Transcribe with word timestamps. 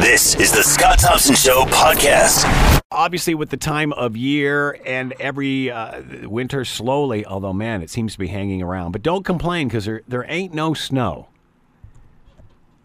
This 0.00 0.36
is 0.36 0.52
the 0.52 0.62
Scott 0.62 1.00
Thompson 1.00 1.34
Show 1.34 1.64
podcast. 1.64 2.44
Obviously, 2.92 3.34
with 3.34 3.50
the 3.50 3.56
time 3.56 3.92
of 3.92 4.16
year 4.16 4.78
and 4.86 5.12
every 5.18 5.72
uh, 5.72 6.02
winter 6.22 6.64
slowly, 6.64 7.26
although 7.26 7.52
man, 7.52 7.82
it 7.82 7.90
seems 7.90 8.12
to 8.12 8.18
be 8.20 8.28
hanging 8.28 8.62
around. 8.62 8.92
But 8.92 9.02
don't 9.02 9.24
complain 9.24 9.66
because 9.66 9.86
there 9.86 10.02
there 10.06 10.24
ain't 10.28 10.54
no 10.54 10.72
snow. 10.72 11.26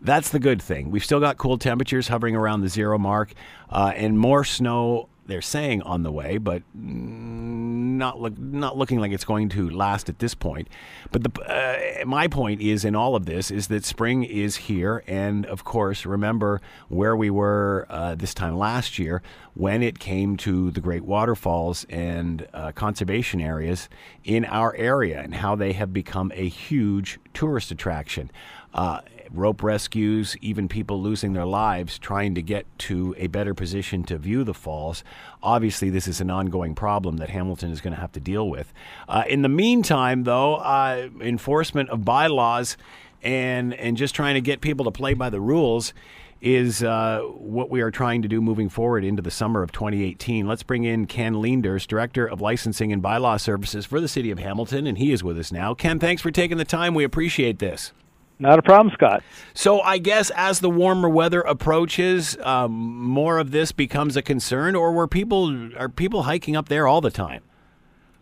That's 0.02 0.30
the 0.30 0.40
good 0.40 0.60
thing. 0.60 0.90
We've 0.90 1.06
still 1.06 1.20
got 1.20 1.38
cool 1.38 1.60
temperatures 1.60 2.08
hovering 2.08 2.36
around 2.36 2.62
the 2.62 2.68
zero 2.68 2.98
mark, 2.98 3.34
uh, 3.70 3.94
and 3.96 4.18
more 4.18 4.44
snow. 4.44 5.08
They're 5.26 5.42
saying 5.42 5.82
on 5.84 6.04
the 6.04 6.12
way, 6.12 6.38
but 6.38 6.64
not 6.74 8.20
look, 8.20 8.38
not 8.38 8.78
looking 8.78 9.00
like 9.00 9.12
it's 9.12 9.24
going 9.24 9.50
to 9.50 9.70
last 9.70 10.10
at 10.10 10.20
this 10.20 10.34
point. 10.36 10.68
But 11.12 11.24
the 11.24 11.42
uh, 11.44 12.06
my 12.06 12.28
point 12.28 12.62
is 12.62 12.84
in 12.84 12.96
all 12.96 13.16
of 13.16 13.26
this 13.26 13.50
is 13.50 13.68
that 13.68 13.86
spring 13.86 14.24
is 14.24 14.56
here, 14.56 15.04
and 15.08 15.46
of 15.46 15.64
course, 15.64 16.06
remember 16.06 16.62
where 16.90 17.16
we 17.16 17.30
were 17.30 17.86
uh, 17.90 18.16
this 18.16 18.34
time 18.34 18.58
last 18.58 19.00
year 19.00 19.22
when 19.54 19.82
it 19.84 20.00
came 20.00 20.36
to 20.38 20.72
the 20.72 20.82
great 20.82 21.06
waterfalls 21.06 21.86
and 21.90 22.48
uh, 22.54 22.72
conservation 22.72 23.40
areas 23.40 23.88
in 24.24 24.46
our 24.46 24.76
area, 24.76 25.22
and 25.22 25.36
how 25.36 25.56
they 25.56 25.74
have 25.74 25.94
become 25.94 26.32
a 26.36 26.50
huge 26.50 27.20
tourist 27.34 27.72
attraction. 27.72 28.30
Uh, 28.74 29.02
rope 29.34 29.64
rescues, 29.64 30.38
even 30.42 30.68
people 30.68 31.02
losing 31.02 31.34
their 31.34 31.46
lives 31.46 31.98
trying 31.98 32.36
to 32.36 32.42
get 32.42 32.66
to 32.78 33.16
a 33.18 33.28
better 33.28 33.54
position 33.54 34.04
to 34.04 34.18
view 34.18 34.44
the 34.44 34.54
falls. 34.54 35.04
Obviously, 35.42 35.90
this 35.90 36.08
is 36.08 36.22
an 36.22 36.30
ongoing 36.30 36.76
problem 36.76 37.18
that 37.18 37.30
Hamilton 37.30 37.72
is 37.72 37.82
going 37.82 37.94
to 37.94 38.00
have 38.00 38.12
to 38.14 38.20
deal 38.20 38.48
with. 38.48 38.74
Uh, 39.10 39.24
in 39.28 39.42
the 39.42 39.50
meantime, 39.50 40.24
though, 40.24 40.56
uh, 40.56 41.10
enforcement 41.20 41.90
of 41.90 42.06
bylaws 42.06 42.78
and 43.24 43.74
and 43.76 43.96
just 43.98 44.14
trying 44.14 44.36
to 44.36 44.42
get 44.42 44.62
people 44.62 44.86
to 44.86 44.92
play 44.92 45.14
by 45.14 45.30
the 45.30 45.40
rules 45.40 45.94
is 46.42 46.84
uh, 46.84 47.22
what 47.22 47.70
we 47.70 47.80
are 47.80 47.90
trying 47.90 48.22
to 48.22 48.28
do 48.28 48.42
moving 48.42 48.68
forward 48.68 49.06
into 49.06 49.22
the 49.22 49.32
summer 49.32 49.64
of 49.64 49.72
2018. 49.72 50.46
Let's 50.46 50.62
bring 50.62 50.84
in 50.84 51.06
Ken 51.06 51.36
Leenders, 51.36 51.88
Director 51.88 52.26
of 52.28 52.42
Licensing 52.42 52.92
and 52.92 53.02
Bylaw 53.02 53.40
Services 53.40 53.86
for 53.86 54.02
the 54.02 54.10
City 54.10 54.30
of 54.30 54.40
Hamilton, 54.40 54.86
and 54.86 54.98
he 54.98 55.14
is 55.14 55.24
with 55.24 55.40
us 55.40 55.54
now. 55.54 55.74
Ken, 55.74 56.00
thanks 56.00 56.22
for 56.22 56.32
taking 56.32 56.58
the 56.58 56.66
time. 56.66 56.94
We 56.96 57.06
appreciate 57.06 57.60
this. 57.60 57.94
Not 58.40 58.60
a 58.60 58.62
problem, 58.62 58.94
Scott. 58.94 59.24
So 59.54 59.82
I 59.82 59.98
guess 59.98 60.32
as 60.36 60.60
the 60.60 60.70
warmer 60.70 61.08
weather 61.08 61.42
approaches, 61.42 62.38
um, 62.42 62.72
more 62.72 63.38
of 63.38 63.52
this 63.52 63.72
becomes 63.72 64.18
a 64.18 64.22
concern, 64.22 64.76
or 64.76 64.92
were 64.92 65.08
people 65.08 65.72
are 65.78 65.90
people 65.90 66.24
hiking 66.24 66.56
up 66.56 66.68
there 66.68 66.88
all 66.88 67.00
the 67.00 67.12
time? 67.12 67.44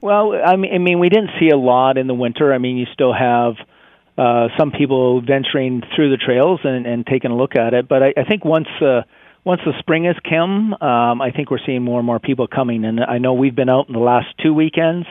Well, 0.02 0.34
I 0.34 0.56
mean, 0.56 0.74
I 0.74 0.78
mean, 0.80 1.00
we 1.00 1.10
didn't 1.10 1.32
see 1.40 1.50
a 1.50 1.58
lot 1.58 1.98
in 1.98 2.08
the 2.08 2.14
winter. 2.14 2.54
I 2.54 2.58
mean, 2.58 2.78
you 2.78 2.88
still 2.94 3.14
have 3.14 3.54
uh, 4.18 4.50
some 4.58 4.72
people 4.72 5.22
venturing 5.22 5.84
through 5.96 6.10
the 6.10 6.18
trails 6.18 6.60
and, 6.64 6.86
and 6.86 7.06
taking 7.06 7.32
a 7.32 7.36
look 7.36 7.56
at 7.56 7.74
it. 7.74 7.88
But 7.88 8.04
I, 8.04 8.14
I 8.18 8.24
think 8.24 8.44
once 8.44 8.68
uh, 8.82 9.02
once 9.44 9.62
the 9.66 9.74
spring 9.80 10.06
has 10.06 10.16
come, 10.28 10.74
um, 10.74 11.22
I 11.22 11.32
think 11.32 11.50
we're 11.50 11.66
seeing 11.66 11.84
more 11.84 12.00
and 12.00 12.06
more 12.06 12.20
people 12.20 12.48
coming. 12.48 12.84
And 12.86 13.00
I 13.00 13.18
know 13.18 13.34
we've 13.34 13.56
been 13.56 13.70
out 13.70 13.88
in 13.88 13.94
the 13.94 14.00
last 14.00 14.28
two 14.44 14.54
weekends 14.54 15.08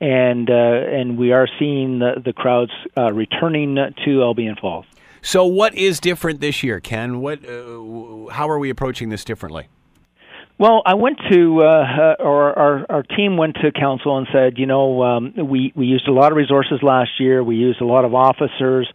and 0.00 0.50
uh, 0.50 0.54
and 0.54 1.18
we 1.18 1.32
are 1.32 1.48
seeing 1.58 1.98
the, 2.00 2.20
the 2.24 2.32
crowds 2.32 2.72
uh, 2.96 3.12
returning 3.12 3.76
to 4.04 4.22
Albion 4.22 4.56
Falls. 4.60 4.86
So, 5.22 5.44
what 5.44 5.74
is 5.74 5.98
different 5.98 6.40
this 6.40 6.62
year, 6.62 6.78
Ken? 6.78 7.20
What, 7.20 7.44
uh, 7.44 8.30
how 8.30 8.48
are 8.48 8.60
we 8.60 8.70
approaching 8.70 9.08
this 9.08 9.24
differently? 9.24 9.68
Well, 10.58 10.82
I 10.86 10.94
went 10.94 11.18
to, 11.30 11.62
uh, 11.62 12.14
or 12.18 12.58
our, 12.58 12.86
our 12.88 13.02
team 13.02 13.36
went 13.36 13.56
to 13.56 13.72
council 13.72 14.16
and 14.16 14.26
said, 14.32 14.56
you 14.56 14.66
know, 14.66 15.02
um, 15.02 15.34
we 15.36 15.72
we 15.74 15.86
used 15.86 16.08
a 16.08 16.12
lot 16.12 16.32
of 16.32 16.36
resources 16.36 16.78
last 16.82 17.10
year. 17.18 17.42
We 17.42 17.56
used 17.56 17.80
a 17.80 17.84
lot 17.84 18.04
of 18.04 18.14
officers. 18.14 18.88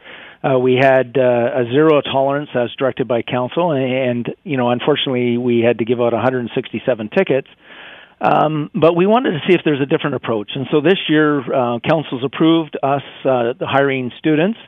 Uh, 0.43 0.57
we 0.57 0.75
had 0.75 1.17
uh, 1.17 1.61
a 1.61 1.65
zero 1.65 2.01
tolerance 2.01 2.49
as 2.55 2.71
directed 2.79 3.07
by 3.07 3.21
council, 3.21 3.71
and, 3.71 3.93
and 3.93 4.35
you 4.43 4.57
know, 4.57 4.71
unfortunately, 4.71 5.37
we 5.37 5.59
had 5.59 5.77
to 5.79 5.85
give 5.85 6.01
out 6.01 6.13
167 6.13 7.09
tickets. 7.09 7.47
Um, 8.21 8.69
but 8.75 8.95
we 8.95 9.07
wanted 9.07 9.31
to 9.31 9.39
see 9.47 9.55
if 9.55 9.61
there's 9.65 9.81
a 9.81 9.87
different 9.87 10.15
approach. 10.15 10.51
And 10.53 10.67
so 10.71 10.79
this 10.79 10.99
year, 11.09 11.39
uh, 11.39 11.79
council's 11.79 12.23
approved 12.23 12.77
us 12.83 13.01
uh, 13.25 13.53
hiring 13.61 14.11
students, 14.19 14.59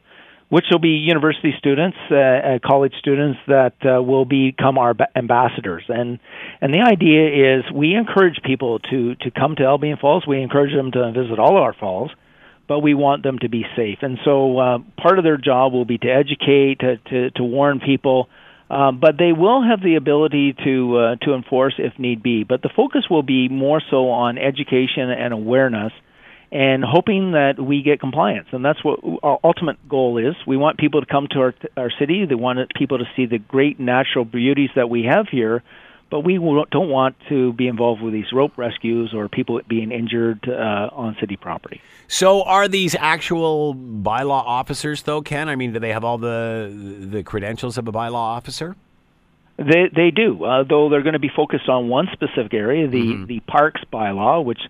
which 0.50 0.66
will 0.72 0.80
be 0.80 0.90
university 0.90 1.54
students, 1.60 1.98
uh, 2.10 2.16
uh, 2.16 2.60
college 2.66 2.94
students 2.98 3.40
that 3.48 3.74
uh, 3.86 4.02
will 4.02 4.26
become 4.26 4.80
our 4.80 4.96
ambassadors. 5.16 5.84
And 5.88 6.18
and 6.62 6.74
the 6.74 6.82
idea 6.82 7.58
is 7.58 7.72
we 7.72 7.94
encourage 7.94 8.42
people 8.44 8.80
to 8.80 9.16
to 9.16 9.30
come 9.30 9.56
to 9.58 9.64
Albion 9.64 9.98
Falls. 10.02 10.26
We 10.28 10.42
encourage 10.42 10.74
them 10.74 10.92
to 10.92 11.12
visit 11.12 11.38
all 11.38 11.56
of 11.56 11.62
our 11.62 11.74
falls, 11.74 12.10
but 12.68 12.80
we 12.80 12.96
want 12.96 13.22
them 13.22 13.38
to 13.40 13.50
be 13.50 13.66
safe. 13.76 14.00
And 14.02 14.18
so 14.26 14.58
uh, 14.58 14.78
part 14.98 15.20
of 15.20 15.24
their 15.24 15.38
job 15.38 15.74
will 15.74 15.86
be 15.86 16.00
to 16.00 16.08
educate, 16.08 16.80
to 16.80 16.98
to, 16.98 17.30
to 17.32 17.44
warn 17.44 17.80
people 17.80 18.30
uh, 18.74 18.92
but 18.92 19.18
they 19.20 19.32
will 19.34 19.62
have 19.62 19.82
the 19.84 19.96
ability 19.96 20.56
to 20.64 20.98
uh, 20.98 21.16
to 21.24 21.36
enforce 21.36 21.76
if 21.78 21.94
need 22.00 22.24
be. 22.24 22.44
But 22.44 22.64
the 22.64 22.70
focus 22.76 23.04
will 23.08 23.22
be 23.22 23.48
more 23.48 23.80
so 23.92 24.10
on 24.10 24.40
education 24.40 25.12
and 25.12 25.32
awareness, 25.32 25.94
and 26.52 26.84
hoping 26.84 27.34
that 27.34 27.60
we 27.60 27.84
get 27.84 28.00
compliance. 28.00 28.48
And 28.52 28.66
that's 28.66 28.84
what 28.84 29.00
our 29.22 29.40
ultimate 29.44 29.88
goal 29.88 30.18
is. 30.18 30.34
We 30.48 30.58
want 30.58 30.80
people 30.80 31.02
to 31.02 31.06
come 31.06 31.28
to 31.32 31.40
our 31.40 31.54
our 31.78 31.92
city. 32.00 32.26
They 32.26 32.34
want 32.34 32.74
people 32.74 32.98
to 32.98 33.06
see 33.16 33.28
the 33.28 33.38
great 33.38 33.80
natural 33.80 34.26
beauties 34.26 34.72
that 34.76 34.90
we 34.90 35.04
have 35.04 35.28
here 35.30 35.62
but 36.14 36.20
we 36.20 36.36
don't 36.36 36.90
want 36.90 37.16
to 37.28 37.54
be 37.54 37.68
involved 37.68 38.00
with 38.00 38.14
these 38.14 38.32
rope 38.32 38.56
rescues 38.56 39.16
or 39.16 39.28
people 39.28 39.60
being 39.68 39.92
injured 39.92 40.48
uh, 40.48 40.88
on 40.92 41.18
city 41.20 41.36
property. 41.36 41.82
So, 42.08 42.44
are 42.44 42.68
these 42.68 42.94
actual 42.94 43.74
bylaw 43.74 44.44
officers, 44.46 45.02
though, 45.02 45.24
Ken? 45.24 45.50
I 45.50 45.56
mean, 45.56 45.74
do 45.74 45.80
they 45.80 45.90
have 45.90 46.04
all 46.04 46.20
the 46.20 46.72
the 47.10 47.24
credentials 47.24 47.80
of 47.80 47.88
a 47.88 47.92
bylaw 47.92 48.14
officer? 48.14 48.76
They 49.58 49.90
they 49.92 50.12
do, 50.12 50.46
uh, 50.46 50.64
though 50.70 50.88
they're 50.88 51.02
going 51.02 51.14
to 51.14 51.20
be 51.20 51.32
focused 51.36 51.68
on 51.68 51.90
one 51.90 52.08
specific 52.14 52.54
area, 52.54 52.88
the 52.88 53.02
mm-hmm. 53.02 53.26
the 53.26 53.40
parks 53.40 53.82
bylaw, 53.92 54.46
which 54.46 54.62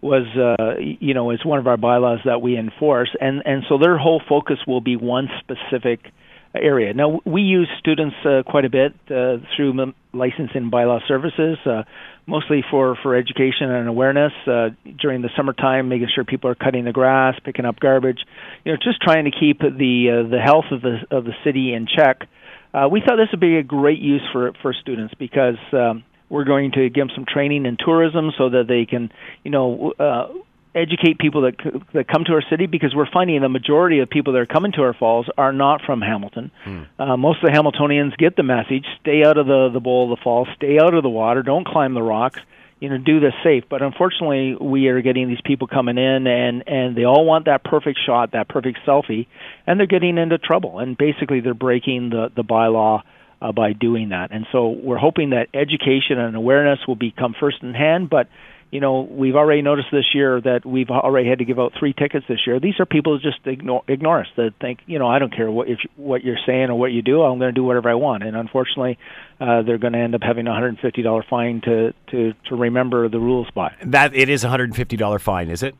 was 0.00 0.26
uh, 0.36 0.78
you 0.78 1.12
know 1.12 1.32
is 1.32 1.44
one 1.44 1.58
of 1.58 1.66
our 1.66 1.76
bylaws 1.76 2.20
that 2.24 2.40
we 2.40 2.56
enforce, 2.56 3.10
and 3.20 3.42
and 3.44 3.64
so 3.68 3.78
their 3.78 3.98
whole 3.98 4.22
focus 4.28 4.60
will 4.64 4.80
be 4.80 4.94
one 4.94 5.28
specific 5.40 6.12
area. 6.54 6.94
Now 6.94 7.20
we 7.24 7.42
use 7.42 7.68
students 7.78 8.16
uh, 8.24 8.42
quite 8.46 8.64
a 8.64 8.70
bit 8.70 8.92
uh, 9.10 9.38
through 9.56 9.92
licensing 10.12 10.70
bylaw 10.70 11.00
services, 11.06 11.58
uh, 11.66 11.82
mostly 12.26 12.64
for 12.70 12.96
for 13.02 13.16
education 13.16 13.70
and 13.70 13.88
awareness 13.88 14.32
uh, 14.46 14.68
during 15.00 15.22
the 15.22 15.30
summertime, 15.36 15.88
making 15.88 16.08
sure 16.14 16.24
people 16.24 16.50
are 16.50 16.54
cutting 16.54 16.84
the 16.84 16.92
grass, 16.92 17.34
picking 17.44 17.64
up 17.64 17.80
garbage, 17.80 18.20
you 18.64 18.72
know, 18.72 18.78
just 18.82 19.00
trying 19.02 19.24
to 19.24 19.30
keep 19.30 19.60
the 19.60 20.24
uh, 20.24 20.28
the 20.28 20.40
health 20.40 20.66
of 20.70 20.82
the 20.82 20.98
of 21.10 21.24
the 21.24 21.34
city 21.44 21.74
in 21.74 21.86
check. 21.86 22.28
Uh, 22.72 22.88
we 22.90 23.00
thought 23.00 23.16
this 23.16 23.28
would 23.32 23.40
be 23.40 23.56
a 23.56 23.62
great 23.62 23.98
use 23.98 24.22
for 24.32 24.52
for 24.62 24.72
students 24.72 25.14
because. 25.18 25.58
Um, 25.72 26.04
we're 26.30 26.44
going 26.44 26.72
to 26.72 26.88
give 26.88 27.06
them 27.06 27.10
some 27.14 27.26
training 27.30 27.66
in 27.66 27.76
tourism 27.76 28.32
so 28.36 28.48
that 28.48 28.64
they 28.66 28.86
can, 28.86 29.12
you 29.44 29.50
know, 29.50 29.92
uh, 30.00 30.26
educate 30.74 31.18
people 31.18 31.42
that 31.42 31.54
that 31.92 32.08
come 32.08 32.24
to 32.24 32.32
our 32.32 32.42
city 32.50 32.66
because 32.66 32.94
we're 32.94 33.10
finding 33.10 33.40
the 33.40 33.48
majority 33.48 34.00
of 34.00 34.10
people 34.10 34.32
that 34.32 34.40
are 34.40 34.46
coming 34.46 34.72
to 34.72 34.82
our 34.82 34.94
falls 34.94 35.26
are 35.38 35.52
not 35.52 35.80
from 35.84 36.00
Hamilton. 36.00 36.50
Hmm. 36.64 36.82
Uh, 36.98 37.16
most 37.16 37.42
of 37.42 37.50
the 37.50 37.56
Hamiltonians 37.56 38.16
get 38.16 38.36
the 38.36 38.42
message: 38.42 38.84
stay 39.00 39.22
out 39.24 39.38
of 39.38 39.46
the 39.46 39.70
the 39.72 39.80
bowl 39.80 40.12
of 40.12 40.18
the 40.18 40.22
falls, 40.22 40.48
stay 40.56 40.78
out 40.80 40.94
of 40.94 41.02
the 41.02 41.08
water, 41.08 41.42
don't 41.42 41.66
climb 41.66 41.94
the 41.94 42.02
rocks. 42.02 42.40
You 42.80 42.90
know, 42.90 42.98
do 42.98 43.20
this 43.20 43.32
safe. 43.42 43.64
But 43.70 43.80
unfortunately, 43.82 44.56
we 44.60 44.88
are 44.88 45.00
getting 45.00 45.28
these 45.28 45.40
people 45.42 45.68
coming 45.68 45.96
in, 45.96 46.26
and 46.26 46.64
and 46.66 46.96
they 46.96 47.04
all 47.04 47.24
want 47.24 47.46
that 47.46 47.64
perfect 47.64 47.98
shot, 48.04 48.32
that 48.32 48.48
perfect 48.48 48.80
selfie, 48.86 49.26
and 49.66 49.78
they're 49.78 49.86
getting 49.86 50.18
into 50.18 50.38
trouble. 50.38 50.80
And 50.80 50.98
basically, 50.98 51.40
they're 51.40 51.54
breaking 51.54 52.10
the 52.10 52.30
the 52.34 52.42
bylaw 52.42 53.02
uh, 53.40 53.52
by 53.52 53.72
doing 53.72 54.10
that. 54.10 54.32
And 54.32 54.46
so, 54.52 54.68
we're 54.68 54.98
hoping 54.98 55.30
that 55.30 55.48
education 55.54 56.18
and 56.18 56.36
awareness 56.36 56.80
will 56.86 56.96
become 56.96 57.34
first 57.38 57.62
in 57.62 57.74
hand, 57.74 58.10
but 58.10 58.28
you 58.70 58.80
know, 58.80 59.02
we've 59.02 59.36
already 59.36 59.62
noticed 59.62 59.88
this 59.92 60.14
year 60.14 60.40
that 60.40 60.66
we've 60.66 60.90
already 60.90 61.28
had 61.28 61.38
to 61.38 61.44
give 61.44 61.58
out 61.58 61.72
three 61.78 61.92
tickets 61.92 62.26
this 62.28 62.40
year. 62.46 62.58
These 62.60 62.80
are 62.80 62.86
people 62.86 63.16
who 63.16 63.22
just 63.22 63.46
ignore, 63.46 63.82
ignore 63.88 64.20
us 64.20 64.26
that 64.36 64.54
think, 64.60 64.80
you 64.86 64.98
know, 64.98 65.06
I 65.06 65.18
don't 65.18 65.34
care 65.34 65.50
what 65.50 65.68
if 65.68 65.78
what 65.96 66.24
you're 66.24 66.38
saying 66.46 66.70
or 66.70 66.78
what 66.78 66.92
you 66.92 67.02
do. 67.02 67.22
I'm 67.22 67.38
going 67.38 67.54
to 67.54 67.58
do 67.58 67.64
whatever 67.64 67.90
I 67.90 67.94
want. 67.94 68.22
And 68.22 68.36
unfortunately, 68.36 68.98
uh, 69.40 69.62
they're 69.62 69.78
going 69.78 69.92
to 69.92 69.98
end 69.98 70.14
up 70.14 70.22
having 70.22 70.46
a 70.46 70.50
$150 70.50 71.28
fine 71.28 71.60
to 71.62 71.94
to 72.10 72.34
to 72.48 72.56
remember 72.56 73.08
the 73.08 73.20
rules 73.20 73.48
by. 73.54 73.74
That 73.82 74.14
it 74.14 74.28
is 74.28 74.44
a 74.44 74.48
$150 74.48 75.20
fine, 75.20 75.50
is 75.50 75.62
it? 75.62 75.74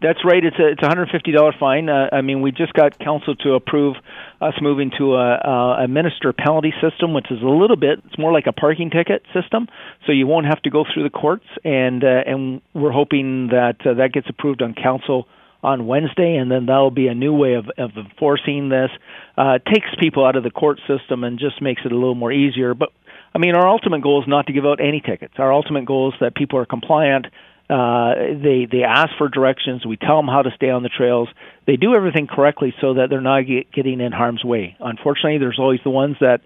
That's 0.00 0.24
right. 0.24 0.44
It's 0.44 0.56
a 0.58 0.68
it's 0.68 0.82
a 0.82 0.86
hundred 0.86 1.08
fifty 1.10 1.32
dollar 1.32 1.52
fine. 1.58 1.88
Uh, 1.88 2.08
I 2.12 2.20
mean, 2.20 2.40
we 2.40 2.52
just 2.52 2.72
got 2.72 2.98
council 3.00 3.34
to 3.36 3.54
approve 3.54 3.96
us 4.40 4.54
moving 4.60 4.92
to 4.96 5.16
a, 5.16 5.82
a 5.84 5.88
minister 5.88 6.32
penalty 6.32 6.72
system, 6.80 7.14
which 7.14 7.26
is 7.32 7.42
a 7.42 7.48
little 7.48 7.76
bit. 7.76 8.00
It's 8.06 8.18
more 8.18 8.32
like 8.32 8.46
a 8.46 8.52
parking 8.52 8.90
ticket 8.90 9.22
system, 9.34 9.66
so 10.06 10.12
you 10.12 10.28
won't 10.28 10.46
have 10.46 10.62
to 10.62 10.70
go 10.70 10.84
through 10.84 11.02
the 11.02 11.10
courts. 11.10 11.46
And 11.64 12.04
uh, 12.04 12.22
and 12.26 12.60
we're 12.74 12.92
hoping 12.92 13.48
that 13.48 13.84
uh, 13.84 13.94
that 13.94 14.12
gets 14.12 14.28
approved 14.28 14.62
on 14.62 14.74
council 14.74 15.26
on 15.64 15.88
Wednesday, 15.88 16.36
and 16.36 16.48
then 16.48 16.66
that'll 16.66 16.92
be 16.92 17.08
a 17.08 17.14
new 17.14 17.34
way 17.34 17.54
of, 17.54 17.68
of 17.76 17.90
enforcing 17.96 18.68
this. 18.68 18.90
Uh, 19.36 19.58
takes 19.66 19.88
people 19.98 20.24
out 20.24 20.36
of 20.36 20.44
the 20.44 20.50
court 20.52 20.78
system 20.86 21.24
and 21.24 21.40
just 21.40 21.60
makes 21.60 21.82
it 21.84 21.90
a 21.90 21.96
little 21.96 22.14
more 22.14 22.30
easier. 22.30 22.74
But 22.74 22.90
I 23.34 23.38
mean, 23.38 23.56
our 23.56 23.66
ultimate 23.66 24.02
goal 24.02 24.22
is 24.22 24.28
not 24.28 24.46
to 24.46 24.52
give 24.52 24.64
out 24.64 24.80
any 24.80 25.00
tickets. 25.00 25.34
Our 25.38 25.52
ultimate 25.52 25.86
goal 25.86 26.10
is 26.10 26.14
that 26.20 26.36
people 26.36 26.60
are 26.60 26.66
compliant 26.66 27.26
uh, 27.70 28.14
they 28.42 28.66
they 28.70 28.82
ask 28.82 29.10
for 29.18 29.28
directions. 29.28 29.84
We 29.84 29.96
tell 29.96 30.16
them 30.16 30.28
how 30.28 30.42
to 30.42 30.50
stay 30.56 30.70
on 30.70 30.82
the 30.82 30.88
trails. 30.88 31.28
They 31.66 31.76
do 31.76 31.94
everything 31.94 32.26
correctly 32.26 32.74
so 32.80 32.94
that 32.94 33.10
they're 33.10 33.20
not 33.20 33.42
get, 33.42 33.70
getting 33.72 34.00
in 34.00 34.12
harm's 34.12 34.42
way. 34.42 34.76
Unfortunately, 34.80 35.38
there's 35.38 35.58
always 35.58 35.80
the 35.84 35.90
ones 35.90 36.16
that 36.20 36.40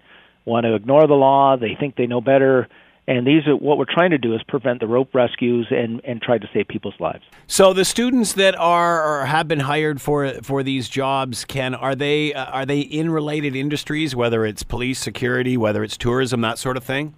want 0.45 0.65
to 0.65 0.75
ignore 0.75 1.07
the 1.07 1.13
law. 1.13 1.55
They 1.55 1.75
think 1.79 1.95
they 1.95 2.07
know 2.07 2.19
better. 2.19 2.67
And 3.05 3.27
these 3.27 3.45
are 3.47 3.55
what 3.55 3.77
we're 3.77 3.85
trying 3.85 4.11
to 4.11 4.17
do 4.17 4.33
is 4.33 4.41
prevent 4.47 4.79
the 4.79 4.87
rope 4.87 5.13
rescues 5.13 5.67
and, 5.71 5.99
and 6.05 6.21
try 6.21 6.37
to 6.37 6.49
save 6.53 6.69
people's 6.69 6.93
lives. 6.99 7.23
So 7.47 7.73
the 7.73 7.83
students 7.83 8.33
that 8.33 8.57
are 8.57 9.21
or 9.21 9.25
have 9.25 9.47
been 9.47 9.59
hired 9.59 10.01
for 10.01 10.41
for 10.41 10.63
these 10.63 10.87
jobs, 10.87 11.43
can 11.43 11.75
are 11.75 11.95
they 11.95 12.33
uh, 12.33 12.45
are 12.45 12.65
they 12.65 12.79
in 12.79 13.11
related 13.11 13.55
industries, 13.55 14.15
whether 14.15 14.45
it's 14.45 14.63
police, 14.63 14.99
security, 14.99 15.57
whether 15.57 15.83
it's 15.83 15.97
tourism, 15.97 16.41
that 16.41 16.57
sort 16.57 16.77
of 16.77 16.83
thing? 16.83 17.13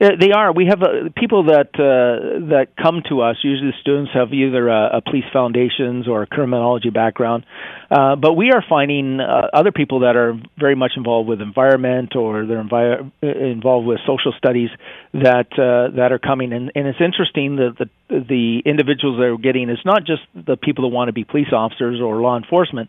Uh, 0.00 0.10
they 0.18 0.30
are. 0.30 0.52
We 0.52 0.66
have 0.66 0.80
uh, 0.80 1.10
people 1.16 1.46
that 1.46 1.74
uh, 1.74 2.46
that 2.50 2.68
come 2.80 3.02
to 3.08 3.22
us. 3.22 3.36
Usually, 3.42 3.72
students 3.80 4.12
have 4.14 4.32
either 4.32 4.68
a, 4.68 4.98
a 4.98 5.00
police 5.00 5.24
foundations 5.32 6.06
or 6.06 6.22
a 6.22 6.26
criminology 6.26 6.90
background, 6.90 7.44
uh, 7.90 8.14
but 8.14 8.34
we 8.34 8.52
are 8.52 8.62
finding 8.68 9.18
uh, 9.18 9.48
other 9.52 9.72
people 9.72 10.00
that 10.00 10.14
are 10.14 10.38
very 10.56 10.76
much 10.76 10.92
involved 10.96 11.28
with 11.28 11.40
environment 11.40 12.14
or 12.14 12.46
they're 12.46 12.62
envi- 12.62 13.10
uh, 13.22 13.26
involved 13.26 13.88
with 13.88 13.98
social 14.06 14.32
studies 14.38 14.70
that 15.14 15.50
uh, 15.58 15.96
that 15.96 16.12
are 16.12 16.20
coming. 16.20 16.52
And, 16.52 16.70
and 16.76 16.86
it's 16.86 17.00
interesting 17.00 17.56
that 17.56 17.74
the 17.78 17.88
the 18.08 18.62
individuals 18.64 19.18
that 19.18 19.24
are 19.24 19.36
getting 19.36 19.68
is 19.68 19.78
not 19.84 20.04
just 20.06 20.22
the 20.32 20.56
people 20.56 20.88
that 20.88 20.94
want 20.94 21.08
to 21.08 21.12
be 21.12 21.24
police 21.24 21.52
officers 21.52 22.00
or 22.00 22.20
law 22.20 22.36
enforcement 22.36 22.88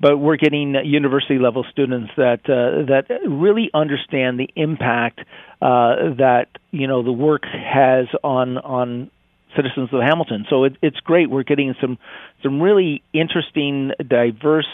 but 0.00 0.18
we're 0.18 0.36
getting 0.36 0.74
university 0.84 1.38
level 1.38 1.64
students 1.70 2.12
that 2.16 2.40
uh, 2.44 2.86
that 2.86 3.06
really 3.28 3.70
understand 3.72 4.38
the 4.38 4.48
impact 4.54 5.20
uh, 5.62 6.14
that 6.18 6.46
you 6.70 6.86
know 6.86 7.02
the 7.02 7.12
work 7.12 7.42
has 7.44 8.06
on 8.22 8.58
on 8.58 9.10
citizens 9.56 9.88
of 9.92 10.00
Hamilton. 10.02 10.46
So 10.50 10.64
it, 10.64 10.76
it's 10.82 11.00
great. 11.00 11.30
We're 11.30 11.44
getting 11.44 11.74
some 11.80 11.98
some 12.42 12.60
really 12.60 13.02
interesting, 13.12 13.92
diverse 14.06 14.68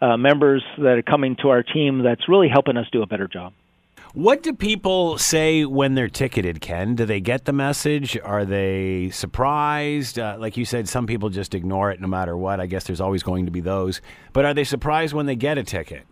uh, 0.00 0.16
members 0.16 0.64
that 0.78 0.98
are 0.98 1.02
coming 1.02 1.36
to 1.42 1.48
our 1.48 1.62
team. 1.62 2.02
That's 2.02 2.28
really 2.28 2.48
helping 2.48 2.76
us 2.76 2.86
do 2.92 3.02
a 3.02 3.06
better 3.06 3.26
job. 3.26 3.52
What 4.12 4.42
do 4.42 4.52
people 4.52 5.18
say 5.18 5.64
when 5.64 5.94
they're 5.94 6.08
ticketed, 6.08 6.60
Ken? 6.60 6.96
Do 6.96 7.06
they 7.06 7.20
get 7.20 7.44
the 7.44 7.52
message? 7.52 8.18
Are 8.24 8.44
they 8.44 9.10
surprised? 9.10 10.18
Uh, 10.18 10.36
like 10.36 10.56
you 10.56 10.64
said, 10.64 10.88
some 10.88 11.06
people 11.06 11.28
just 11.28 11.54
ignore 11.54 11.92
it 11.92 12.00
no 12.00 12.08
matter 12.08 12.36
what. 12.36 12.58
I 12.58 12.66
guess 12.66 12.84
there's 12.84 13.00
always 13.00 13.22
going 13.22 13.44
to 13.44 13.52
be 13.52 13.60
those. 13.60 14.00
But 14.32 14.44
are 14.44 14.52
they 14.52 14.64
surprised 14.64 15.14
when 15.14 15.26
they 15.26 15.36
get 15.36 15.58
a 15.58 15.62
ticket? 15.62 16.06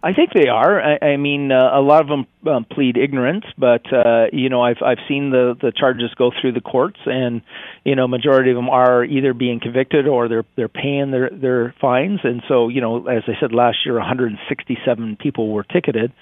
I 0.00 0.12
think 0.12 0.30
they 0.32 0.46
are. 0.46 0.80
I, 0.80 1.04
I 1.04 1.16
mean, 1.16 1.50
uh, 1.50 1.70
a 1.76 1.80
lot 1.80 2.02
of 2.02 2.06
them 2.06 2.26
um, 2.46 2.64
plead 2.64 2.96
ignorance, 2.96 3.44
but 3.58 3.82
uh, 3.92 4.26
you 4.32 4.48
know, 4.48 4.62
I've 4.62 4.80
I've 4.80 4.98
seen 5.08 5.30
the 5.30 5.56
the 5.60 5.72
charges 5.72 6.14
go 6.16 6.30
through 6.40 6.52
the 6.52 6.60
courts, 6.60 7.00
and 7.04 7.42
you 7.84 7.96
know, 7.96 8.06
majority 8.06 8.50
of 8.50 8.56
them 8.56 8.68
are 8.68 9.04
either 9.04 9.34
being 9.34 9.58
convicted 9.58 10.06
or 10.06 10.28
they're 10.28 10.44
they're 10.54 10.68
paying 10.68 11.10
their 11.10 11.30
their 11.30 11.74
fines. 11.80 12.20
And 12.22 12.44
so, 12.46 12.68
you 12.68 12.80
know, 12.80 13.08
as 13.08 13.24
I 13.26 13.32
said 13.40 13.52
last 13.52 13.78
year, 13.84 13.94
167 13.94 15.16
people 15.16 15.48
were 15.48 15.64
ticketed. 15.64 16.12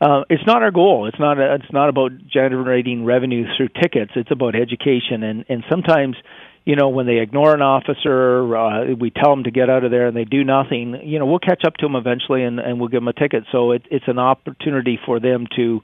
Uh, 0.00 0.22
it's 0.30 0.46
not 0.46 0.62
our 0.62 0.70
goal. 0.70 1.06
It's 1.06 1.18
not. 1.18 1.38
A, 1.38 1.54
it's 1.56 1.72
not 1.72 1.88
about 1.88 2.12
generating 2.26 3.04
revenue 3.04 3.44
through 3.56 3.68
tickets. 3.68 4.12
It's 4.16 4.30
about 4.30 4.54
education, 4.54 5.22
and 5.22 5.44
and 5.48 5.62
sometimes 5.68 6.16
you 6.64 6.76
know, 6.76 6.88
when 6.90 7.06
they 7.06 7.18
ignore 7.18 7.54
an 7.54 7.62
officer, 7.62 8.56
uh, 8.56 8.94
we 8.94 9.10
tell 9.10 9.30
them 9.30 9.44
to 9.44 9.50
get 9.50 9.70
out 9.70 9.84
of 9.84 9.90
there 9.90 10.06
and 10.06 10.16
they 10.16 10.24
do 10.24 10.44
nothing. 10.44 11.00
You 11.02 11.18
know, 11.18 11.26
we'll 11.26 11.38
catch 11.38 11.64
up 11.64 11.74
to 11.78 11.86
them 11.86 11.96
eventually 11.96 12.44
and, 12.44 12.60
and 12.60 12.78
we'll 12.78 12.88
give 12.88 13.00
them 13.00 13.08
a 13.08 13.12
ticket. 13.12 13.44
So 13.50 13.72
it, 13.72 13.82
it's 13.90 14.06
an 14.08 14.18
opportunity 14.18 14.98
for 15.04 15.20
them 15.20 15.46
to. 15.56 15.82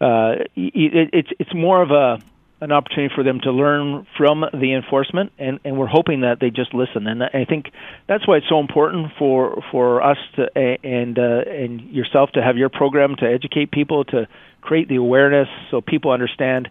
Uh, 0.00 0.32
it, 0.56 1.10
it's 1.12 1.28
it's 1.38 1.54
more 1.54 1.82
of 1.82 1.90
a 1.90 2.22
an 2.60 2.72
opportunity 2.72 3.12
for 3.14 3.24
them 3.24 3.40
to 3.40 3.52
learn 3.52 4.06
from 4.16 4.44
the 4.52 4.74
enforcement, 4.74 5.32
and, 5.38 5.60
and 5.64 5.78
we're 5.78 5.86
hoping 5.86 6.20
that 6.20 6.40
they 6.40 6.50
just 6.50 6.74
listen. 6.74 7.06
And 7.06 7.22
I 7.22 7.44
think 7.48 7.70
that's 8.06 8.26
why 8.28 8.36
it's 8.36 8.48
so 8.48 8.60
important 8.60 9.12
for 9.18 9.62
for 9.70 10.02
us 10.02 10.18
to 10.36 10.46
and 10.56 11.18
uh, 11.18 11.42
and 11.46 11.80
yourself 11.90 12.30
to 12.32 12.42
have 12.42 12.56
your 12.56 12.68
program 12.68 13.16
to 13.16 13.26
educate 13.26 13.70
people 13.70 14.04
to 14.06 14.28
create 14.60 14.88
the 14.88 14.96
awareness 14.96 15.48
so 15.70 15.80
people 15.80 16.10
understand 16.10 16.68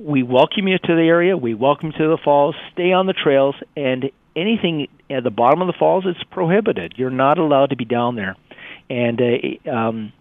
we 0.00 0.22
welcome 0.22 0.66
you 0.66 0.78
to 0.78 0.94
the 0.94 1.02
area. 1.02 1.36
We 1.36 1.52
welcome 1.54 1.92
you 1.92 1.98
to 1.98 2.08
the 2.08 2.18
falls. 2.24 2.54
Stay 2.72 2.92
on 2.92 3.06
the 3.06 3.12
trails, 3.12 3.54
and 3.76 4.10
anything 4.34 4.88
at 5.10 5.24
the 5.24 5.30
bottom 5.30 5.60
of 5.60 5.66
the 5.66 5.74
falls 5.78 6.06
is 6.06 6.16
prohibited. 6.30 6.94
You're 6.96 7.10
not 7.10 7.38
allowed 7.38 7.70
to 7.70 7.76
be 7.76 7.84
down 7.84 8.16
there. 8.16 8.36
And 8.88 9.20
uh, 9.20 9.70
um, 9.70 10.12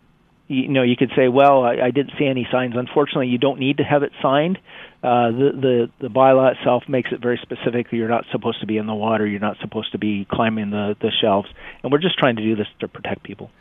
you 0.49 0.67
know, 0.67 0.81
you 0.81 0.97
could 0.97 1.11
say, 1.15 1.27
"Well, 1.27 1.63
I, 1.63 1.75
I 1.75 1.91
didn't 1.91 2.13
see 2.17 2.25
any 2.25 2.47
signs." 2.51 2.73
Unfortunately, 2.75 3.27
you 3.27 3.37
don't 3.37 3.59
need 3.59 3.77
to 3.77 3.83
have 3.83 4.01
it 4.01 4.11
signed. 4.21 4.57
Uh, 5.03 5.31
the 5.31 5.51
the 5.53 5.91
the 6.01 6.07
bylaw 6.09 6.57
itself 6.57 6.83
makes 6.89 7.11
it 7.11 7.21
very 7.21 7.39
specific. 7.41 7.87
You're 7.91 8.09
not 8.09 8.25
supposed 8.31 8.59
to 8.61 8.65
be 8.65 8.77
in 8.77 8.87
the 8.87 8.95
water. 8.95 9.25
You're 9.25 9.39
not 9.39 9.57
supposed 9.61 9.91
to 9.91 9.99
be 9.99 10.25
climbing 10.25 10.71
the 10.71 10.97
the 10.99 11.11
shelves. 11.21 11.47
And 11.83 11.91
we're 11.91 11.99
just 11.99 12.17
trying 12.17 12.35
to 12.35 12.41
do 12.41 12.55
this 12.55 12.67
to 12.79 12.87
protect 12.87 13.23
people. 13.23 13.51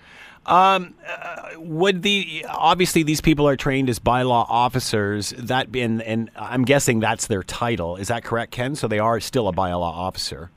Um, 0.47 0.95
uh, 1.07 1.51
would 1.59 2.03
the 2.03 2.47
obviously 2.49 3.03
these 3.03 3.21
people 3.21 3.47
are 3.47 3.57
trained 3.57 3.91
as 3.91 3.99
bylaw 3.99 4.47
officers? 4.49 5.35
That 5.37 5.77
and 5.77 6.01
and 6.01 6.31
I'm 6.37 6.65
guessing 6.65 7.01
that's 7.01 7.27
their 7.27 7.43
title. 7.43 7.97
Is 7.97 8.09
that 8.09 8.25
correct, 8.25 8.53
Ken? 8.53 8.75
So 8.75 8.89
they 8.89 8.99
are 8.99 9.21
still 9.21 9.47
a 9.47 9.53
bylaw 9.53 9.83
officer. 9.83 10.51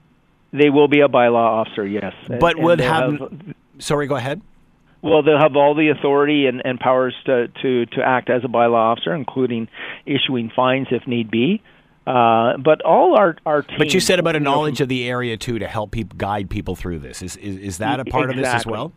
They 0.53 0.69
will 0.69 0.87
be 0.87 1.01
a 1.01 1.09
bylaw 1.09 1.61
officer, 1.61 1.85
yes. 1.85 2.13
But 2.27 2.55
and, 2.55 2.65
would 2.65 2.79
have, 2.79 3.19
have. 3.19 3.55
Sorry, 3.79 4.07
go 4.07 4.15
ahead. 4.15 4.41
Well, 5.01 5.23
they'll 5.23 5.39
have 5.39 5.55
all 5.55 5.73
the 5.75 5.89
authority 5.89 6.45
and, 6.45 6.61
and 6.63 6.79
powers 6.79 7.15
to, 7.25 7.47
to, 7.47 7.85
to 7.87 8.01
act 8.03 8.29
as 8.29 8.43
a 8.43 8.47
bylaw 8.47 8.91
officer, 8.91 9.13
including 9.15 9.67
issuing 10.05 10.51
fines 10.55 10.87
if 10.91 11.07
need 11.07 11.31
be. 11.31 11.61
Uh, 12.05 12.57
but 12.57 12.81
all 12.81 13.15
our 13.15 13.37
our 13.45 13.61
teams, 13.61 13.77
But 13.77 13.93
you 13.93 13.99
said 13.99 14.17
about 14.17 14.35
a 14.35 14.39
knowledge 14.39 14.81
of 14.81 14.89
the 14.89 15.07
area 15.07 15.37
too 15.37 15.59
to 15.59 15.67
help 15.67 15.91
people 15.91 16.17
guide 16.17 16.49
people 16.49 16.75
through 16.75 16.97
this. 16.97 17.21
Is 17.21 17.35
is, 17.37 17.57
is 17.57 17.77
that 17.77 17.99
a 17.99 18.05
part 18.05 18.31
exactly. 18.31 18.41
of 18.41 18.53
this 18.53 18.53
as 18.61 18.65
well? 18.65 18.91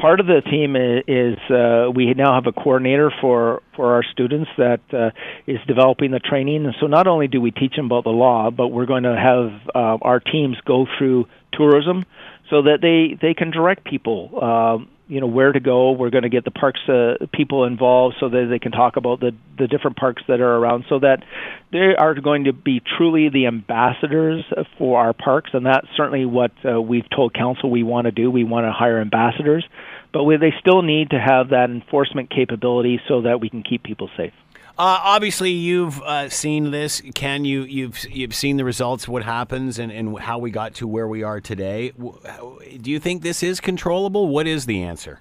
part 0.00 0.18
of 0.18 0.26
the 0.26 0.40
team 0.40 0.74
is, 0.76 1.38
uh, 1.50 1.90
we 1.94 2.12
now 2.14 2.34
have 2.34 2.46
a 2.46 2.52
coordinator 2.52 3.12
for 3.20 3.62
for 3.76 3.94
our 3.94 4.02
students 4.02 4.50
that 4.56 4.80
uh, 4.92 5.10
is 5.46 5.58
developing 5.66 6.10
the 6.10 6.18
training. 6.18 6.64
And 6.64 6.74
so 6.80 6.86
not 6.86 7.06
only 7.06 7.28
do 7.28 7.40
we 7.40 7.50
teach 7.50 7.76
them 7.76 7.86
about 7.86 8.04
the 8.04 8.10
law, 8.10 8.50
but 8.50 8.68
we're 8.68 8.86
going 8.86 9.04
to 9.04 9.16
have 9.16 9.52
uh, 9.74 9.98
our 10.02 10.20
teams 10.20 10.56
go 10.64 10.86
through 10.98 11.26
tourism 11.52 12.04
so 12.48 12.62
that 12.62 12.78
they 12.80 13.18
they 13.20 13.34
can 13.34 13.50
direct 13.50 13.84
people. 13.84 14.38
You 15.10 15.20
know 15.20 15.26
where 15.26 15.50
to 15.50 15.58
go. 15.58 15.90
We're 15.90 16.10
going 16.10 16.22
to 16.22 16.28
get 16.28 16.44
the 16.44 16.52
parks 16.52 16.78
uh, 16.88 17.26
people 17.32 17.64
involved 17.64 18.14
so 18.20 18.28
that 18.28 18.46
they 18.48 18.60
can 18.60 18.70
talk 18.70 18.96
about 18.96 19.18
the 19.18 19.32
the 19.58 19.66
different 19.66 19.96
parks 19.96 20.22
that 20.28 20.40
are 20.40 20.56
around, 20.56 20.84
so 20.88 21.00
that 21.00 21.24
they 21.72 21.96
are 21.98 22.14
going 22.14 22.44
to 22.44 22.52
be 22.52 22.80
truly 22.96 23.28
the 23.28 23.46
ambassadors 23.46 24.44
for 24.78 25.00
our 25.00 25.12
parks, 25.12 25.50
and 25.52 25.66
that's 25.66 25.88
certainly 25.96 26.24
what 26.26 26.52
uh, 26.64 26.80
we've 26.80 27.10
told 27.10 27.34
council 27.34 27.72
we 27.72 27.82
want 27.82 28.04
to 28.04 28.12
do. 28.12 28.30
We 28.30 28.44
want 28.44 28.66
to 28.66 28.72
hire 28.72 29.00
ambassadors, 29.00 29.66
but 30.12 30.22
we, 30.22 30.36
they 30.36 30.54
still 30.60 30.82
need 30.82 31.10
to 31.10 31.18
have 31.18 31.48
that 31.48 31.70
enforcement 31.70 32.30
capability 32.30 33.00
so 33.08 33.22
that 33.22 33.40
we 33.40 33.50
can 33.50 33.64
keep 33.64 33.82
people 33.82 34.08
safe. 34.16 34.32
Uh, 34.80 34.98
obviously, 35.04 35.50
you've 35.50 36.00
uh, 36.00 36.30
seen 36.30 36.70
this. 36.70 37.02
Can 37.14 37.44
you 37.44 37.64
you've 37.64 38.02
you've 38.08 38.34
seen 38.34 38.56
the 38.56 38.64
results, 38.64 39.06
what 39.06 39.22
happens, 39.22 39.78
and, 39.78 39.92
and 39.92 40.18
how 40.18 40.38
we 40.38 40.50
got 40.50 40.72
to 40.76 40.88
where 40.88 41.06
we 41.06 41.22
are 41.22 41.38
today? 41.38 41.90
Do 41.90 42.90
you 42.90 42.98
think 42.98 43.20
this 43.20 43.42
is 43.42 43.60
controllable? 43.60 44.28
What 44.28 44.46
is 44.46 44.64
the 44.64 44.82
answer? 44.82 45.20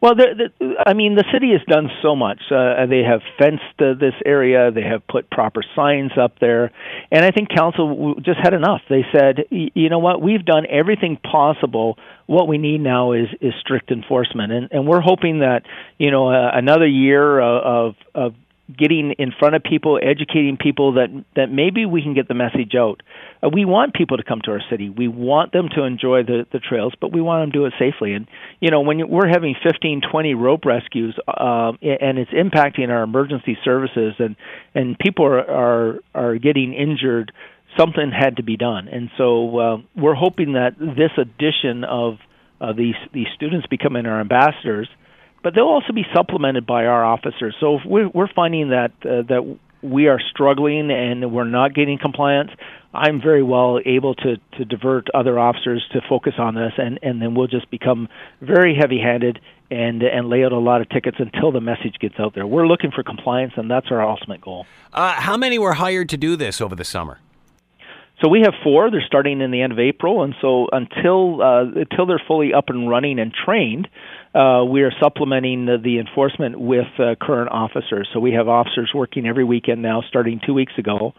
Well, 0.00 0.14
the, 0.14 0.50
the, 0.60 0.74
I 0.86 0.94
mean, 0.94 1.16
the 1.16 1.24
city 1.32 1.50
has 1.50 1.60
done 1.66 1.90
so 2.02 2.14
much. 2.14 2.38
Uh, 2.52 2.86
they 2.86 3.02
have 3.02 3.20
fenced 3.36 3.64
uh, 3.80 3.94
this 3.98 4.14
area. 4.24 4.70
They 4.70 4.82
have 4.82 5.06
put 5.08 5.28
proper 5.28 5.62
signs 5.74 6.12
up 6.20 6.38
there, 6.40 6.70
and 7.10 7.24
I 7.24 7.32
think 7.32 7.48
council 7.48 8.14
just 8.22 8.38
had 8.40 8.54
enough. 8.54 8.82
They 8.88 9.04
said, 9.12 9.46
you 9.50 9.88
know 9.88 9.98
what, 9.98 10.22
we've 10.22 10.44
done 10.44 10.66
everything 10.70 11.16
possible. 11.16 11.98
What 12.26 12.46
we 12.46 12.58
need 12.58 12.80
now 12.80 13.12
is 13.12 13.26
is 13.40 13.54
strict 13.60 13.90
enforcement, 13.90 14.52
and 14.52 14.68
and 14.70 14.86
we're 14.86 15.00
hoping 15.00 15.40
that 15.40 15.62
you 15.98 16.12
know 16.12 16.28
uh, 16.28 16.50
another 16.54 16.86
year 16.86 17.40
of 17.40 17.94
of 18.14 18.34
getting 18.76 19.12
in 19.12 19.32
front 19.38 19.54
of 19.54 19.62
people, 19.62 19.98
educating 20.02 20.56
people 20.56 20.94
that 20.94 21.08
that 21.36 21.50
maybe 21.50 21.86
we 21.86 22.02
can 22.02 22.14
get 22.14 22.28
the 22.28 22.34
message 22.34 22.74
out. 22.76 23.02
Uh, 23.42 23.48
we 23.52 23.64
want 23.64 23.94
people 23.94 24.16
to 24.16 24.22
come 24.22 24.40
to 24.44 24.50
our 24.50 24.60
city. 24.70 24.90
We 24.90 25.08
want 25.08 25.52
them 25.52 25.68
to 25.74 25.84
enjoy 25.84 26.22
the 26.24 26.46
the 26.52 26.58
trails, 26.58 26.92
but 27.00 27.12
we 27.12 27.20
want 27.20 27.42
them 27.42 27.52
to 27.52 27.58
do 27.58 27.64
it 27.66 27.72
safely. 27.78 28.12
And 28.12 28.28
you 28.60 28.70
know, 28.70 28.80
when 28.80 29.08
we're 29.08 29.28
having 29.28 29.54
15, 29.62 30.02
20 30.10 30.34
rope 30.34 30.64
rescues, 30.66 31.18
uh, 31.26 31.72
and 31.80 32.18
it's 32.18 32.30
impacting 32.30 32.90
our 32.90 33.02
emergency 33.02 33.56
services, 33.64 34.14
and 34.18 34.36
and 34.74 34.98
people 34.98 35.24
are 35.24 35.50
are, 35.50 35.98
are 36.14 36.38
getting 36.38 36.74
injured, 36.74 37.32
something 37.78 38.10
had 38.10 38.36
to 38.36 38.42
be 38.42 38.56
done. 38.56 38.88
And 38.88 39.10
so 39.16 39.58
uh, 39.58 39.76
we're 39.96 40.14
hoping 40.14 40.52
that 40.52 40.78
this 40.78 41.12
addition 41.16 41.84
of 41.84 42.18
uh, 42.60 42.72
these 42.74 42.96
these 43.14 43.28
students 43.34 43.66
becoming 43.66 44.04
our 44.04 44.20
ambassadors 44.20 44.88
but 45.42 45.54
they'll 45.54 45.64
also 45.64 45.92
be 45.92 46.04
supplemented 46.14 46.66
by 46.66 46.86
our 46.86 47.04
officers. 47.04 47.54
So 47.60 47.76
if 47.76 47.82
we're, 47.84 48.08
we're 48.08 48.32
finding 48.32 48.70
that 48.70 48.92
uh, 49.04 49.22
that 49.28 49.58
we 49.82 50.08
are 50.08 50.20
struggling 50.30 50.90
and 50.90 51.32
we're 51.32 51.44
not 51.44 51.74
getting 51.74 51.98
compliance, 51.98 52.50
I'm 52.92 53.20
very 53.20 53.42
well 53.42 53.78
able 53.84 54.14
to, 54.16 54.36
to 54.56 54.64
divert 54.64 55.08
other 55.14 55.38
officers 55.38 55.86
to 55.92 56.00
focus 56.08 56.34
on 56.38 56.54
this, 56.54 56.72
and, 56.78 56.98
and 57.02 57.22
then 57.22 57.34
we'll 57.34 57.46
just 57.46 57.70
become 57.70 58.08
very 58.40 58.74
heavy-handed 58.74 59.40
and 59.70 60.02
and 60.02 60.28
lay 60.28 60.44
out 60.44 60.52
a 60.52 60.58
lot 60.58 60.80
of 60.80 60.88
tickets 60.88 61.18
until 61.20 61.52
the 61.52 61.60
message 61.60 61.96
gets 62.00 62.14
out 62.18 62.34
there. 62.34 62.46
We're 62.46 62.66
looking 62.66 62.90
for 62.90 63.02
compliance, 63.02 63.52
and 63.56 63.70
that's 63.70 63.88
our 63.90 64.02
ultimate 64.02 64.40
goal. 64.40 64.66
Uh, 64.92 65.12
how 65.12 65.36
many 65.36 65.58
were 65.58 65.74
hired 65.74 66.08
to 66.08 66.16
do 66.16 66.36
this 66.36 66.60
over 66.60 66.74
the 66.74 66.84
summer? 66.84 67.18
So 68.22 68.28
we 68.28 68.40
have 68.40 68.54
four. 68.64 68.90
They're 68.90 69.04
starting 69.06 69.40
in 69.40 69.50
the 69.50 69.62
end 69.62 69.72
of 69.72 69.78
April, 69.78 70.22
and 70.24 70.34
so 70.40 70.66
until 70.72 71.42
uh, 71.42 71.64
until 71.64 72.06
they're 72.06 72.22
fully 72.26 72.54
up 72.54 72.68
and 72.68 72.88
running 72.88 73.18
and 73.18 73.32
trained, 73.32 73.88
uh, 74.34 74.64
we 74.64 74.82
are 74.82 74.92
supplementing 75.00 75.66
the, 75.66 75.78
the 75.82 75.98
enforcement 75.98 76.60
with 76.60 76.86
uh, 76.98 77.14
current 77.20 77.50
officers. 77.50 78.08
So 78.12 78.20
we 78.20 78.32
have 78.32 78.48
officers 78.48 78.90
working 78.94 79.26
every 79.26 79.44
weekend 79.44 79.82
now, 79.82 80.02
starting 80.08 80.40
two 80.44 80.54
weeks 80.54 80.72
ago, 80.78 81.14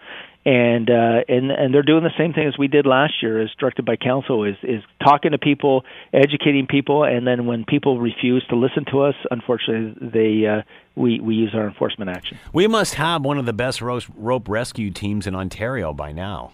and 0.45 0.89
uh, 0.89 1.23
and 1.27 1.51
and 1.51 1.73
they're 1.73 1.83
doing 1.83 2.03
the 2.03 2.13
same 2.17 2.33
thing 2.33 2.47
as 2.47 2.57
we 2.57 2.67
did 2.67 2.85
last 2.85 3.13
year, 3.21 3.41
as 3.41 3.49
directed 3.59 3.85
by 3.85 3.95
council, 3.97 4.45
is 4.45 4.55
is 4.63 4.81
talking 5.03 5.31
to 5.31 5.37
people, 5.37 5.83
educating 6.13 6.65
people, 6.67 7.03
and 7.03 7.27
then 7.27 7.45
when 7.45 7.65
people 7.65 7.99
refuse 7.99 8.45
to 8.49 8.55
listen 8.55 8.85
to 8.91 9.01
us, 9.01 9.15
unfortunately, 9.31 9.95
they 10.01 10.47
uh, 10.47 10.61
we 10.95 11.19
we 11.19 11.35
use 11.35 11.51
our 11.53 11.67
enforcement 11.67 12.09
action. 12.09 12.37
We 12.53 12.67
must 12.67 12.95
have 12.95 13.25
one 13.25 13.37
of 13.37 13.45
the 13.45 13.53
best 13.53 13.81
rope 13.81 14.47
rescue 14.47 14.91
teams 14.91 15.27
in 15.27 15.35
Ontario 15.35 15.93
by 15.93 16.11
now. 16.11 16.53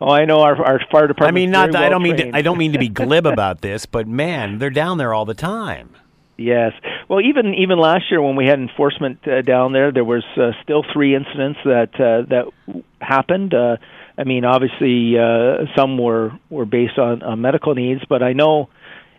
Oh, 0.00 0.10
I 0.10 0.24
know 0.24 0.40
our 0.40 0.56
our 0.62 0.80
fire 0.90 1.06
department. 1.06 1.28
I 1.28 1.30
mean, 1.30 1.50
not. 1.50 1.72
Well 1.72 1.82
I 1.82 1.88
don't 1.88 2.02
trained. 2.02 2.18
mean. 2.18 2.32
To, 2.32 2.36
I 2.36 2.42
don't 2.42 2.58
mean 2.58 2.72
to 2.72 2.78
be 2.78 2.88
glib 2.88 3.26
about 3.32 3.60
this, 3.60 3.86
but 3.86 4.06
man, 4.06 4.58
they're 4.58 4.70
down 4.70 4.98
there 4.98 5.14
all 5.14 5.24
the 5.24 5.34
time. 5.34 5.90
Yes. 6.36 6.72
Well, 7.08 7.20
even 7.20 7.54
even 7.54 7.78
last 7.78 8.10
year 8.10 8.20
when 8.20 8.36
we 8.36 8.46
had 8.46 8.58
enforcement 8.58 9.26
uh, 9.26 9.40
down 9.42 9.72
there, 9.72 9.90
there 9.92 10.04
was 10.04 10.24
uh, 10.36 10.50
still 10.62 10.84
three 10.92 11.14
incidents 11.14 11.60
that 11.64 11.94
uh, 11.94 12.28
that 12.28 12.82
happened. 13.00 13.54
Uh, 13.54 13.78
I 14.18 14.24
mean, 14.24 14.44
obviously 14.44 15.18
uh, 15.18 15.66
some 15.76 15.98
were 15.98 16.32
were 16.50 16.66
based 16.66 16.98
on, 16.98 17.22
on 17.22 17.40
medical 17.40 17.74
needs, 17.74 18.02
but 18.08 18.22
I 18.22 18.32
know 18.34 18.68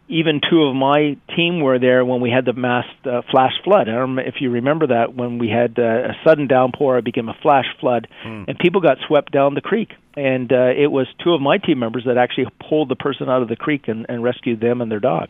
even 0.10 0.40
two 0.50 0.64
of 0.64 0.76
my 0.76 1.18
team 1.36 1.62
were 1.62 1.80
there 1.80 2.06
when 2.06 2.22
we 2.22 2.30
had 2.30 2.46
the 2.46 2.54
mass 2.54 2.86
uh, 3.06 3.22
flash 3.30 3.54
flood. 3.64 3.90
I 3.90 3.94
don't 3.94 4.16
know 4.16 4.22
if 4.26 4.36
you 4.40 4.50
remember 4.50 4.88
that 4.88 5.16
when 5.16 5.38
we 5.38 5.50
had 5.50 5.78
uh, 5.78 6.10
a 6.10 6.16
sudden 6.26 6.48
downpour, 6.48 7.00
it 7.00 7.06
became 7.06 7.28
a 7.28 7.36
flash 7.42 7.66
flood, 7.80 8.08
mm. 8.26 8.46
and 8.48 8.58
people 8.58 8.80
got 8.80 8.98
swept 9.08 9.32
down 9.32 9.54
the 9.54 9.62
creek. 9.62 9.92
And 10.16 10.52
uh, 10.52 10.72
it 10.76 10.92
was 10.92 11.08
two 11.24 11.34
of 11.34 11.42
my 11.42 11.58
team 11.58 11.80
members 11.80 12.06
that 12.06 12.18
actually 12.18 12.48
pulled 12.68 12.90
the 12.90 12.96
person 12.96 13.30
out 13.30 13.42
of 13.42 13.50
the 13.50 13.56
creek 13.56 13.88
and, 13.88 14.06
and 14.10 14.24
rescued 14.24 14.62
them 14.62 14.82
and 14.82 14.90
their 14.90 15.00
dog. 15.00 15.30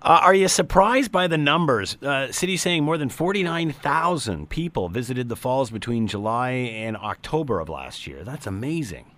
Uh, 0.00 0.20
are 0.22 0.34
you 0.34 0.48
surprised 0.48 1.10
by 1.10 1.26
the 1.26 1.38
numbers? 1.38 1.96
Uh, 2.02 2.30
city 2.32 2.56
saying 2.56 2.84
more 2.84 2.96
than 2.96 3.08
49,000 3.08 4.48
people 4.48 4.88
visited 4.88 5.28
the 5.28 5.36
falls 5.36 5.70
between 5.70 6.06
July 6.06 6.50
and 6.50 6.96
October 6.96 7.60
of 7.60 7.68
last 7.68 8.06
year. 8.06 8.22
That's 8.24 8.46
amazing. 8.46 9.10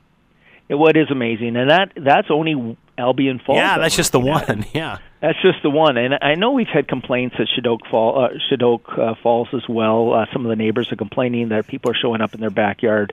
What 0.77 0.97
is 0.97 1.11
amazing, 1.11 1.57
and 1.57 1.71
that 1.71 1.93
that's 1.97 2.29
only 2.31 2.77
Albion 2.97 3.41
Falls. 3.45 3.57
Yeah, 3.57 3.79
that's 3.79 3.97
just 3.97 4.13
the 4.13 4.21
one. 4.21 4.65
Yeah, 4.75 4.99
that's 5.21 5.41
just 5.43 5.63
the 5.63 5.71
one. 5.71 5.97
And 5.97 6.15
I 6.23 6.35
know 6.37 6.53
we've 6.53 6.69
had 6.73 6.87
complaints 6.87 7.37
at 7.39 7.49
Chedoke, 7.49 7.91
Fall, 7.91 8.25
uh, 8.25 8.29
Chedoke 8.51 8.99
uh, 8.99 9.15
Falls 9.23 9.49
as 9.53 9.69
well. 9.69 10.15
Uh, 10.15 10.27
some 10.33 10.45
of 10.47 10.51
the 10.51 10.57
neighbors 10.57 10.93
are 10.93 10.97
complaining 10.97 11.49
that 11.49 11.67
people 11.67 11.91
are 11.91 11.97
showing 12.01 12.21
up 12.21 12.35
in 12.35 12.41
their 12.41 12.51
backyard. 12.51 13.13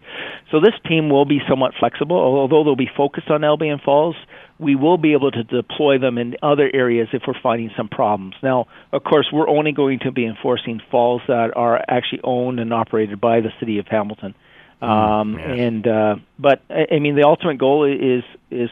So 0.52 0.60
this 0.60 0.74
team 0.88 1.10
will 1.10 1.26
be 1.26 1.40
somewhat 1.50 1.74
flexible, 1.80 2.18
although 2.18 2.64
they'll 2.64 2.76
be 2.76 2.92
focused 2.96 3.30
on 3.30 3.44
Albion 3.44 3.80
Falls 3.84 4.16
we 4.60 4.76
will 4.76 4.98
be 4.98 5.14
able 5.14 5.32
to 5.32 5.44
deploy 5.44 6.00
them 6.00 6.18
in 6.18 6.36
other 6.42 6.70
areas 6.74 7.10
if 7.14 7.24
we're 7.28 7.40
finding 7.42 7.72
some 7.78 7.88
problems. 7.88 8.36
Now, 8.42 8.68
of 8.92 9.04
course, 9.04 9.28
we're 9.32 9.48
only 9.48 9.72
going 9.72 10.00
to 10.00 10.12
be 10.12 10.26
enforcing 10.26 10.82
falls 10.90 11.22
that 11.28 11.56
are 11.56 11.84
actually 11.88 12.22
owned 12.24 12.60
and 12.60 12.74
operated 12.74 13.22
by 13.22 13.42
the 13.42 13.52
city 13.60 13.78
of 13.78 13.88
Hamilton. 13.88 14.34
Mm, 14.82 14.88
um, 14.88 15.34
yeah. 15.40 15.54
And 15.54 15.88
uh, 15.88 16.16
but 16.38 16.62
I 16.70 17.00
mean, 17.00 17.16
the 17.16 17.24
ultimate 17.24 17.58
goal 17.58 17.86
is 17.86 18.24
is 18.52 18.70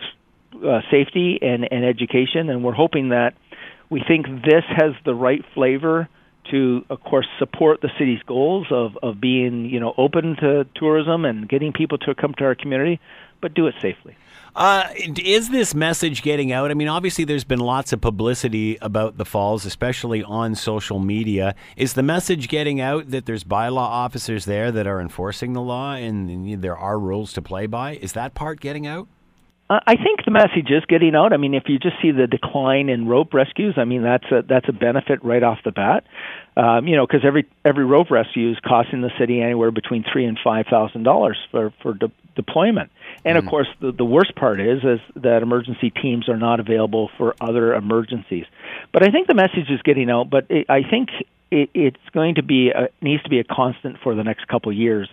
uh, 0.65 0.81
safety 0.91 1.39
and, 1.41 1.67
and 1.71 1.83
education, 1.83 2.49
and 2.49 2.63
we're 2.63 2.73
hoping 2.73 3.09
that 3.09 3.33
we 3.89 4.01
think 4.07 4.25
this 4.43 4.63
has 4.67 4.93
the 5.03 5.13
right 5.13 5.43
flavor 5.53 6.07
to, 6.51 6.85
of 6.89 7.01
course, 7.01 7.27
support 7.39 7.81
the 7.81 7.89
city's 7.97 8.21
goals 8.23 8.67
of, 8.69 8.97
of 9.01 9.19
being, 9.19 9.65
you 9.65 9.79
know, 9.79 9.93
open 9.97 10.35
to 10.37 10.65
tourism 10.75 11.25
and 11.25 11.49
getting 11.49 11.73
people 11.73 11.97
to 11.97 12.13
come 12.13 12.33
to 12.37 12.43
our 12.43 12.55
community, 12.55 12.99
but 13.41 13.53
do 13.53 13.67
it 13.67 13.75
safely. 13.81 14.15
Uh, 14.55 14.87
is 15.17 15.49
this 15.49 15.75
message 15.75 16.21
getting 16.21 16.53
out? 16.53 16.71
I 16.71 16.75
mean, 16.75 16.87
obviously, 16.87 17.25
there's 17.25 17.43
been 17.43 17.59
lots 17.59 17.91
of 17.91 17.99
publicity 17.99 18.77
about 18.81 19.17
the 19.17 19.25
falls, 19.25 19.65
especially 19.65 20.23
on 20.23 20.55
social 20.55 20.97
media. 20.97 21.55
Is 21.75 21.93
the 21.93 22.03
message 22.03 22.47
getting 22.47 22.79
out 22.79 23.09
that 23.11 23.25
there's 23.25 23.43
bylaw 23.43 23.77
officers 23.77 24.45
there 24.45 24.71
that 24.71 24.87
are 24.87 25.01
enforcing 25.01 25.51
the 25.53 25.61
law 25.61 25.93
and, 25.93 26.61
there 26.61 26.77
are 26.77 26.97
rules 26.97 27.33
to 27.33 27.41
play 27.41 27.65
by? 27.65 27.97
Is 27.97 28.13
that 28.13 28.33
part 28.33 28.61
getting 28.61 28.87
out? 28.87 29.09
Uh, 29.67 29.79
I 29.87 29.95
think 29.95 30.23
the 30.25 30.31
message 30.31 30.69
is 30.69 30.85
getting 30.87 31.15
out. 31.15 31.33
I 31.33 31.37
mean, 31.37 31.55
if 31.55 31.63
you 31.67 31.79
just 31.79 31.95
see 31.99 32.11
the 32.11 32.27
decline 32.27 32.87
in 32.87 33.07
rope 33.07 33.33
rescues, 33.33 33.75
I 33.77 33.85
mean 33.85 34.03
that's 34.03 34.25
a 34.31 34.43
that's 34.47 34.69
a 34.69 34.71
benefit 34.71 35.23
right 35.23 35.41
off 35.41 35.57
the 35.65 35.71
bat. 35.71 36.05
Um, 36.55 36.87
you 36.87 36.95
know, 36.95 37.07
because 37.07 37.21
every 37.25 37.47
every 37.63 37.83
rope 37.83 38.11
rescue 38.11 38.51
is 38.51 38.57
costing 38.59 39.01
the 39.01 39.09
city 39.17 39.41
anywhere 39.41 39.71
between 39.71 40.05
three 40.11 40.25
and 40.25 40.37
five 40.43 40.67
thousand 40.69 41.01
dollars 41.01 41.37
for 41.49 41.73
for 41.81 41.95
de- 41.95 42.11
deployment. 42.35 42.91
And 43.23 43.37
mm-hmm. 43.37 43.47
of 43.47 43.49
course, 43.49 43.67
the 43.81 43.91
the 43.91 44.05
worst 44.05 44.35
part 44.35 44.61
is 44.61 44.83
is 44.83 44.99
that 45.15 45.41
emergency 45.41 45.89
teams 45.89 46.29
are 46.29 46.37
not 46.37 46.59
available 46.59 47.09
for 47.17 47.33
other 47.41 47.73
emergencies. 47.73 48.45
But 48.93 49.01
I 49.01 49.09
think 49.09 49.27
the 49.27 49.33
message 49.33 49.69
is 49.69 49.81
getting 49.81 50.11
out. 50.11 50.29
But 50.29 50.45
it, 50.49 50.69
I 50.69 50.83
think 50.87 51.09
it, 51.51 51.69
it's 51.73 51.97
going 52.13 52.35
to 52.35 52.43
be 52.43 52.69
a, 52.69 52.89
needs 53.01 53.23
to 53.23 53.29
be 53.29 53.39
a 53.39 53.43
constant 53.43 53.97
for 54.03 54.15
the 54.15 54.23
next 54.23 54.47
couple 54.47 54.71
of 54.71 54.77
years 54.77 55.09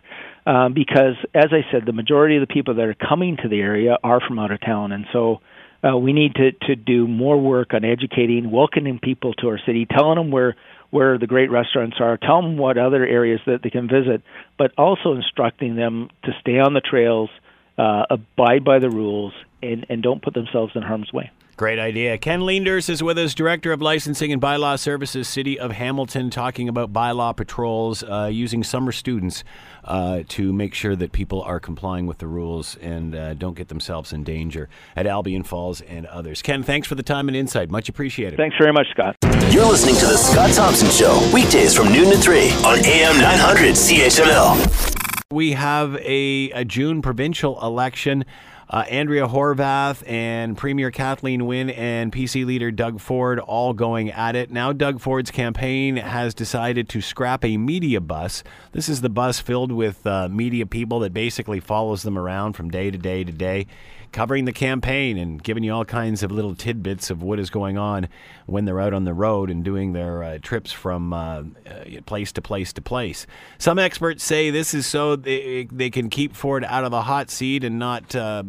um, 0.46 0.74
because, 0.74 1.16
as 1.34 1.52
I 1.52 1.64
said, 1.70 1.86
the 1.86 1.92
majority 1.92 2.36
of 2.36 2.46
the 2.46 2.52
people 2.52 2.74
that 2.74 2.84
are 2.84 2.94
coming 2.94 3.36
to 3.42 3.48
the 3.48 3.60
area 3.60 3.96
are 4.02 4.20
from 4.20 4.38
out 4.38 4.50
of 4.50 4.60
town, 4.60 4.92
and 4.92 5.06
so. 5.12 5.40
Uh, 5.84 5.96
we 5.96 6.12
need 6.12 6.32
to, 6.36 6.52
to 6.52 6.76
do 6.76 7.08
more 7.08 7.36
work 7.40 7.74
on 7.74 7.84
educating, 7.84 8.52
welcoming 8.52 9.00
people 9.00 9.34
to 9.34 9.48
our 9.48 9.58
city, 9.66 9.84
telling 9.84 10.14
them 10.14 10.30
where 10.30 10.54
where 10.92 11.16
the 11.16 11.26
great 11.26 11.50
restaurants 11.50 11.96
are, 12.00 12.18
tell 12.18 12.42
them 12.42 12.58
what 12.58 12.76
other 12.76 13.04
areas 13.04 13.40
that 13.46 13.62
they 13.62 13.70
can 13.70 13.88
visit, 13.88 14.22
but 14.58 14.72
also 14.76 15.14
instructing 15.14 15.74
them 15.74 16.10
to 16.22 16.32
stay 16.40 16.58
on 16.58 16.74
the 16.74 16.82
trails, 16.82 17.30
uh, 17.78 18.04
abide 18.10 18.62
by 18.62 18.78
the 18.78 18.90
rules, 18.90 19.32
and, 19.62 19.86
and 19.88 20.02
don't 20.02 20.22
put 20.22 20.34
themselves 20.34 20.72
in 20.76 20.82
harm's 20.82 21.10
way. 21.10 21.30
Great 21.62 21.78
idea. 21.78 22.18
Ken 22.18 22.40
Leenders 22.40 22.90
is 22.90 23.04
with 23.04 23.16
us, 23.16 23.34
Director 23.34 23.70
of 23.70 23.80
Licensing 23.80 24.32
and 24.32 24.42
Bylaw 24.42 24.76
Services, 24.76 25.28
City 25.28 25.60
of 25.60 25.70
Hamilton, 25.70 26.28
talking 26.28 26.68
about 26.68 26.92
bylaw 26.92 27.36
patrols 27.36 28.02
uh, 28.02 28.28
using 28.32 28.64
summer 28.64 28.90
students 28.90 29.44
uh, 29.84 30.24
to 30.26 30.52
make 30.52 30.74
sure 30.74 30.96
that 30.96 31.12
people 31.12 31.40
are 31.42 31.60
complying 31.60 32.08
with 32.08 32.18
the 32.18 32.26
rules 32.26 32.74
and 32.78 33.14
uh, 33.14 33.34
don't 33.34 33.54
get 33.54 33.68
themselves 33.68 34.12
in 34.12 34.24
danger 34.24 34.68
at 34.96 35.06
Albion 35.06 35.44
Falls 35.44 35.80
and 35.82 36.04
others. 36.06 36.42
Ken, 36.42 36.64
thanks 36.64 36.88
for 36.88 36.96
the 36.96 37.02
time 37.04 37.28
and 37.28 37.36
insight. 37.36 37.70
Much 37.70 37.88
appreciated. 37.88 38.38
Thanks 38.38 38.56
very 38.58 38.72
much, 38.72 38.88
Scott. 38.90 39.14
You're 39.52 39.64
listening 39.64 39.94
to 39.94 40.06
The 40.06 40.16
Scott 40.16 40.50
Thompson 40.54 40.90
Show, 40.90 41.30
weekdays 41.32 41.76
from 41.76 41.92
noon 41.92 42.10
to 42.10 42.18
3 42.18 42.50
on 42.64 42.84
AM 42.84 43.20
900 43.20 43.74
CHML. 43.76 45.02
We 45.30 45.52
have 45.52 45.94
a, 45.98 46.50
a 46.50 46.64
June 46.64 47.02
provincial 47.02 47.64
election. 47.64 48.24
Uh, 48.72 48.86
Andrea 48.88 49.28
Horvath 49.28 50.02
and 50.08 50.56
Premier 50.56 50.90
Kathleen 50.90 51.44
Wynne 51.44 51.68
and 51.68 52.10
PC 52.10 52.46
leader 52.46 52.70
Doug 52.70 53.00
Ford 53.00 53.38
all 53.38 53.74
going 53.74 54.10
at 54.10 54.34
it. 54.34 54.50
Now, 54.50 54.72
Doug 54.72 54.98
Ford's 54.98 55.30
campaign 55.30 55.96
has 55.96 56.32
decided 56.32 56.88
to 56.88 57.02
scrap 57.02 57.44
a 57.44 57.58
media 57.58 58.00
bus. 58.00 58.42
This 58.72 58.88
is 58.88 59.02
the 59.02 59.10
bus 59.10 59.40
filled 59.40 59.72
with 59.72 60.06
uh, 60.06 60.28
media 60.30 60.64
people 60.64 61.00
that 61.00 61.12
basically 61.12 61.60
follows 61.60 62.02
them 62.02 62.16
around 62.16 62.54
from 62.54 62.70
day 62.70 62.90
to 62.90 62.96
day 62.96 63.24
to 63.24 63.32
day 63.32 63.66
covering 64.12 64.44
the 64.44 64.52
campaign 64.52 65.16
and 65.16 65.42
giving 65.42 65.64
you 65.64 65.72
all 65.72 65.84
kinds 65.84 66.22
of 66.22 66.30
little 66.30 66.54
tidbits 66.54 67.10
of 67.10 67.22
what 67.22 67.38
is 67.38 67.50
going 67.50 67.78
on 67.78 68.08
when 68.46 68.66
they're 68.66 68.80
out 68.80 68.92
on 68.92 69.04
the 69.04 69.14
road 69.14 69.50
and 69.50 69.64
doing 69.64 69.94
their 69.94 70.22
uh, 70.22 70.38
trips 70.42 70.70
from 70.70 71.12
uh, 71.12 71.42
uh 71.66 72.00
place 72.04 72.30
to 72.30 72.42
place 72.42 72.72
to 72.74 72.82
place. 72.82 73.26
Some 73.58 73.78
experts 73.78 74.22
say 74.22 74.50
this 74.50 74.74
is 74.74 74.86
so 74.86 75.16
they, 75.16 75.66
they 75.72 75.90
can 75.90 76.10
keep 76.10 76.36
Ford 76.36 76.64
out 76.64 76.84
of 76.84 76.90
the 76.90 77.02
hot 77.02 77.30
seat 77.30 77.64
and 77.64 77.78
not 77.78 78.14
uh, 78.14 78.44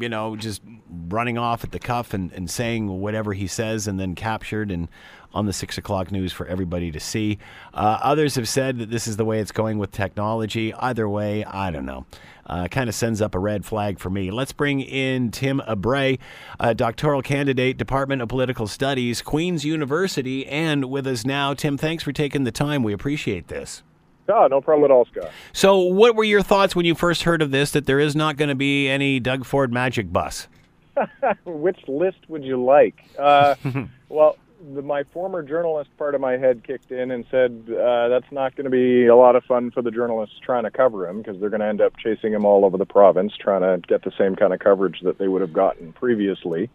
you 0.00 0.08
know, 0.08 0.36
just 0.36 0.62
running 1.08 1.38
off 1.38 1.64
at 1.64 1.72
the 1.72 1.78
cuff 1.78 2.14
and, 2.14 2.32
and 2.32 2.50
saying 2.50 3.00
whatever 3.00 3.32
he 3.32 3.46
says 3.46 3.86
and 3.86 3.98
then 3.98 4.14
captured 4.14 4.70
and 4.70 4.88
on 5.34 5.46
the 5.46 5.52
six 5.52 5.76
o'clock 5.76 6.10
news 6.10 6.32
for 6.32 6.46
everybody 6.46 6.90
to 6.90 7.00
see. 7.00 7.38
Uh, 7.74 7.98
others 8.02 8.34
have 8.36 8.48
said 8.48 8.78
that 8.78 8.90
this 8.90 9.06
is 9.06 9.16
the 9.16 9.24
way 9.24 9.40
it's 9.40 9.52
going 9.52 9.78
with 9.78 9.92
technology. 9.92 10.72
Either 10.74 11.08
way, 11.08 11.44
I 11.44 11.70
don't 11.70 11.86
know. 11.86 12.06
Uh, 12.46 12.66
kind 12.66 12.88
of 12.88 12.94
sends 12.94 13.20
up 13.20 13.34
a 13.34 13.38
red 13.38 13.66
flag 13.66 13.98
for 13.98 14.08
me. 14.08 14.30
Let's 14.30 14.52
bring 14.52 14.80
in 14.80 15.30
Tim 15.30 15.60
Abray, 15.68 16.18
a 16.58 16.74
doctoral 16.74 17.20
candidate, 17.20 17.76
Department 17.76 18.22
of 18.22 18.30
Political 18.30 18.68
Studies, 18.68 19.20
Queen's 19.20 19.66
University, 19.66 20.46
and 20.46 20.86
with 20.86 21.06
us 21.06 21.26
now. 21.26 21.52
Tim, 21.52 21.76
thanks 21.76 22.02
for 22.02 22.12
taking 22.12 22.44
the 22.44 22.52
time. 22.52 22.82
We 22.82 22.94
appreciate 22.94 23.48
this. 23.48 23.82
No, 24.28 24.46
no 24.46 24.60
problem 24.60 24.90
at 24.90 24.94
all, 24.94 25.06
Scott. 25.06 25.30
So, 25.52 25.78
what 25.78 26.14
were 26.14 26.24
your 26.24 26.42
thoughts 26.42 26.76
when 26.76 26.84
you 26.84 26.94
first 26.94 27.22
heard 27.22 27.40
of 27.40 27.50
this? 27.50 27.70
That 27.70 27.86
there 27.86 27.98
is 27.98 28.14
not 28.14 28.36
going 28.36 28.50
to 28.50 28.54
be 28.54 28.88
any 28.88 29.20
Doug 29.20 29.44
Ford 29.46 29.72
magic 29.72 30.12
bus. 30.12 30.48
Which 31.44 31.80
list 31.88 32.18
would 32.28 32.44
you 32.44 32.62
like? 32.62 32.96
Uh, 33.18 33.54
well, 34.08 34.36
the, 34.74 34.82
my 34.82 35.04
former 35.04 35.42
journalist 35.42 35.90
part 35.96 36.14
of 36.14 36.20
my 36.20 36.32
head 36.32 36.62
kicked 36.64 36.90
in 36.90 37.10
and 37.10 37.24
said 37.30 37.64
uh, 37.70 38.08
that's 38.08 38.30
not 38.30 38.54
going 38.56 38.64
to 38.64 38.70
be 38.70 39.06
a 39.06 39.16
lot 39.16 39.36
of 39.36 39.44
fun 39.44 39.70
for 39.70 39.82
the 39.82 39.90
journalists 39.90 40.36
trying 40.42 40.64
to 40.64 40.70
cover 40.70 41.08
him 41.08 41.18
because 41.18 41.40
they're 41.40 41.50
going 41.50 41.60
to 41.60 41.66
end 41.66 41.80
up 41.80 41.96
chasing 41.96 42.32
him 42.32 42.44
all 42.44 42.64
over 42.64 42.76
the 42.76 42.86
province, 42.86 43.32
trying 43.38 43.62
to 43.62 43.80
get 43.86 44.02
the 44.02 44.12
same 44.18 44.36
kind 44.36 44.52
of 44.52 44.58
coverage 44.58 45.00
that 45.02 45.18
they 45.18 45.28
would 45.28 45.40
have 45.40 45.52
gotten 45.52 45.92
previously, 45.92 46.68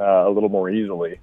uh, 0.00 0.26
a 0.26 0.30
little 0.30 0.48
more 0.48 0.70
easily. 0.70 1.18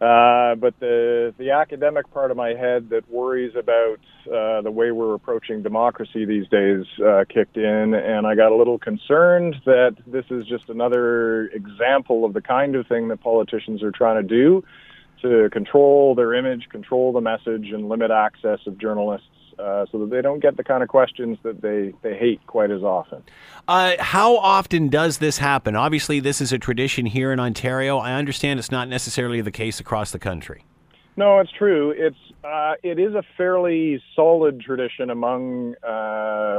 Uh, 0.00 0.56
but 0.56 0.78
the 0.80 1.32
the 1.38 1.50
academic 1.50 2.12
part 2.12 2.30
of 2.30 2.36
my 2.36 2.48
head 2.48 2.90
that 2.90 3.08
worries 3.08 3.54
about 3.56 4.00
uh, 4.26 4.60
the 4.60 4.70
way 4.70 4.90
we're 4.90 5.14
approaching 5.14 5.62
democracy 5.62 6.24
these 6.24 6.48
days 6.48 6.84
uh, 7.06 7.24
kicked 7.32 7.56
in, 7.56 7.94
and 7.94 8.26
I 8.26 8.34
got 8.34 8.50
a 8.50 8.56
little 8.56 8.78
concerned 8.78 9.56
that 9.64 9.96
this 10.06 10.24
is 10.30 10.46
just 10.46 10.68
another 10.68 11.46
example 11.48 12.24
of 12.24 12.32
the 12.32 12.42
kind 12.42 12.74
of 12.74 12.86
thing 12.88 13.08
that 13.08 13.22
politicians 13.22 13.82
are 13.84 13.92
trying 13.92 14.20
to 14.20 14.28
do 14.28 14.64
to 15.22 15.48
control 15.50 16.14
their 16.14 16.34
image, 16.34 16.68
control 16.70 17.12
the 17.12 17.20
message, 17.20 17.70
and 17.72 17.88
limit 17.88 18.10
access 18.10 18.58
of 18.66 18.76
journalists 18.78 19.28
uh, 19.58 19.86
so 19.90 19.98
that 19.98 20.10
they 20.10 20.22
don't 20.22 20.40
get 20.40 20.56
the 20.56 20.64
kind 20.64 20.82
of 20.82 20.88
questions 20.88 21.38
that 21.42 21.60
they, 21.62 21.92
they 22.02 22.16
hate 22.16 22.46
quite 22.46 22.70
as 22.70 22.82
often. 22.82 23.22
Uh, 23.66 23.94
how 23.98 24.36
often 24.36 24.88
does 24.88 25.18
this 25.18 25.38
happen? 25.38 25.76
Obviously, 25.76 26.20
this 26.20 26.40
is 26.40 26.52
a 26.52 26.58
tradition 26.58 27.06
here 27.06 27.32
in 27.32 27.40
Ontario. 27.40 27.98
I 27.98 28.12
understand 28.12 28.58
it's 28.58 28.70
not 28.70 28.88
necessarily 28.88 29.40
the 29.40 29.52
case 29.52 29.80
across 29.80 30.10
the 30.10 30.18
country. 30.18 30.64
No, 31.16 31.38
it's 31.38 31.52
true. 31.52 31.94
It's 31.96 32.16
uh, 32.42 32.74
it 32.82 32.98
is 32.98 33.14
a 33.14 33.22
fairly 33.36 34.02
solid 34.16 34.60
tradition 34.60 35.10
among 35.10 35.74
uh, 35.86 36.58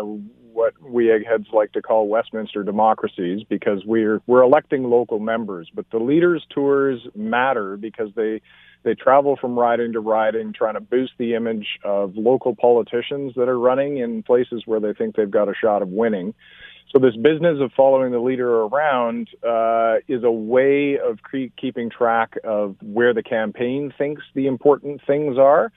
what 0.54 0.74
we 0.82 1.12
eggheads 1.12 1.48
like 1.52 1.74
to 1.74 1.82
call 1.82 2.08
Westminster 2.08 2.64
democracies 2.64 3.42
because 3.50 3.84
we're 3.86 4.22
we're 4.26 4.42
electing 4.42 4.86
local 4.86 5.20
members, 5.20 5.70
but 5.74 5.86
the 5.92 5.98
leaders' 5.98 6.46
tours 6.50 7.02
matter 7.14 7.76
because 7.76 8.10
they 8.16 8.42
they 8.86 8.96
travel 8.96 9.36
from 9.36 9.60
riding 9.60 9.92
to 9.94 10.00
riding, 10.00 10.54
trying 10.54 10.76
to 10.76 10.80
boost 10.80 11.14
the 11.18 11.34
image 11.34 11.80
of 11.84 12.16
local 12.16 12.56
politicians 12.56 13.34
that 13.36 13.50
are 13.50 13.60
running 13.60 13.98
in 13.98 14.24
places 14.24 14.62
where 14.66 14.80
they 14.80 14.94
think 14.94 15.16
they've 15.16 15.30
got 15.30 15.50
a 15.50 15.54
shot 15.60 15.82
of 15.82 15.90
winning. 15.90 16.34
So 16.94 17.00
this 17.00 17.16
business 17.18 17.58
of 17.60 17.72
following 17.76 18.12
the 18.14 18.20
leader 18.20 18.62
around 18.62 19.28
uh, 19.46 19.96
is 20.08 20.24
a 20.24 20.32
way 20.32 20.98
of 20.98 21.22
cre- 21.24 21.52
keeping 21.60 21.90
track 21.90 22.38
of 22.46 22.78
where 22.82 23.14
the 23.14 23.24
campaign 23.24 23.92
thinks 23.98 24.22
the 24.34 24.48
important 24.48 25.02
things 25.06 25.38
are. 25.38 25.74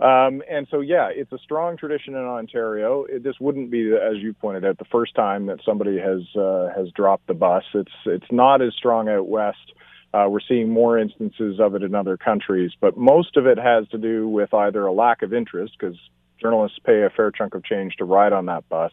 Um, 0.00 0.42
and 0.50 0.66
so, 0.70 0.80
yeah, 0.80 1.10
it's 1.12 1.32
a 1.32 1.38
strong 1.38 1.76
tradition 1.76 2.14
in 2.14 2.22
Ontario. 2.22 3.04
It, 3.08 3.22
this 3.22 3.36
wouldn't 3.40 3.70
be, 3.70 3.92
as 3.92 4.16
you 4.18 4.32
pointed 4.32 4.64
out, 4.64 4.78
the 4.78 4.84
first 4.90 5.14
time 5.14 5.46
that 5.46 5.58
somebody 5.64 5.98
has 5.98 6.22
uh, 6.36 6.70
has 6.74 6.90
dropped 6.94 7.26
the 7.26 7.34
bus. 7.34 7.64
It's 7.74 7.92
it's 8.06 8.32
not 8.32 8.62
as 8.62 8.72
strong 8.74 9.08
out 9.08 9.28
west. 9.28 9.72
Uh, 10.14 10.26
we're 10.28 10.40
seeing 10.46 10.68
more 10.68 10.98
instances 10.98 11.58
of 11.58 11.74
it 11.74 11.82
in 11.82 11.94
other 11.94 12.16
countries, 12.16 12.70
but 12.80 12.96
most 12.96 13.36
of 13.36 13.46
it 13.46 13.58
has 13.58 13.88
to 13.88 13.98
do 13.98 14.28
with 14.28 14.52
either 14.52 14.86
a 14.86 14.92
lack 14.92 15.22
of 15.22 15.32
interest, 15.32 15.74
because 15.78 15.96
journalists 16.40 16.78
pay 16.84 17.02
a 17.02 17.10
fair 17.10 17.30
chunk 17.30 17.54
of 17.54 17.64
change 17.64 17.96
to 17.96 18.04
ride 18.04 18.32
on 18.32 18.46
that 18.46 18.68
bus, 18.68 18.92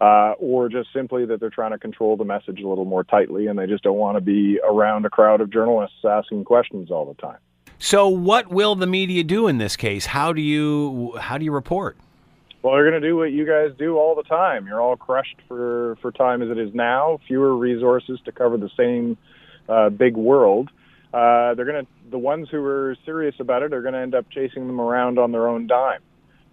uh, 0.00 0.32
or 0.38 0.68
just 0.68 0.92
simply 0.92 1.26
that 1.26 1.38
they're 1.38 1.50
trying 1.50 1.72
to 1.72 1.78
control 1.78 2.16
the 2.16 2.24
message 2.24 2.60
a 2.60 2.68
little 2.68 2.84
more 2.84 3.04
tightly 3.04 3.46
and 3.46 3.58
they 3.58 3.66
just 3.66 3.82
don't 3.82 3.96
want 3.96 4.16
to 4.16 4.20
be 4.20 4.58
around 4.68 5.04
a 5.04 5.10
crowd 5.10 5.40
of 5.40 5.50
journalists 5.52 5.96
asking 6.04 6.44
questions 6.44 6.90
all 6.90 7.04
the 7.04 7.20
time. 7.20 7.38
So, 7.80 8.08
what 8.08 8.48
will 8.48 8.74
the 8.74 8.86
media 8.86 9.22
do 9.22 9.46
in 9.46 9.58
this 9.58 9.76
case? 9.76 10.06
How 10.06 10.32
do 10.32 10.40
you 10.40 11.16
how 11.20 11.38
do 11.38 11.44
you 11.44 11.52
report? 11.52 11.96
Well, 12.62 12.74
they're 12.74 12.90
going 12.90 13.00
to 13.00 13.08
do 13.08 13.16
what 13.16 13.30
you 13.30 13.46
guys 13.46 13.70
do 13.78 13.98
all 13.98 14.16
the 14.16 14.24
time. 14.24 14.66
You're 14.66 14.80
all 14.80 14.96
crushed 14.96 15.36
for 15.46 15.96
for 16.02 16.10
time 16.10 16.42
as 16.42 16.50
it 16.50 16.58
is 16.58 16.74
now. 16.74 17.20
Fewer 17.28 17.56
resources 17.56 18.18
to 18.24 18.32
cover 18.32 18.56
the 18.56 18.70
same 18.76 19.16
uh, 19.68 19.90
big 19.90 20.16
world, 20.16 20.70
uh, 21.12 21.54
they're 21.54 21.64
going 21.64 21.84
to 21.84 21.90
the 22.10 22.18
ones 22.18 22.48
who 22.50 22.62
are 22.64 22.96
serious 23.04 23.34
about 23.38 23.62
it 23.62 23.72
are 23.72 23.82
going 23.82 23.94
to 23.94 24.00
end 24.00 24.14
up 24.14 24.30
chasing 24.30 24.66
them 24.66 24.80
around 24.80 25.18
on 25.18 25.32
their 25.32 25.48
own 25.48 25.66
dime. 25.66 26.00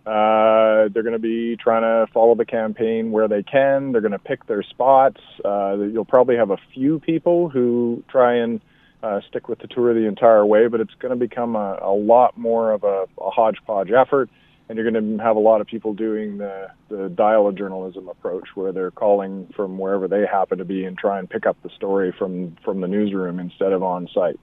Uh, 0.05 0.87
they're 0.93 1.03
going 1.03 1.13
to 1.13 1.19
be 1.19 1.57
trying 1.57 1.81
to 1.81 2.11
follow 2.13 2.35
the 2.35 2.45
campaign 2.45 3.11
where 3.11 3.27
they 3.27 3.41
can. 3.41 3.91
They're 3.91 4.01
going 4.01 4.11
to 4.11 4.19
pick 4.19 4.45
their 4.45 4.61
spots. 4.61 5.19
Uh, 5.43 5.77
you'll 5.77 6.05
probably 6.05 6.35
have 6.35 6.51
a 6.51 6.57
few 6.73 6.99
people 6.99 7.49
who 7.49 8.03
try 8.07 8.35
and 8.35 8.61
uh, 9.01 9.21
stick 9.27 9.49
with 9.49 9.59
the 9.59 9.67
tour 9.67 9.93
the 9.93 10.07
entire 10.07 10.45
way, 10.45 10.67
but 10.67 10.79
it's 10.79 10.93
going 10.99 11.11
to 11.11 11.19
become 11.19 11.55
a, 11.55 11.79
a 11.81 11.93
lot 11.93 12.37
more 12.37 12.71
of 12.71 12.83
a, 12.83 13.05
a 13.19 13.29
hodgepodge 13.31 13.91
effort 13.91 14.29
and 14.67 14.77
you're 14.77 14.89
going 14.89 15.17
to 15.17 15.23
have 15.23 15.35
a 15.35 15.39
lot 15.39 15.61
of 15.61 15.67
people 15.67 15.93
doing 15.93 16.37
the, 16.37 16.67
the 16.89 17.09
dial 17.09 17.47
of 17.47 17.55
journalism 17.55 18.07
approach 18.07 18.47
where 18.55 18.71
they're 18.71 18.91
calling 18.91 19.47
from 19.55 19.77
wherever 19.77 20.07
they 20.07 20.25
happen 20.25 20.57
to 20.57 20.65
be 20.65 20.85
and 20.85 20.97
try 20.97 21.19
and 21.19 21.29
pick 21.29 21.45
up 21.45 21.55
the 21.63 21.69
story 21.75 22.13
from, 22.17 22.55
from 22.63 22.81
the 22.81 22.87
newsroom 22.87 23.39
instead 23.39 23.71
of 23.71 23.83
on 23.83 24.07
site. 24.13 24.39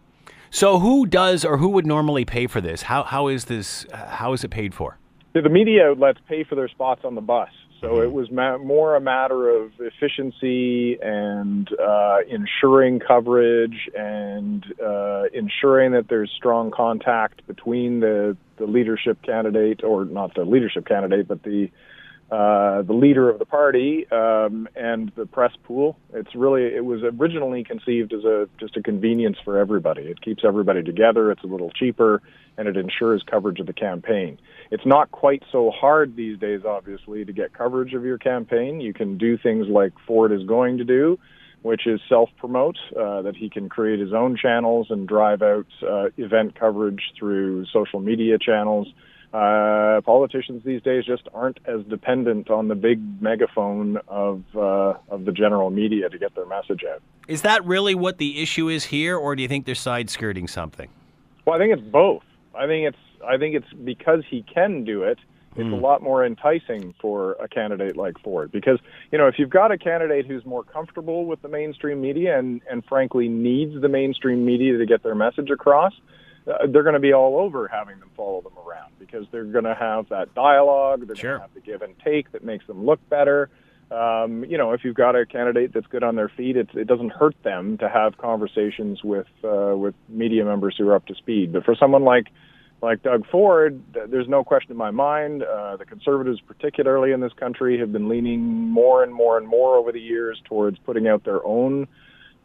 So 0.51 0.79
who 0.79 1.07
does 1.07 1.45
or 1.45 1.57
who 1.57 1.71
would 1.71 1.87
normally 1.87 2.25
pay 2.25 2.47
for 2.47 2.61
this? 2.61 2.83
How, 2.83 3.03
how 3.03 3.29
is 3.29 3.47
this, 3.47 3.87
how 3.93 4.33
is 4.33 4.45
it 4.45 4.51
paid 4.51 4.75
for? 4.75 4.99
The 5.33 5.49
media 5.49 5.91
outlets 5.91 6.21
pay 6.29 6.45
for 6.45 6.55
their 6.55 6.69
spots 6.69 7.01
on 7.05 7.15
the 7.15 7.23
bus. 7.23 7.49
So 7.83 8.01
it 8.01 8.13
was 8.13 8.31
ma- 8.31 8.59
more 8.59 8.95
a 8.95 9.01
matter 9.01 9.51
of 9.51 9.73
efficiency 9.81 10.99
and 11.03 11.69
uh, 11.81 12.19
ensuring 12.29 13.01
coverage 13.01 13.91
and 13.93 14.65
uh, 14.81 15.25
ensuring 15.35 15.91
that 15.91 16.07
there's 16.09 16.31
strong 16.31 16.71
contact 16.71 17.45
between 17.49 17.99
the, 17.99 18.37
the 18.59 18.67
leadership 18.67 19.21
candidate, 19.23 19.83
or 19.83 20.05
not 20.05 20.33
the 20.37 20.45
leadership 20.45 20.87
candidate, 20.87 21.27
but 21.27 21.43
the 21.43 21.71
uh, 22.31 22.81
the 22.83 22.95
leader 22.95 23.29
of 23.29 23.39
the 23.39 23.45
party 23.45 24.11
um, 24.11 24.67
and 24.75 25.13
the 25.17 25.27
press 25.27 25.53
pool. 25.65 25.99
It's 26.15 26.35
really 26.35 26.63
it 26.63 26.85
was 26.85 27.03
originally 27.03 27.65
conceived 27.65 28.15
as 28.15 28.25
a 28.25 28.49
just 28.59 28.77
a 28.77 28.83
convenience 28.83 29.37
for 29.45 29.59
everybody. 29.59 30.03
It 30.03 30.23
keeps 30.23 30.43
everybody 30.43 30.83
together. 30.83 31.31
It's 31.31 31.43
a 31.43 31.49
little 31.49 31.71
cheaper, 31.71 32.23
and 32.57 32.69
it 32.69 32.77
ensures 32.77 33.23
coverage 33.29 33.61
of 33.61 33.67
the 33.67 33.75
campaign. 33.75 34.39
It's 34.73 34.87
not 34.87 35.13
quite 35.13 35.45
so 35.53 35.71
hard 35.71 36.17
these 36.17 36.39
days, 36.39 36.63
obviously, 36.67 37.25
to 37.25 37.33
get 37.33 37.53
coverage 37.53 37.95
of 37.95 38.05
your 38.05 38.19
campaign. 38.19 38.81
You 38.81 38.93
can 38.93 39.19
do 39.19 39.39
things 39.39 39.69
like 39.69 39.93
Ford 40.07 40.33
is 40.33 40.43
going 40.45 40.79
to 40.79 40.85
do, 40.85 41.19
which 41.63 41.87
is 41.87 42.01
self 42.09 42.31
promote, 42.39 42.79
uh, 42.99 43.23
that 43.23 43.37
he 43.37 43.49
can 43.49 43.69
create 43.69 44.01
his 44.01 44.13
own 44.13 44.37
channels 44.37 44.89
and 44.91 45.07
drive 45.07 45.43
out 45.43 45.67
uh, 45.87 46.07
event 46.17 46.59
coverage 46.59 47.03
through 47.17 47.67
social 47.67 48.01
media 48.01 48.39
channels 48.39 48.89
uh, 49.33 50.03
politicians 50.05 50.63
these 50.65 50.83
days 50.83 51.07
just 51.07 51.27
aren't 51.33 51.59
as 51.65 51.83
dependent 51.89 52.51
on 52.51 52.69
the 52.69 52.75
big 52.75 53.01
megaphone 53.23 53.97
of 54.09 54.43
uh, 54.55 54.95
of 55.09 55.25
the 55.25 55.33
general 55.33 55.71
media 55.71 56.11
to 56.11 56.19
get 56.19 56.35
their 56.35 56.45
message 56.45 56.83
out. 56.85 57.01
Is 57.29 57.41
that 57.43 57.65
really 57.65 57.95
what 57.95 58.19
the 58.19 58.43
issue 58.43 58.69
is 58.69 58.85
here, 58.85 59.17
or 59.17 59.35
do 59.35 59.41
you 59.41 59.49
think 59.49 59.65
they're 59.65 59.75
side 59.75 60.11
skirting 60.11 60.49
something? 60.49 60.91
Well, 61.47 61.57
I 61.57 61.59
think 61.59 61.73
it's 61.73 61.89
both. 61.89 62.23
I 62.55 62.67
think 62.67 62.89
it's 62.89 63.12
I 63.27 63.39
think 63.39 63.55
it's 63.55 63.73
because 63.73 64.25
he 64.29 64.43
can 64.43 64.85
do 64.85 65.03
it. 65.03 65.19
It's 65.55 65.69
mm. 65.69 65.73
a 65.73 65.77
lot 65.77 66.03
more 66.03 66.25
enticing 66.25 66.95
for 67.01 67.33
a 67.33 67.47
candidate 67.47 67.97
like 67.97 68.19
Ford 68.21 68.51
because 68.51 68.79
you 69.11 69.19
know 69.19 69.27
if 69.27 69.39
you've 69.39 69.51
got 69.51 69.71
a 69.71 69.77
candidate 69.77 70.27
who's 70.27 70.47
more 70.47 70.65
comfortable 70.65 71.27
with 71.27 71.43
the 71.43 71.49
mainstream 71.49 72.01
media 72.01 72.39
and 72.39 72.63
and 72.71 72.83
frankly 72.87 73.29
needs 73.29 73.79
the 73.81 73.89
mainstream 73.89 74.47
media 74.47 74.79
to 74.79 74.87
get 74.87 75.03
their 75.03 75.15
message 75.15 75.51
across, 75.51 75.93
uh, 76.47 76.67
they're 76.69 76.83
going 76.83 76.95
to 76.95 77.01
be 77.01 77.13
all 77.13 77.37
over 77.37 77.69
having 77.69 78.01
them 78.01 78.11
follow 78.17 78.41
them 78.41 78.55
around 78.67 78.93
because 78.99 79.27
they're 79.31 79.45
going 79.45 79.65
to 79.65 79.75
have 79.75 80.09
that 80.09 80.35
dialogue. 80.35 81.07
They're 81.07 81.17
sure. 81.17 81.39
going 81.39 81.41
to 81.41 81.47
have 81.47 81.55
the 81.55 81.61
give 81.61 81.83
and 81.83 81.95
take 82.03 82.33
that 82.33 82.43
makes 82.43 82.67
them 82.67 82.87
look 82.87 83.07
better. 83.11 83.51
Um, 83.91 84.45
you 84.47 84.57
know, 84.57 84.73
if 84.73 84.85
you've 84.85 84.95
got 84.95 85.17
a 85.17 85.27
candidate 85.27 85.75
that's 85.75 85.87
good 85.87 86.03
on 86.03 86.17
their 86.17 86.31
feet, 86.31 86.57
it, 86.57 86.71
it 86.75 86.87
doesn't 86.87 87.11
hurt 87.11 87.37
them 87.43 87.77
to 87.77 87.91
have 87.91 88.17
conversations 88.17 89.05
with 89.05 89.27
uh, 89.45 89.77
with 89.77 89.95
media 90.09 90.47
members 90.47 90.77
who 90.79 90.89
are 90.89 90.95
up 90.95 91.05
to 91.07 91.15
speed. 91.15 91.53
But 91.53 91.65
for 91.65 91.75
someone 91.75 92.03
like 92.03 92.29
like 92.83 93.03
Doug 93.03 93.27
Ford, 93.31 93.81
there's 93.93 94.29
no 94.29 94.43
question 94.43 94.73
in 94.73 94.77
my 94.77 94.91
mind. 94.91 95.45
Uh, 95.45 95.77
the 95.77 95.85
conservatives, 95.85 96.41
particularly 96.41 97.13
in 97.13 97.21
this 97.21 97.33
country, 97.35 97.79
have 97.79 97.93
been 97.93 98.09
leaning 98.09 98.41
more 98.43 99.05
and 99.05 99.15
more 99.15 99.39
and 99.39 99.47
more 99.47 99.77
over 99.77 99.93
the 99.93 100.01
years 100.01 100.43
towards 100.45 100.79
putting 100.81 101.07
out 101.07 101.25
their 101.25 101.45
own 101.47 101.87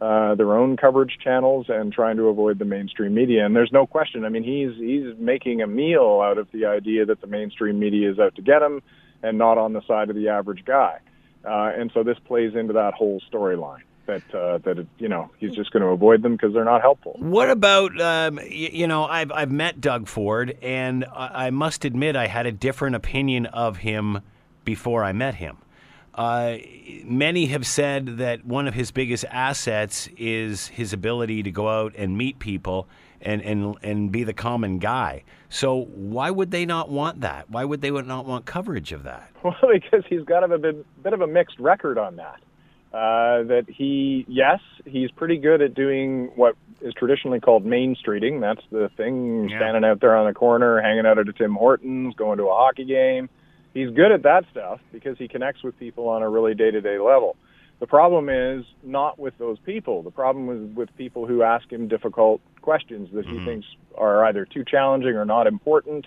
uh, 0.00 0.36
their 0.36 0.56
own 0.56 0.76
coverage 0.76 1.18
channels 1.22 1.66
and 1.68 1.92
trying 1.92 2.16
to 2.16 2.28
avoid 2.28 2.60
the 2.60 2.64
mainstream 2.64 3.14
media. 3.14 3.44
And 3.44 3.56
there's 3.56 3.72
no 3.72 3.84
question. 3.84 4.24
I 4.24 4.28
mean, 4.28 4.44
he's 4.44 4.76
he's 4.78 5.18
making 5.18 5.60
a 5.60 5.66
meal 5.66 6.20
out 6.24 6.38
of 6.38 6.46
the 6.52 6.66
idea 6.66 7.04
that 7.06 7.20
the 7.20 7.26
mainstream 7.26 7.80
media 7.80 8.08
is 8.12 8.20
out 8.20 8.36
to 8.36 8.42
get 8.42 8.62
him 8.62 8.80
and 9.24 9.38
not 9.38 9.58
on 9.58 9.72
the 9.72 9.82
side 9.88 10.08
of 10.08 10.14
the 10.14 10.28
average 10.28 10.64
guy. 10.64 11.00
Uh, 11.44 11.72
and 11.76 11.90
so 11.92 12.04
this 12.04 12.18
plays 12.26 12.54
into 12.54 12.74
that 12.74 12.94
whole 12.94 13.20
storyline 13.32 13.82
that 14.08 14.34
uh, 14.34 14.58
that 14.64 14.80
it, 14.80 14.88
you 14.98 15.08
know 15.08 15.30
he's 15.38 15.54
just 15.54 15.70
going 15.70 15.82
to 15.82 15.90
avoid 15.90 16.22
them 16.22 16.32
because 16.32 16.52
they're 16.52 16.64
not 16.64 16.80
helpful. 16.80 17.14
What 17.18 17.48
about 17.48 17.98
um, 18.00 18.40
you, 18.40 18.70
you 18.72 18.86
know 18.88 19.04
I've 19.04 19.30
I've 19.30 19.52
met 19.52 19.80
Doug 19.80 20.08
Ford 20.08 20.58
and 20.60 21.04
I, 21.14 21.46
I 21.46 21.50
must 21.50 21.84
admit 21.84 22.16
I 22.16 22.26
had 22.26 22.46
a 22.46 22.52
different 22.52 22.96
opinion 22.96 23.46
of 23.46 23.76
him 23.76 24.20
before 24.64 25.04
I 25.04 25.12
met 25.12 25.36
him. 25.36 25.58
Uh, 26.14 26.56
many 27.04 27.46
have 27.46 27.64
said 27.64 28.18
that 28.18 28.44
one 28.44 28.66
of 28.66 28.74
his 28.74 28.90
biggest 28.90 29.24
assets 29.30 30.08
is 30.16 30.66
his 30.66 30.92
ability 30.92 31.44
to 31.44 31.52
go 31.52 31.68
out 31.68 31.94
and 31.96 32.18
meet 32.18 32.40
people 32.40 32.88
and, 33.20 33.40
and, 33.42 33.76
and 33.82 34.10
be 34.10 34.24
the 34.24 34.32
common 34.32 34.80
guy. 34.80 35.22
So 35.48 35.84
why 35.94 36.32
would 36.32 36.50
they 36.50 36.66
not 36.66 36.90
want 36.90 37.20
that? 37.20 37.48
Why 37.48 37.64
would 37.64 37.82
they 37.82 37.90
not 37.92 38.26
want 38.26 38.46
coverage 38.46 38.90
of 38.90 39.04
that? 39.04 39.30
Well, 39.44 39.54
because 39.72 40.04
he's 40.08 40.24
got 40.24 40.42
a 40.42 40.58
bit, 40.58 40.84
bit 41.04 41.12
of 41.12 41.20
a 41.20 41.26
mixed 41.28 41.60
record 41.60 41.96
on 41.96 42.16
that. 42.16 42.40
Uh, 42.92 43.44
that 43.44 43.66
he, 43.68 44.24
yes, 44.28 44.60
he's 44.86 45.10
pretty 45.10 45.36
good 45.36 45.60
at 45.60 45.74
doing 45.74 46.30
what 46.36 46.56
is 46.80 46.94
traditionally 46.94 47.38
called 47.38 47.64
main 47.64 47.94
streeting. 47.96 48.40
That's 48.40 48.66
the 48.70 48.90
thing, 48.96 49.48
yeah. 49.50 49.58
standing 49.58 49.84
out 49.84 50.00
there 50.00 50.16
on 50.16 50.26
the 50.26 50.32
corner, 50.32 50.80
hanging 50.80 51.04
out 51.04 51.18
at 51.18 51.28
a 51.28 51.32
Tim 51.32 51.54
Hortons, 51.54 52.14
going 52.14 52.38
to 52.38 52.44
a 52.44 52.54
hockey 52.54 52.86
game 52.86 53.28
he's 53.74 53.90
good 53.90 54.12
at 54.12 54.22
that 54.22 54.44
stuff 54.50 54.80
because 54.92 55.16
he 55.18 55.28
connects 55.28 55.62
with 55.62 55.78
people 55.78 56.08
on 56.08 56.22
a 56.22 56.28
really 56.28 56.54
day-to-day 56.54 56.98
level. 56.98 57.36
The 57.80 57.86
problem 57.86 58.28
is 58.28 58.64
not 58.82 59.18
with 59.18 59.38
those 59.38 59.58
people. 59.60 60.02
The 60.02 60.10
problem 60.10 60.50
is 60.50 60.76
with 60.76 60.94
people 60.96 61.26
who 61.26 61.42
ask 61.42 61.70
him 61.70 61.86
difficult 61.86 62.40
questions 62.60 63.08
that 63.12 63.24
he 63.24 63.44
thinks 63.44 63.66
are 63.96 64.24
either 64.24 64.44
too 64.44 64.64
challenging 64.64 65.14
or 65.14 65.24
not 65.24 65.46
important. 65.46 66.06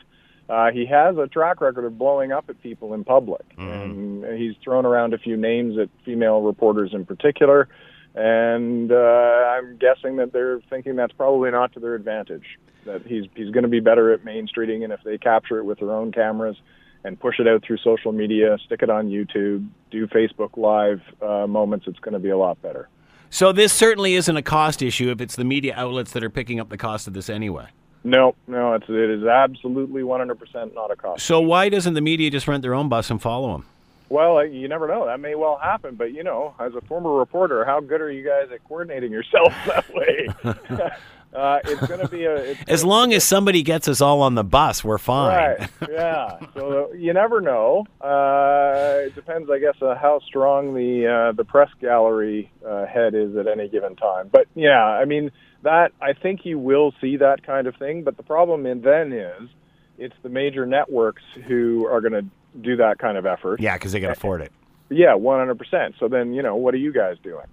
Uh, 0.50 0.72
he 0.72 0.86
has 0.86 1.18
a 1.18 1.28
track 1.28 1.62
record 1.62 1.86
of 1.86 1.98
blowing 1.98 2.32
up 2.32 2.46
at 2.50 2.62
people 2.62 2.94
in 2.94 3.04
public, 3.04 3.44
and 3.58 4.26
he's 4.38 4.56
thrown 4.64 4.86
around 4.86 5.14
a 5.14 5.18
few 5.18 5.38
names 5.38 5.78
at 5.78 5.90
female 6.04 6.42
reporters 6.42 6.92
in 6.94 7.06
particular. 7.06 7.70
And 8.14 8.92
uh, 8.92 8.96
I'm 8.96 9.78
guessing 9.78 10.18
that 10.18 10.34
they're 10.34 10.60
thinking 10.70 10.98
that's 10.98 11.14
probably 11.14 11.52
not 11.52 11.72
to 11.74 11.80
their 11.80 11.96
advantage. 11.96 12.44
That 12.86 13.06
he's 13.06 13.26
he's 13.36 13.52
going 13.52 13.64
to 13.64 13.70
be 13.70 13.80
better 13.80 14.12
at 14.12 14.26
main 14.26 14.48
streeting, 14.48 14.84
and 14.84 14.92
if 14.92 15.00
they 15.06 15.18
capture 15.18 15.60
it 15.60 15.64
with 15.64 15.80
their 15.80 15.92
own 15.92 16.12
cameras 16.12 16.58
and 17.04 17.20
push 17.20 17.40
it 17.40 17.48
out 17.48 17.64
through 17.64 17.78
social 17.78 18.12
media, 18.12 18.58
stick 18.66 18.82
it 18.82 18.90
on 18.90 19.10
YouTube, 19.10 19.68
do 19.90 20.08
Facebook 20.08 20.58
Live 20.58 21.02
uh, 21.22 21.48
moments, 21.48 21.88
it's 21.88 22.00
going 22.00 22.14
to 22.14 22.20
be 22.20 22.30
a 22.30 22.38
lot 22.38 22.62
better. 22.62 22.90
So 23.30 23.52
this 23.54 23.72
certainly 23.72 24.16
isn't 24.16 24.36
a 24.36 24.42
cost 24.42 24.82
issue 24.82 25.10
if 25.10 25.22
it's 25.22 25.36
the 25.36 25.46
media 25.46 25.74
outlets 25.78 26.12
that 26.12 26.24
are 26.24 26.30
picking 26.30 26.60
up 26.60 26.70
the 26.70 26.78
cost 26.78 27.08
of 27.08 27.14
this 27.14 27.30
anyway. 27.30 27.68
No, 28.04 28.36
no, 28.48 28.74
it's 28.74 28.86
it 28.90 29.10
is 29.10 29.26
absolutely 29.26 30.02
100% 30.02 30.74
not 30.74 30.92
a 30.92 30.96
cost. 30.96 31.24
So 31.24 31.40
why 31.40 31.70
doesn't 31.70 31.94
the 31.94 32.02
media 32.02 32.32
just 32.32 32.48
rent 32.48 32.64
their 32.64 32.74
own 32.74 32.90
bus 32.90 33.12
and 33.12 33.22
follow 33.22 33.52
them? 33.54 33.66
Well, 34.10 34.46
you 34.46 34.68
never 34.68 34.88
know. 34.90 35.06
That 35.06 35.22
may 35.22 35.36
well 35.36 35.58
happen, 35.62 35.96
but 35.96 36.12
you 36.14 36.24
know, 36.24 36.54
as 36.60 36.74
a 36.76 36.82
former 36.82 37.14
reporter, 37.14 37.64
how 37.64 37.80
good 37.80 38.02
are 38.02 38.12
you 38.12 38.26
guys 38.26 38.50
at 38.52 38.62
coordinating 38.66 39.12
yourselves 39.12 39.56
that 39.68 39.86
way? 39.94 40.28
uh, 41.34 41.60
it's 41.64 41.88
going 41.88 42.02
to 42.02 42.10
be 42.10 42.26
a. 42.26 42.36
It's 42.36 42.62
As 42.68 42.84
long 42.84 43.14
as 43.14 43.24
somebody 43.24 43.64
gets 43.64 43.88
us 43.88 44.02
all 44.02 44.22
on 44.22 44.36
the 44.36 44.44
bus, 44.44 44.84
we're 44.84 44.98
fine. 44.98 45.60
Right. 45.60 45.70
Yeah. 45.90 46.40
So 46.56 46.92
you 46.94 47.14
never 47.14 47.40
know. 47.40 47.86
Uh, 48.02 49.06
it 49.06 49.16
depends, 49.16 49.50
I 49.50 49.60
guess, 49.60 49.82
uh, 49.82 49.96
how 49.96 50.20
strong 50.28 50.74
the 50.74 51.08
uh, 51.08 51.32
the 51.32 51.46
press 51.46 51.70
gallery 51.80 52.52
uh, 52.68 52.88
head 52.88 53.16
is 53.16 53.38
at 53.38 53.48
any 53.48 53.70
given 53.70 53.96
time. 53.96 54.28
But 54.30 54.48
yeah, 54.56 54.84
I 54.84 55.06
mean 55.06 55.32
that. 55.64 55.92
I 56.02 56.14
think 56.14 56.46
you 56.46 56.60
will 56.60 56.94
see 57.02 57.18
that 57.18 57.46
kind 57.46 57.68
of 57.68 57.76
thing. 57.76 58.04
But 58.04 58.18
the 58.18 58.24
problem 58.24 58.66
in 58.66 58.82
then 58.82 59.12
is, 59.12 59.50
it's 59.98 60.16
the 60.24 60.30
major 60.30 60.66
networks 60.66 61.24
who 61.48 61.88
are 61.88 62.02
going 62.02 62.14
to 62.14 62.26
do 62.60 62.76
that 62.78 63.00
kind 63.00 63.18
of 63.18 63.26
effort. 63.26 63.62
Yeah, 63.62 63.76
because 63.78 63.92
they 63.92 64.00
can 64.00 64.10
afford 64.10 64.42
it. 64.42 64.52
Yeah, 64.90 65.16
one 65.16 65.40
hundred 65.40 65.58
percent. 65.58 65.96
So 66.00 66.08
then, 66.08 66.34
you 66.34 66.42
know, 66.42 66.56
what 66.56 66.74
are 66.74 66.78
you 66.78 66.92
guys 66.92 67.18
doing? 67.24 67.46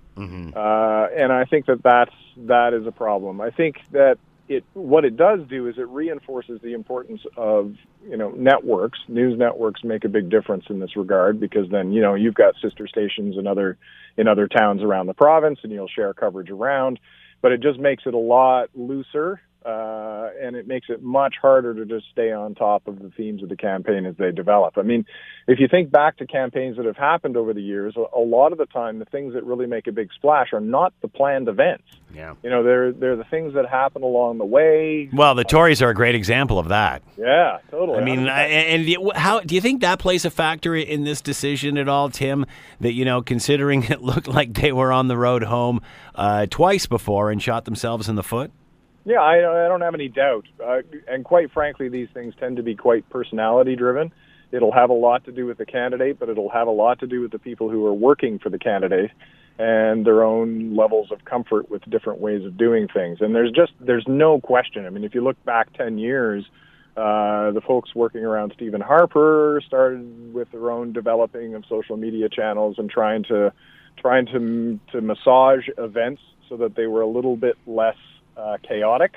Uh, 0.57 1.07
and 1.17 1.33
I 1.33 1.45
think 1.45 1.67
that 1.67 1.83
that's 1.83 2.15
that 2.39 2.75
is 2.75 2.87
a 2.87 2.91
problem. 2.91 3.41
I 3.41 3.51
think 3.51 3.77
that 3.93 4.19
it 4.49 4.65
what 4.75 5.05
it 5.05 5.17
does 5.17 5.41
do 5.49 5.69
is 5.69 5.79
it 5.79 5.87
reinforces 5.89 6.61
the 6.63 6.73
importance 6.73 7.21
of 7.37 7.77
you 8.09 8.17
know 8.17 8.31
networks. 8.31 8.99
News 9.07 9.39
networks 9.39 9.85
make 9.85 10.05
a 10.05 10.09
big 10.09 10.31
difference 10.31 10.65
in 10.69 10.81
this 10.81 10.97
regard 10.97 11.39
because 11.39 11.71
then 11.71 11.93
you 11.93 12.01
know 12.01 12.15
you've 12.15 12.35
got 12.35 12.55
sister 12.61 12.89
stations 12.89 13.37
in 13.39 13.47
other 13.47 13.77
in 14.17 14.27
other 14.27 14.49
towns 14.49 14.83
around 14.83 15.07
the 15.07 15.15
province, 15.15 15.61
and 15.63 15.71
you'll 15.71 15.89
share 15.89 16.13
coverage 16.15 16.51
around. 16.51 16.99
But 17.41 17.53
it 17.53 17.61
just 17.61 17.79
makes 17.79 18.05
it 18.07 18.15
a 18.15 18.19
lot 18.19 18.71
looser. 18.75 19.41
Uh, 19.65 20.31
and 20.41 20.55
it 20.55 20.69
makes 20.69 20.87
it 20.89 21.03
much 21.03 21.35
harder 21.43 21.75
to 21.75 21.85
just 21.85 22.07
stay 22.13 22.31
on 22.33 22.55
top 22.55 22.87
of 22.87 23.01
the 23.01 23.11
themes 23.17 23.43
of 23.43 23.49
the 23.49 23.57
campaign 23.57 24.07
as 24.07 24.15
they 24.17 24.31
develop. 24.31 24.79
I 24.79 24.83
mean, 24.83 25.05
if 25.49 25.59
you 25.59 25.67
think 25.67 25.91
back 25.91 26.17
to 26.19 26.27
campaigns 26.27 26.77
that 26.77 26.87
have 26.87 26.97
happened 26.97 27.37
over 27.37 27.53
the 27.53 27.61
years, 27.61 27.95
a, 27.97 28.05
a 28.17 28.21
lot 28.21 28.53
of 28.53 28.59
the 28.59 28.67
time 28.67 29.01
the 29.01 29.05
things 29.07 29.35
that 29.35 29.45
really 29.45 29.67
make 29.67 29.89
a 29.89 29.93
big 29.93 30.11
splash 30.15 30.53
are 30.53 30.61
not 30.61 30.93
the 31.03 31.09
planned 31.09 31.49
events. 31.49 31.85
Yeah. 32.15 32.35
You 32.43 32.51
know, 32.51 32.63
they're 32.63 32.93
they're 32.93 33.17
the 33.17 33.25
things 33.25 33.55
that 33.55 33.69
happen 33.69 34.03
along 34.03 34.39
the 34.39 34.45
way. 34.45 35.11
Well, 35.13 35.35
the 35.35 35.45
Tories 35.45 35.83
are 35.83 35.91
a 35.91 35.95
great 35.95 36.15
example 36.15 36.59
of 36.59 36.69
that. 36.69 37.03
Yeah, 37.19 37.59
totally. 37.71 37.99
I 37.99 38.05
mean, 38.05 38.29
I, 38.29 38.43
and 38.45 39.13
how 39.15 39.41
do 39.41 39.55
you 39.55 39.61
think 39.61 39.81
that 39.83 39.99
plays 39.99 40.25
a 40.25 40.31
factor 40.31 40.75
in 40.75 41.05
this 41.05 41.21
decision 41.21 41.77
at 41.77 41.89
all, 41.89 42.11
Tim? 42.11 42.47
That 42.81 42.93
you 42.93 43.05
know, 43.05 43.23
considering 43.23 43.83
it 43.91 44.03
looked 44.03 44.29
like 44.29 44.55
they 44.55 44.73
were 44.73 44.93
on 44.93 45.09
the 45.09 45.17
road 45.17 45.43
home 45.43 45.83
uh, 46.15 46.47
twice 46.47 46.87
before 46.87 47.31
and 47.31 47.43
shot 47.43 47.65
themselves 47.65 48.09
in 48.09 48.15
the 48.15 48.23
foot. 48.23 48.53
Yeah, 49.09 49.23
I, 49.23 49.37
I 49.65 49.69
don't 49.69 49.81
have 49.81 49.95
any 49.95 50.09
doubt. 50.09 50.45
Uh, 50.63 50.83
and 51.09 51.25
quite 51.25 51.51
frankly, 51.51 51.89
these 51.89 52.09
things 52.13 52.35
tend 52.39 52.59
to 52.59 52.63
be 52.63 52.77
quite 52.77 53.09
personality 53.09 53.75
driven. 53.75 54.13
It'll 54.53 54.73
have 54.73 54.91
a 54.91 54.95
lot 54.95 55.25
to 55.25 55.33
do 55.33 55.47
with 55.47 55.57
the 55.57 55.65
candidate, 55.65 56.19
but 56.19 56.29
it'll 56.29 56.51
have 56.51 56.69
a 56.69 56.73
lot 56.73 57.01
to 57.01 57.07
do 57.07 57.23
with 57.23 57.33
the 57.33 57.39
people 57.39 57.71
who 57.71 57.87
are 57.87 57.95
working 57.95 58.39
for 58.39 58.51
the 58.51 58.59
candidate 58.59 59.11
and 59.59 60.05
their 60.05 60.23
own 60.23 60.77
levels 60.77 61.11
of 61.11 61.25
comfort 61.25 61.71
with 61.71 61.89
different 61.89 62.21
ways 62.21 62.45
of 62.45 62.59
doing 62.59 62.87
things. 62.87 63.19
And 63.23 63.35
there's 63.35 63.51
just 63.51 63.73
there's 63.81 64.05
no 64.07 64.43
question. 64.43 64.85
I 64.85 64.91
mean, 64.91 65.05
if 65.05 65.15
you 65.15 65.25
look 65.25 65.43
back 65.43 65.73
10 65.73 65.97
years, 65.97 66.45
uh, 66.95 67.53
the 67.53 67.63
folks 67.67 67.95
working 67.95 68.25
around 68.27 68.53
Stephen 68.55 68.83
Harper 68.83 69.63
started 69.67 70.35
with 70.35 70.53
their 70.53 70.71
own 70.71 70.93
developing 70.93 71.55
of 71.55 71.65
social 71.67 71.97
media 71.97 72.29
channels 72.29 72.75
and 72.77 72.91
trying 72.91 73.25
to 73.25 73.55
trying 73.97 74.27
to 74.27 74.79
to 74.93 75.01
massage 75.01 75.67
events 75.79 76.21
so 76.51 76.59
that 76.59 76.77
they 76.77 76.87
were 76.87 77.01
a 77.01 77.09
little 77.09 77.37
bit 77.39 77.57
less 77.67 77.97
chaotic, 78.67 79.15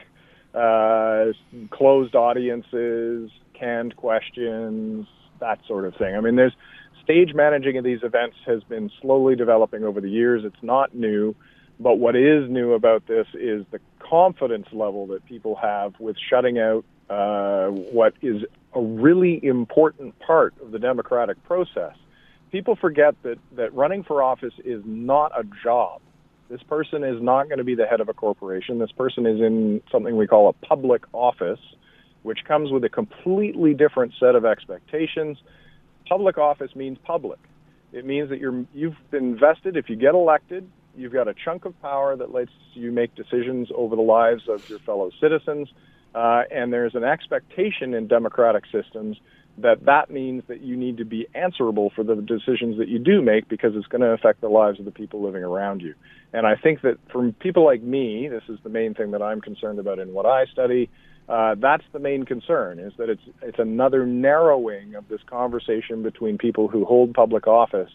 uh, 0.54 1.26
closed 1.70 2.16
audiences, 2.16 3.32
canned 3.54 3.96
questions, 3.96 5.08
that 5.40 5.60
sort 5.68 5.86
of 5.86 5.96
thing. 5.96 6.16
I 6.16 6.20
mean, 6.20 6.36
there's 6.36 6.56
stage 7.04 7.34
managing 7.34 7.78
of 7.78 7.84
these 7.84 8.04
events 8.04 8.38
has 8.46 8.64
been 8.64 8.92
slowly 9.02 9.36
developing 9.36 9.84
over 9.84 10.02
the 10.02 10.10
years. 10.10 10.44
It's 10.46 10.64
not 10.64 10.96
new, 10.96 11.36
but 11.80 11.98
what 11.98 12.16
is 12.16 12.50
new 12.50 12.74
about 12.74 13.08
this 13.08 13.28
is 13.34 13.66
the 13.72 13.80
confidence 14.00 14.68
level 14.72 15.08
that 15.08 15.26
people 15.26 15.56
have 15.56 15.94
with 16.00 16.16
shutting 16.30 16.60
out 16.60 16.86
uh, 17.10 17.68
what 17.68 18.14
is 18.22 18.44
a 18.74 18.82
really 18.82 19.44
important 19.44 20.18
part 20.20 20.54
of 20.62 20.72
the 20.72 20.80
democratic 20.80 21.44
process. 21.44 21.96
People 22.52 22.76
forget 22.76 23.16
that, 23.24 23.38
that 23.56 23.74
running 23.74 24.04
for 24.04 24.22
office 24.24 24.54
is 24.64 24.82
not 24.86 25.32
a 25.38 25.44
job. 25.64 26.02
This 26.52 26.64
person 26.64 27.06
is 27.06 27.22
not 27.22 27.48
going 27.48 27.60
to 27.60 27.64
be 27.64 27.76
the 27.76 27.86
head 27.86 28.02
of 28.02 28.10
a 28.10 28.14
corporation. 28.14 28.78
This 28.78 28.92
person 28.92 29.26
is 29.26 29.40
in 29.40 29.82
something 29.90 30.18
we 30.18 30.28
call 30.28 30.50
a 30.50 30.54
public 30.66 31.04
office, 31.14 31.62
which 32.24 32.40
comes 32.46 32.72
with 32.72 32.84
a 32.84 32.90
completely 32.90 33.74
different 33.74 34.12
set 34.20 34.36
of 34.36 34.44
expectations. 34.44 35.38
Public 36.10 36.38
office 36.38 36.76
means 36.76 36.98
public. 37.06 37.40
It 37.94 38.06
means 38.06 38.30
that 38.32 38.40
you're 38.40 38.66
you've 38.74 38.98
been 39.12 39.40
vested. 39.40 39.78
If 39.78 39.90
you 39.90 39.96
get 39.96 40.14
elected, 40.14 40.70
you've 40.94 41.14
got 41.14 41.30
a 41.30 41.34
chunk 41.34 41.64
of 41.64 41.82
power 41.82 42.18
that 42.18 42.34
lets 42.34 42.52
you 42.74 42.92
make 42.92 43.16
decisions 43.16 43.70
over 43.74 43.96
the 43.96 44.02
lives 44.02 44.44
of 44.50 44.70
your 44.70 44.80
fellow 44.80 45.10
citizens. 45.22 45.70
Uh, 46.14 46.44
and 46.52 46.74
there's 46.74 46.96
an 46.96 47.06
expectation 47.06 47.94
in 47.94 48.08
democratic 48.08 48.66
systems 48.70 49.16
that 49.62 49.86
that 49.86 50.10
means 50.10 50.44
that 50.48 50.62
you 50.62 50.76
need 50.76 50.98
to 50.98 51.06
be 51.06 51.28
answerable 51.34 51.92
for 51.96 52.04
the 52.04 52.16
decisions 52.16 52.78
that 52.78 52.88
you 52.88 53.00
do 53.00 53.22
make 53.22 53.48
because 53.48 53.76
it's 53.76 53.88
going 53.88 54.02
to 54.02 54.08
affect 54.08 54.42
the 54.42 54.50
lives 54.50 54.80
of 54.80 54.86
the 54.86 54.92
people 54.92 55.22
living 55.22 55.44
around 55.44 55.82
you. 55.82 55.94
And 56.34 56.46
I 56.46 56.56
think 56.56 56.82
that 56.82 56.98
for 57.12 57.32
people 57.34 57.66
like 57.66 57.82
me, 57.82 58.28
this 58.30 58.44
is 58.48 58.60
the 58.64 58.70
main 58.70 58.94
thing 58.94 59.12
that 59.12 59.22
I'm 59.22 59.42
concerned 59.42 59.80
about 59.80 60.00
in 60.00 60.14
what 60.14 60.26
I 60.26 60.46
study. 60.46 60.90
Uh, 61.28 61.56
that's 61.60 61.84
the 61.94 62.00
main 62.00 62.26
concern 62.26 62.80
is 62.80 62.94
that 62.98 63.10
it's 63.10 63.22
it's 63.42 63.60
another 63.60 64.06
narrowing 64.06 64.96
of 64.96 65.08
this 65.08 65.22
conversation 65.28 66.04
between 66.04 66.38
people 66.38 66.68
who 66.68 66.84
hold 66.84 67.14
public 67.14 67.48
office 67.48 67.92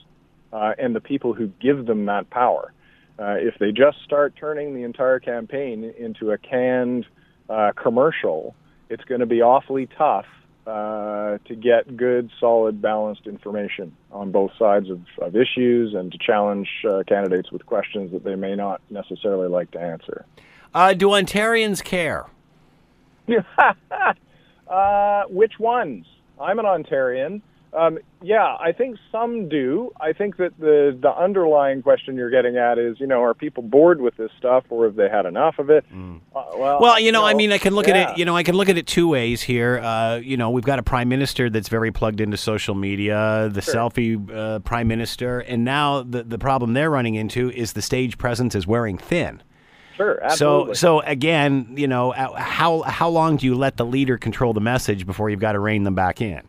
uh, 0.52 0.72
and 0.78 0.94
the 0.94 1.00
people 1.00 1.34
who 1.34 1.48
give 1.60 1.86
them 1.86 2.06
that 2.06 2.30
power. 2.30 2.72
Uh, 3.18 3.36
if 3.38 3.54
they 3.58 3.72
just 3.72 3.98
start 4.04 4.34
turning 4.38 4.74
the 4.74 4.82
entire 4.82 5.18
campaign 5.18 5.92
into 5.98 6.30
a 6.30 6.38
canned 6.38 7.06
uh, 7.48 7.72
commercial, 7.80 8.54
it's 8.88 9.04
going 9.04 9.20
to 9.20 9.26
be 9.26 9.40
awfully 9.40 9.88
tough 9.96 10.26
uh, 10.66 11.38
to 11.44 11.54
get 11.54 11.96
good, 11.96 12.30
solid, 12.40 12.82
balanced 12.82 13.26
information 13.26 13.96
on 14.10 14.32
both 14.32 14.50
sides 14.58 14.90
of, 14.90 15.00
of 15.20 15.36
issues 15.36 15.94
and 15.94 16.10
to 16.12 16.18
challenge 16.18 16.68
uh, 16.88 17.02
candidates 17.06 17.52
with 17.52 17.64
questions 17.66 18.10
that 18.12 18.24
they 18.24 18.34
may 18.34 18.56
not 18.56 18.80
necessarily 18.90 19.48
like 19.48 19.70
to 19.70 19.80
answer. 19.80 20.24
Uh, 20.74 20.92
do 20.92 21.08
Ontarians 21.08 21.82
care? 21.82 22.26
uh, 24.68 25.22
which 25.28 25.58
ones? 25.58 26.06
I'm 26.40 26.58
an 26.58 26.66
Ontarian. 26.66 27.42
Um, 27.76 27.98
yeah, 28.22 28.56
I 28.58 28.72
think 28.72 28.96
some 29.12 29.48
do. 29.50 29.92
I 30.00 30.14
think 30.14 30.38
that 30.38 30.58
the 30.58 30.98
the 31.00 31.14
underlying 31.14 31.82
question 31.82 32.16
you're 32.16 32.30
getting 32.30 32.56
at 32.56 32.78
is, 32.78 32.98
you 32.98 33.06
know, 33.06 33.22
are 33.22 33.34
people 33.34 33.62
bored 33.62 34.00
with 34.00 34.16
this 34.16 34.30
stuff, 34.38 34.64
or 34.70 34.86
have 34.86 34.96
they 34.96 35.10
had 35.10 35.26
enough 35.26 35.58
of 35.58 35.68
it? 35.68 35.84
Uh, 35.92 36.18
well, 36.56 36.80
Well, 36.80 36.98
you 36.98 37.12
know, 37.12 37.24
I 37.24 37.34
mean, 37.34 37.52
I 37.52 37.58
can 37.58 37.74
look 37.74 37.86
at 37.86 37.96
it. 37.96 38.18
You 38.18 38.24
know, 38.24 38.34
I 38.34 38.42
can 38.42 38.54
look 38.54 38.70
at 38.70 38.78
it 38.78 38.86
two 38.86 39.08
ways 39.08 39.42
here. 39.42 39.78
Uh, 39.78 40.16
you 40.16 40.38
know, 40.38 40.50
we've 40.50 40.64
got 40.64 40.78
a 40.78 40.82
prime 40.82 41.10
minister 41.10 41.50
that's 41.50 41.68
very 41.68 41.92
plugged 41.92 42.20
into 42.20 42.38
social 42.38 42.74
media, 42.74 43.50
the 43.52 43.60
selfie 43.60 44.16
uh, 44.34 44.60
prime 44.60 44.88
minister, 44.88 45.40
and 45.40 45.64
now 45.64 46.02
the 46.02 46.22
the 46.22 46.38
problem 46.38 46.72
they're 46.72 46.90
running 46.90 47.14
into 47.14 47.50
is 47.50 47.74
the 47.74 47.82
stage 47.82 48.16
presence 48.16 48.54
is 48.54 48.66
wearing 48.66 48.96
thin. 48.96 49.42
Sure, 49.96 50.22
absolutely. 50.22 50.74
So, 50.74 51.00
so 51.00 51.00
again, 51.00 51.74
you 51.76 51.88
know, 51.88 52.12
uh, 52.12 52.38
how 52.40 52.82
how 52.82 53.08
long 53.10 53.36
do 53.36 53.46
you 53.46 53.54
let 53.54 53.76
the 53.76 53.84
leader 53.84 54.16
control 54.16 54.54
the 54.54 54.60
message 54.60 55.06
before 55.06 55.28
you've 55.30 55.40
got 55.40 55.52
to 55.52 55.60
rein 55.60 55.84
them 55.84 55.94
back 55.94 56.22
in? 56.22 56.42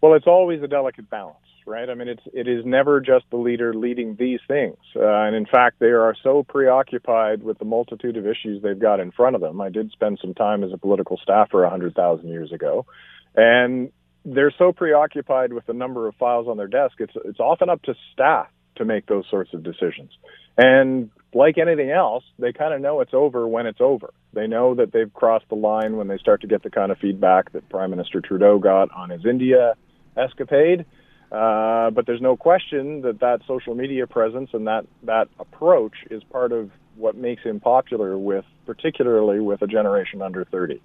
Well, 0.00 0.14
it's 0.14 0.26
always 0.26 0.62
a 0.62 0.68
delicate 0.68 1.10
balance, 1.10 1.36
right? 1.66 1.88
I 1.90 1.94
mean, 1.94 2.08
it's 2.08 2.22
it 2.32 2.46
is 2.46 2.64
never 2.64 3.00
just 3.00 3.24
the 3.30 3.36
leader 3.36 3.74
leading 3.74 4.14
these 4.16 4.38
things, 4.46 4.76
uh, 4.94 5.02
and 5.02 5.34
in 5.34 5.44
fact, 5.44 5.80
they 5.80 5.86
are 5.86 6.14
so 6.22 6.44
preoccupied 6.44 7.42
with 7.42 7.58
the 7.58 7.64
multitude 7.64 8.16
of 8.16 8.26
issues 8.26 8.62
they've 8.62 8.78
got 8.78 9.00
in 9.00 9.10
front 9.10 9.34
of 9.34 9.42
them. 9.42 9.60
I 9.60 9.70
did 9.70 9.90
spend 9.90 10.18
some 10.22 10.34
time 10.34 10.62
as 10.62 10.72
a 10.72 10.78
political 10.78 11.18
staffer 11.20 11.64
a 11.64 11.70
hundred 11.70 11.94
thousand 11.96 12.28
years 12.28 12.52
ago, 12.52 12.86
and 13.34 13.90
they're 14.24 14.54
so 14.56 14.72
preoccupied 14.72 15.52
with 15.52 15.66
the 15.66 15.72
number 15.72 16.06
of 16.06 16.14
files 16.14 16.46
on 16.48 16.56
their 16.56 16.68
desk. 16.68 16.94
It's 17.00 17.14
it's 17.24 17.40
often 17.40 17.68
up 17.68 17.82
to 17.82 17.94
staff 18.12 18.48
to 18.76 18.84
make 18.84 19.06
those 19.06 19.24
sorts 19.28 19.52
of 19.52 19.64
decisions, 19.64 20.12
and 20.56 21.10
like 21.34 21.58
anything 21.58 21.90
else, 21.90 22.22
they 22.38 22.52
kind 22.52 22.72
of 22.72 22.80
know 22.80 23.00
it's 23.00 23.14
over 23.14 23.48
when 23.48 23.66
it's 23.66 23.80
over. 23.80 24.14
They 24.32 24.46
know 24.46 24.76
that 24.76 24.92
they've 24.92 25.12
crossed 25.12 25.48
the 25.48 25.56
line 25.56 25.96
when 25.96 26.06
they 26.06 26.18
start 26.18 26.42
to 26.42 26.46
get 26.46 26.62
the 26.62 26.70
kind 26.70 26.92
of 26.92 26.98
feedback 26.98 27.50
that 27.52 27.68
Prime 27.68 27.90
Minister 27.90 28.20
Trudeau 28.20 28.60
got 28.60 28.92
on 28.92 29.10
his 29.10 29.26
India 29.26 29.74
escapade. 30.18 30.84
Uh, 31.30 31.90
but 31.90 32.06
there's 32.06 32.22
no 32.22 32.36
question 32.36 33.02
that 33.02 33.20
that 33.20 33.40
social 33.46 33.74
media 33.74 34.06
presence 34.06 34.50
and 34.54 34.66
that 34.66 34.86
that 35.02 35.28
approach 35.38 35.92
is 36.10 36.22
part 36.24 36.52
of 36.52 36.70
what 36.96 37.16
makes 37.16 37.42
him 37.42 37.60
popular 37.60 38.16
with, 38.16 38.46
particularly 38.64 39.38
with 39.38 39.60
a 39.60 39.66
generation 39.66 40.22
under 40.22 40.44
30. 40.44 40.80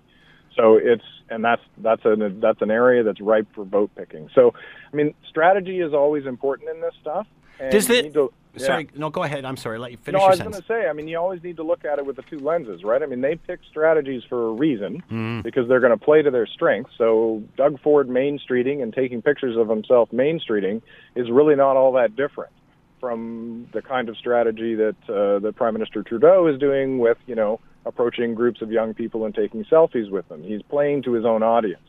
So 0.56 0.76
it's 0.76 1.04
and 1.30 1.44
that's 1.44 1.62
that's 1.78 2.02
an 2.06 2.40
that's 2.40 2.62
an 2.62 2.72
area 2.72 3.04
that's 3.04 3.22
ripe 3.22 3.48
for 3.56 3.64
vote 3.64 3.92
picking. 3.96 4.30
So, 4.36 4.54
I 4.92 4.96
mean, 4.96 5.14
strategy 5.30 5.80
is 5.80 5.94
always 5.94 6.26
important 6.26 6.70
in 6.70 6.82
this 6.82 6.94
stuff. 7.02 7.26
Does 7.72 7.90
it? 7.90 8.14
Yeah. 8.56 8.66
Sorry, 8.68 8.90
no, 8.96 9.10
go 9.10 9.24
ahead. 9.24 9.46
I'm 9.46 9.58
sorry. 9.58 9.80
Let 9.80 9.92
you 9.92 9.98
finish. 9.98 10.20
No, 10.20 10.26
I 10.26 10.30
was 10.30 10.40
going 10.40 10.54
to 10.54 10.64
say. 10.68 10.88
I 10.88 10.94
mean, 10.94 11.08
you 11.08 11.18
always 11.18 11.42
need 11.42 11.58
to 11.58 11.64
look 11.64 11.86
at 11.86 11.98
it 11.98 12.06
with 12.06 12.18
the 12.18 12.22
two 12.24 12.40
lenses, 12.40 12.84
right? 12.84 13.02
I 13.02 13.08
mean, 13.08 13.22
they 13.22 13.36
pick 13.36 13.62
strategies 13.70 14.22
for 14.30 14.50
a 14.50 14.54
reason 14.54 15.04
mm. 15.10 15.44
because 15.44 15.68
they're 15.68 15.80
going 15.80 15.98
to 15.98 16.04
play 16.04 16.22
to 16.22 16.30
their 16.30 16.46
strengths. 16.46 16.92
So, 16.98 17.44
Doug 17.58 17.82
Ford 17.82 18.10
main 18.10 18.40
streeting 18.40 18.84
and 18.84 18.94
taking 18.94 19.24
pictures 19.24 19.58
of 19.58 19.70
himself 19.70 20.14
main 20.14 20.40
streeting 20.40 20.84
is 21.16 21.32
really 21.32 21.56
not 21.56 21.78
all 21.78 21.94
that 21.94 22.16
different 22.16 22.52
from 23.00 23.68
the 23.74 23.82
kind 23.82 24.08
of 24.08 24.16
strategy 24.18 24.76
that 24.76 24.96
uh, 25.10 25.40
that 25.40 25.56
Prime 25.56 25.74
Minister 25.74 26.04
Trudeau 26.04 26.48
is 26.48 26.60
doing 26.60 27.00
with, 27.00 27.18
you 27.26 27.36
know, 27.36 27.60
approaching 27.86 28.36
groups 28.36 28.62
of 28.62 28.72
young 28.72 28.94
people 28.94 29.26
and 29.26 29.34
taking 29.34 29.66
selfies 29.66 30.10
with 30.10 30.28
them. 30.30 30.44
He's 30.44 30.62
playing 30.62 31.04
to 31.04 31.14
his 31.14 31.26
own 31.26 31.44
audience. 31.44 31.84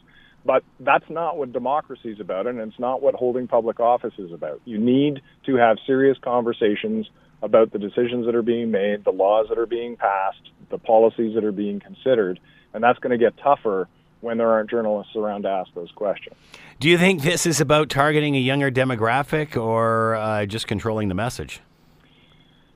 But 0.47 0.63
that's 0.79 1.09
not 1.09 1.39
what 1.39 1.53
democracy 1.53 2.11
is 2.11 2.21
about, 2.21 2.47
and 2.47 2.59
it's 2.61 2.79
not 2.79 3.01
what 3.01 3.15
holding 3.15 3.49
public 3.49 3.81
office 3.81 4.15
is 4.19 4.31
about. 4.31 4.61
You 4.65 4.79
need 4.79 5.23
to 5.47 5.57
have 5.57 5.79
serious 5.87 6.19
conversations 6.23 7.09
about 7.43 7.73
the 7.73 7.79
decisions 7.79 8.27
that 8.27 8.35
are 8.35 8.43
being 8.43 8.71
made, 8.71 9.05
the 9.05 9.13
laws 9.13 9.47
that 9.49 9.59
are 9.59 9.67
being 9.67 9.97
passed, 9.97 10.51
the 10.71 10.79
policies 10.79 11.35
that 11.35 11.45
are 11.45 11.53
being 11.53 11.81
considered, 11.81 12.41
and 12.73 12.83
that's 12.83 12.99
going 12.99 13.11
to 13.11 13.19
get 13.19 13.37
tougher 13.39 13.89
when 14.21 14.39
there 14.39 14.51
aren't 14.51 14.71
journalists 14.71 15.15
around 15.17 15.43
to 15.43 15.49
ask 15.49 15.73
those 15.75 15.91
questions. 15.93 16.35
Do 16.81 16.89
you 16.89 16.99
think 16.99 17.23
this 17.23 17.47
is 17.47 17.61
about 17.61 17.91
targeting 17.91 18.37
a 18.37 18.41
younger 18.41 18.71
demographic 18.71 19.57
or 19.61 20.15
uh, 20.15 20.47
just 20.47 20.67
controlling 20.67 21.09
the 21.09 21.15
message? 21.15 21.61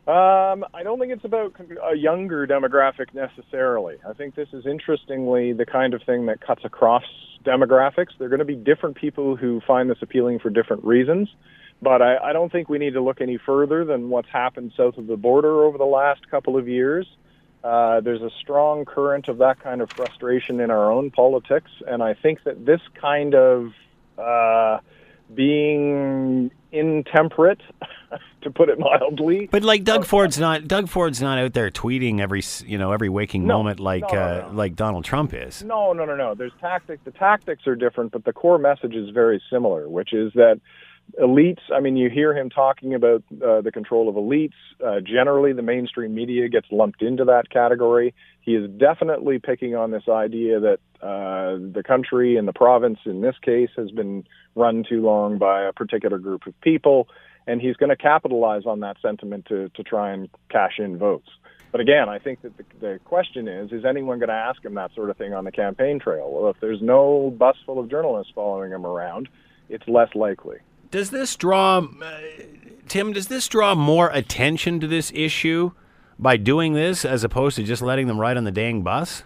Um, 0.06 0.64
I 0.72 0.82
don't 0.82 0.98
think 0.98 1.12
it's 1.12 1.24
about 1.24 1.54
a 1.90 1.94
younger 1.94 2.46
demographic 2.46 3.12
necessarily. 3.12 3.96
I 4.08 4.14
think 4.14 4.34
this 4.34 4.48
is 4.52 4.64
interestingly 4.64 5.52
the 5.52 5.66
kind 5.66 5.92
of 5.92 6.02
thing 6.02 6.26
that 6.26 6.40
cuts 6.40 6.62
across 6.64 7.04
demographics. 7.44 8.10
There 8.18 8.26
are 8.26 8.30
going 8.30 8.38
to 8.40 8.44
be 8.44 8.56
different 8.56 8.96
people 8.96 9.36
who 9.36 9.60
find 9.66 9.88
this 9.88 9.98
appealing 10.02 10.40
for 10.40 10.50
different 10.50 10.84
reasons. 10.84 11.28
But 11.80 12.02
I, 12.02 12.16
I 12.16 12.32
don't 12.32 12.50
think 12.50 12.68
we 12.68 12.78
need 12.78 12.94
to 12.94 13.00
look 13.00 13.20
any 13.20 13.38
further 13.38 13.84
than 13.84 14.08
what's 14.10 14.28
happened 14.28 14.72
south 14.76 14.98
of 14.98 15.06
the 15.06 15.16
border 15.16 15.64
over 15.64 15.78
the 15.78 15.84
last 15.84 16.28
couple 16.28 16.56
of 16.56 16.68
years. 16.68 17.06
Uh, 17.62 18.00
there's 18.00 18.22
a 18.22 18.30
strong 18.40 18.84
current 18.84 19.28
of 19.28 19.38
that 19.38 19.60
kind 19.60 19.80
of 19.80 19.90
frustration 19.90 20.60
in 20.60 20.70
our 20.70 20.90
own 20.90 21.10
politics, 21.10 21.70
and 21.86 22.02
I 22.02 22.14
think 22.14 22.44
that 22.44 22.64
this 22.64 22.80
kind 23.00 23.34
of 23.34 23.72
uh, 24.16 24.78
being 25.34 26.50
intemperate, 26.72 27.60
to 28.42 28.50
put 28.50 28.68
it 28.68 28.78
mildly. 28.78 29.48
But 29.50 29.62
like 29.62 29.84
Doug 29.84 30.04
Ford's 30.04 30.38
not 30.38 30.68
Doug 30.68 30.88
Ford's 30.88 31.20
not 31.20 31.38
out 31.38 31.52
there 31.52 31.70
tweeting 31.70 32.20
every 32.20 32.42
you 32.66 32.78
know 32.78 32.92
every 32.92 33.08
waking 33.08 33.46
no, 33.46 33.58
moment 33.58 33.80
like 33.80 34.02
no, 34.02 34.14
no, 34.14 34.48
uh, 34.48 34.50
like 34.52 34.76
Donald 34.76 35.04
Trump 35.04 35.34
is. 35.34 35.62
No, 35.62 35.92
no, 35.92 36.04
no, 36.04 36.16
no. 36.16 36.34
There's 36.34 36.52
tactics. 36.60 37.02
The 37.04 37.12
tactics 37.12 37.66
are 37.66 37.76
different, 37.76 38.12
but 38.12 38.24
the 38.24 38.32
core 38.32 38.58
message 38.58 38.94
is 38.94 39.10
very 39.10 39.42
similar, 39.50 39.88
which 39.88 40.12
is 40.12 40.32
that 40.34 40.60
elites. 41.20 41.60
I 41.74 41.80
mean, 41.80 41.96
you 41.96 42.10
hear 42.10 42.36
him 42.36 42.50
talking 42.50 42.94
about 42.94 43.22
uh, 43.32 43.60
the 43.60 43.70
control 43.72 44.08
of 44.08 44.14
elites. 44.14 44.52
Uh, 44.84 45.00
generally, 45.00 45.52
the 45.52 45.62
mainstream 45.62 46.14
media 46.14 46.48
gets 46.48 46.66
lumped 46.70 47.02
into 47.02 47.24
that 47.24 47.50
category. 47.50 48.14
He 48.40 48.54
is 48.54 48.70
definitely 48.70 49.38
picking 49.38 49.74
on 49.74 49.90
this 49.90 50.04
idea 50.08 50.60
that 50.60 50.78
uh, 51.02 51.58
the 51.72 51.82
country 51.86 52.36
and 52.36 52.46
the 52.46 52.52
province, 52.52 52.98
in 53.04 53.20
this 53.20 53.36
case, 53.42 53.70
has 53.76 53.90
been 53.90 54.24
run 54.54 54.84
too 54.88 55.02
long 55.02 55.38
by 55.38 55.64
a 55.64 55.72
particular 55.72 56.18
group 56.18 56.46
of 56.46 56.60
people, 56.60 57.08
and 57.46 57.60
he's 57.60 57.76
going 57.76 57.90
to 57.90 57.96
capitalize 57.96 58.66
on 58.66 58.80
that 58.80 58.96
sentiment 59.00 59.46
to 59.46 59.68
to 59.70 59.82
try 59.82 60.12
and 60.12 60.28
cash 60.50 60.78
in 60.78 60.98
votes. 60.98 61.28
But 61.70 61.80
again, 61.82 62.08
I 62.08 62.18
think 62.18 62.40
that 62.42 62.56
the, 62.56 62.64
the 62.80 63.00
question 63.04 63.46
is, 63.46 63.72
is 63.72 63.84
anyone 63.84 64.18
going 64.18 64.28
to 64.28 64.34
ask 64.34 64.64
him 64.64 64.74
that 64.74 64.94
sort 64.94 65.10
of 65.10 65.16
thing 65.16 65.34
on 65.34 65.44
the 65.44 65.52
campaign 65.52 66.00
trail? 66.00 66.30
Well, 66.30 66.50
if 66.50 66.56
there's 66.60 66.80
no 66.80 67.34
bus 67.36 67.56
full 67.66 67.78
of 67.78 67.90
journalists 67.90 68.32
following 68.34 68.72
him 68.72 68.86
around, 68.86 69.28
it's 69.68 69.86
less 69.86 70.08
likely. 70.14 70.58
Does 70.90 71.10
this 71.10 71.36
draw, 71.36 71.78
uh, 71.78 72.18
Tim? 72.88 73.12
Does 73.12 73.28
this 73.28 73.46
draw 73.46 73.74
more 73.74 74.10
attention 74.10 74.80
to 74.80 74.86
this 74.86 75.12
issue 75.14 75.72
by 76.18 76.36
doing 76.36 76.72
this 76.72 77.04
as 77.04 77.24
opposed 77.24 77.56
to 77.56 77.62
just 77.62 77.82
letting 77.82 78.06
them 78.06 78.18
ride 78.18 78.36
on 78.36 78.44
the 78.44 78.50
dang 78.50 78.82
bus? 78.82 79.22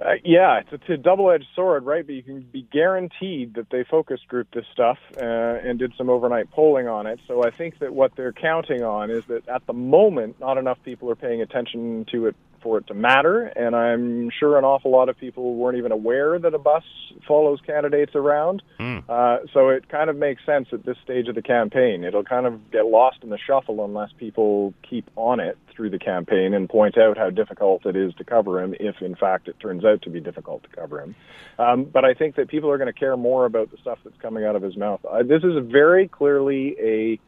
Uh, 0.00 0.10
yeah, 0.22 0.58
it's 0.58 0.70
a, 0.72 0.74
it's 0.74 0.90
a 0.90 0.96
double-edged 0.98 1.46
sword, 1.54 1.86
right? 1.86 2.04
But 2.04 2.14
you 2.14 2.22
can 2.22 2.42
be 2.42 2.68
guaranteed 2.70 3.54
that 3.54 3.70
they 3.70 3.82
focus 3.84 4.20
grouped 4.28 4.54
this 4.54 4.66
stuff 4.70 4.98
uh, 5.16 5.24
and 5.24 5.78
did 5.78 5.94
some 5.96 6.10
overnight 6.10 6.50
polling 6.50 6.86
on 6.86 7.06
it. 7.06 7.18
So 7.26 7.42
I 7.44 7.50
think 7.50 7.78
that 7.78 7.94
what 7.94 8.14
they're 8.14 8.32
counting 8.32 8.82
on 8.82 9.10
is 9.10 9.24
that 9.28 9.48
at 9.48 9.66
the 9.66 9.72
moment, 9.72 10.38
not 10.38 10.58
enough 10.58 10.76
people 10.84 11.10
are 11.10 11.16
paying 11.16 11.40
attention 11.40 12.04
to 12.12 12.26
it 12.26 12.36
for 12.62 12.78
it 12.78 12.86
to 12.88 12.94
matter. 12.94 13.44
And 13.44 13.74
I'm 13.74 14.30
sure 14.30 14.58
an 14.58 14.64
awful 14.64 14.90
lot 14.90 15.08
of 15.08 15.18
people 15.18 15.54
weren't 15.54 15.78
even 15.78 15.92
aware 15.92 16.38
that 16.38 16.54
a 16.54 16.58
bus 16.58 16.84
follows 17.26 17.60
candidates 17.66 18.14
around. 18.14 18.62
Mm. 18.78 19.04
Uh, 19.08 19.46
so 19.52 19.68
it 19.68 19.88
kind 19.88 20.10
of 20.10 20.16
makes 20.16 20.44
sense 20.44 20.68
at 20.72 20.84
this 20.84 20.96
stage 21.02 21.28
of 21.28 21.34
the 21.34 21.42
campaign. 21.42 22.04
It'll 22.04 22.24
kind 22.24 22.46
of 22.46 22.70
get 22.70 22.86
lost 22.86 23.18
in 23.22 23.30
the 23.30 23.38
shuffle 23.38 23.84
unless 23.84 24.10
people 24.18 24.74
keep 24.88 25.10
on 25.16 25.40
it 25.40 25.58
through 25.74 25.90
the 25.90 25.98
campaign 25.98 26.54
and 26.54 26.68
point 26.68 26.96
out 26.96 27.18
how 27.18 27.30
difficult 27.30 27.84
it 27.84 27.96
is 27.96 28.14
to 28.14 28.24
cover 28.24 28.62
him, 28.62 28.74
if 28.80 28.96
in 29.02 29.14
fact 29.14 29.46
it 29.46 29.60
turns 29.60 29.84
out 29.84 30.02
to 30.02 30.10
be 30.10 30.20
difficult 30.20 30.62
to 30.62 30.68
cover 30.70 31.00
him. 31.00 31.14
Um, 31.58 31.84
but 31.84 32.04
I 32.04 32.14
think 32.14 32.36
that 32.36 32.48
people 32.48 32.70
are 32.70 32.78
going 32.78 32.92
to 32.92 32.98
care 32.98 33.16
more 33.16 33.44
about 33.44 33.70
the 33.70 33.76
stuff 33.78 33.98
that's 34.04 34.16
coming 34.20 34.44
out 34.44 34.56
of 34.56 34.62
his 34.62 34.76
mouth. 34.76 35.00
Uh, 35.04 35.22
this 35.22 35.42
is 35.44 35.54
very 35.70 36.08
clearly 36.08 36.76
a 36.80 37.20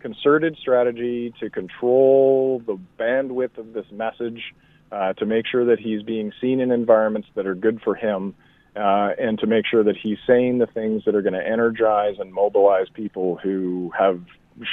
concerted 0.00 0.56
strategy 0.60 1.32
to 1.40 1.48
control 1.48 2.62
the 2.66 2.78
bandwidth 3.00 3.56
of 3.56 3.72
this 3.72 3.86
message 3.90 4.54
uh, 4.94 5.12
to 5.14 5.26
make 5.26 5.44
sure 5.46 5.64
that 5.64 5.80
he's 5.80 6.02
being 6.02 6.32
seen 6.40 6.60
in 6.60 6.70
environments 6.70 7.26
that 7.34 7.46
are 7.46 7.56
good 7.56 7.80
for 7.82 7.96
him, 7.96 8.34
uh, 8.76 9.10
and 9.18 9.38
to 9.40 9.46
make 9.46 9.66
sure 9.66 9.82
that 9.82 9.96
he's 9.96 10.18
saying 10.24 10.58
the 10.58 10.68
things 10.68 11.04
that 11.04 11.16
are 11.16 11.22
going 11.22 11.34
to 11.34 11.44
energize 11.44 12.14
and 12.20 12.32
mobilize 12.32 12.86
people 12.94 13.36
who 13.42 13.90
have 13.98 14.20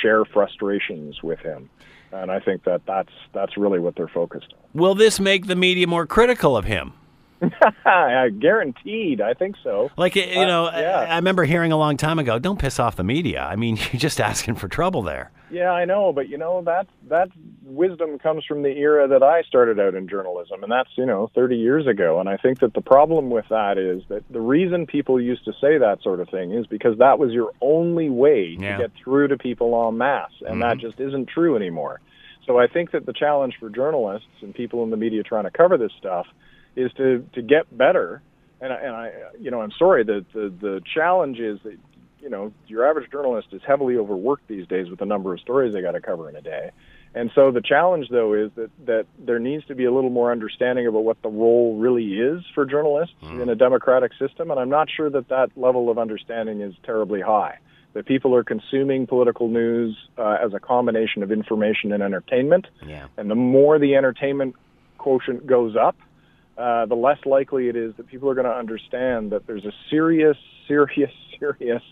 share 0.01 0.23
frustrations 0.25 1.23
with 1.23 1.39
him. 1.39 1.69
And 2.11 2.31
I 2.31 2.39
think 2.39 2.65
that 2.65 2.81
that's 2.85 3.11
that's 3.33 3.57
really 3.57 3.79
what 3.79 3.95
they're 3.95 4.07
focused 4.07 4.53
on. 4.53 4.79
Will 4.79 4.93
this 4.93 5.19
make 5.19 5.47
the 5.47 5.55
media 5.55 5.87
more 5.87 6.05
critical 6.05 6.55
of 6.55 6.65
him? 6.65 6.93
Guaranteed, 8.39 9.21
I 9.21 9.33
think 9.33 9.55
so. 9.63 9.89
Like 9.97 10.15
you 10.15 10.23
uh, 10.23 10.45
know, 10.45 10.65
yeah. 10.71 10.99
I, 10.99 11.05
I, 11.05 11.15
remember 11.15 11.43
hearing 11.43 11.71
a 11.71 11.77
long 11.77 11.97
time 11.97 12.19
ago, 12.19 12.37
"Don't 12.39 12.59
piss 12.59 12.79
off 12.79 12.95
the 12.95 13.03
media." 13.03 13.41
I 13.41 13.55
mean, 13.55 13.77
you're 13.91 13.99
just 13.99 14.21
asking 14.21 14.55
for 14.55 14.67
trouble 14.67 15.01
there. 15.01 15.31
Yeah, 15.49 15.71
I 15.71 15.85
know, 15.85 16.13
but 16.13 16.29
you 16.29 16.37
know 16.37 16.61
that 16.65 16.87
that 17.09 17.29
wisdom 17.63 18.19
comes 18.19 18.45
from 18.45 18.61
the 18.63 18.69
era 18.69 19.07
that 19.07 19.23
I 19.23 19.41
started 19.43 19.79
out 19.79 19.95
in 19.95 20.07
journalism, 20.07 20.63
and 20.63 20.71
that's 20.71 20.89
you 20.95 21.05
know 21.05 21.31
30 21.33 21.57
years 21.57 21.87
ago. 21.87 22.19
And 22.19 22.29
I 22.29 22.37
think 22.37 22.59
that 22.59 22.73
the 22.73 22.81
problem 22.81 23.29
with 23.29 23.45
that 23.49 23.77
is 23.77 24.03
that 24.09 24.23
the 24.29 24.41
reason 24.41 24.85
people 24.85 25.19
used 25.19 25.43
to 25.45 25.53
say 25.59 25.77
that 25.77 25.99
sort 26.03 26.19
of 26.19 26.29
thing 26.29 26.51
is 26.53 26.67
because 26.67 26.97
that 26.99 27.17
was 27.19 27.31
your 27.31 27.51
only 27.59 28.09
way 28.09 28.55
yeah. 28.59 28.77
to 28.77 28.83
get 28.83 28.91
through 29.03 29.29
to 29.29 29.37
people 29.37 29.87
en 29.87 29.97
masse, 29.97 30.31
and 30.41 30.49
mm-hmm. 30.49 30.61
that 30.61 30.77
just 30.77 30.99
isn't 30.99 31.27
true 31.27 31.55
anymore. 31.55 31.99
So 32.45 32.59
I 32.59 32.67
think 32.67 32.91
that 32.91 33.05
the 33.05 33.13
challenge 33.13 33.55
for 33.59 33.69
journalists 33.69 34.27
and 34.41 34.53
people 34.53 34.83
in 34.83 34.89
the 34.89 34.97
media 34.97 35.23
trying 35.23 35.43
to 35.43 35.51
cover 35.51 35.77
this 35.77 35.91
stuff 35.97 36.27
is 36.75 36.91
to 36.93 37.27
to 37.33 37.41
get 37.41 37.75
better. 37.75 38.21
And 38.59 38.71
I, 38.71 38.75
and 38.75 38.95
I 38.95 39.11
you 39.39 39.51
know, 39.51 39.61
I'm 39.61 39.71
sorry 39.77 40.03
that 40.03 40.25
the 40.33 40.53
the 40.61 40.81
challenge 40.93 41.39
is 41.39 41.59
that 41.63 41.77
you 42.19 42.29
know 42.29 42.53
your 42.67 42.87
average 42.87 43.11
journalist 43.11 43.49
is 43.51 43.61
heavily 43.65 43.97
overworked 43.97 44.47
these 44.47 44.67
days 44.67 44.89
with 44.89 44.99
the 44.99 45.05
number 45.05 45.33
of 45.33 45.39
stories 45.39 45.73
they 45.73 45.81
got 45.81 45.91
to 45.91 46.01
cover 46.01 46.29
in 46.29 46.35
a 46.35 46.41
day. 46.41 46.71
And 47.13 47.29
so 47.35 47.51
the 47.51 47.61
challenge, 47.61 48.07
though, 48.09 48.33
is 48.33 48.51
that, 48.55 48.69
that 48.85 49.05
there 49.19 49.39
needs 49.39 49.65
to 49.65 49.75
be 49.75 49.83
a 49.83 49.91
little 49.91 50.09
more 50.09 50.31
understanding 50.31 50.87
about 50.87 51.03
what 51.03 51.21
the 51.21 51.29
role 51.29 51.77
really 51.77 52.13
is 52.13 52.41
for 52.55 52.65
journalists 52.65 53.15
mm. 53.21 53.41
in 53.41 53.49
a 53.49 53.55
democratic 53.55 54.13
system. 54.17 54.49
And 54.49 54.59
I'm 54.59 54.69
not 54.69 54.89
sure 54.89 55.09
that 55.09 55.27
that 55.27 55.49
level 55.57 55.89
of 55.89 55.97
understanding 55.97 56.61
is 56.61 56.73
terribly 56.83 57.19
high. 57.19 57.57
That 57.93 58.05
people 58.05 58.33
are 58.33 58.45
consuming 58.45 59.07
political 59.07 59.49
news 59.49 59.97
uh, 60.17 60.37
as 60.41 60.53
a 60.53 60.59
combination 60.61 61.23
of 61.23 61.31
information 61.33 61.91
and 61.91 62.01
entertainment. 62.01 62.67
Yeah. 62.87 63.07
And 63.17 63.29
the 63.29 63.35
more 63.35 63.77
the 63.77 63.95
entertainment 63.95 64.55
quotient 64.97 65.45
goes 65.45 65.75
up, 65.75 65.97
uh, 66.57 66.85
the 66.85 66.95
less 66.95 67.19
likely 67.25 67.69
it 67.69 67.75
is 67.75 67.93
that 67.97 68.07
people 68.07 68.29
are 68.29 68.35
going 68.35 68.45
to 68.45 68.55
understand 68.55 69.31
that 69.31 69.47
there's 69.47 69.65
a 69.65 69.71
serious, 69.89 70.37
serious, 70.67 71.11
serious 71.39 71.83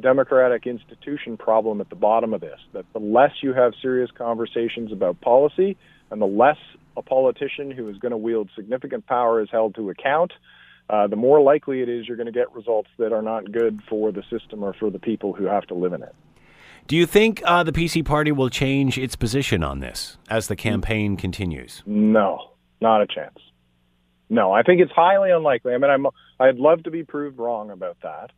democratic 0.00 0.66
institution 0.66 1.36
problem 1.36 1.80
at 1.80 1.88
the 1.88 1.96
bottom 1.96 2.34
of 2.34 2.40
this. 2.40 2.58
That 2.72 2.84
the 2.92 2.98
less 2.98 3.32
you 3.42 3.52
have 3.52 3.72
serious 3.80 4.10
conversations 4.10 4.92
about 4.92 5.20
policy 5.20 5.76
and 6.10 6.20
the 6.20 6.26
less 6.26 6.58
a 6.96 7.02
politician 7.02 7.70
who 7.70 7.88
is 7.88 7.96
going 7.98 8.10
to 8.10 8.16
wield 8.16 8.50
significant 8.54 9.06
power 9.06 9.40
is 9.40 9.48
held 9.50 9.74
to 9.76 9.90
account, 9.90 10.32
uh, 10.90 11.06
the 11.06 11.16
more 11.16 11.40
likely 11.40 11.80
it 11.80 11.88
is 11.88 12.06
you're 12.06 12.16
going 12.16 12.26
to 12.26 12.32
get 12.32 12.54
results 12.54 12.90
that 12.98 13.12
are 13.12 13.22
not 13.22 13.50
good 13.50 13.80
for 13.88 14.12
the 14.12 14.22
system 14.30 14.62
or 14.62 14.74
for 14.74 14.90
the 14.90 14.98
people 14.98 15.32
who 15.32 15.44
have 15.44 15.64
to 15.66 15.74
live 15.74 15.92
in 15.92 16.02
it. 16.02 16.14
Do 16.86 16.96
you 16.96 17.06
think 17.06 17.42
uh, 17.46 17.62
the 17.62 17.72
PC 17.72 18.04
party 18.04 18.30
will 18.30 18.50
change 18.50 18.98
its 18.98 19.16
position 19.16 19.64
on 19.64 19.80
this 19.80 20.18
as 20.28 20.48
the 20.48 20.56
campaign 20.56 21.16
continues? 21.16 21.82
No, 21.86 22.50
Not 22.82 23.00
a 23.00 23.06
chance. 23.06 23.38
No, 24.34 24.50
I 24.50 24.64
think 24.64 24.80
it's 24.80 24.90
highly 24.90 25.30
unlikely. 25.30 25.74
I 25.74 25.78
mean, 25.78 25.92
I'm 25.92 26.06
I'd 26.40 26.56
love 26.56 26.82
to 26.82 26.90
be 26.90 27.04
proved 27.04 27.38
wrong 27.38 27.70
about 27.70 27.98
that, 28.02 28.32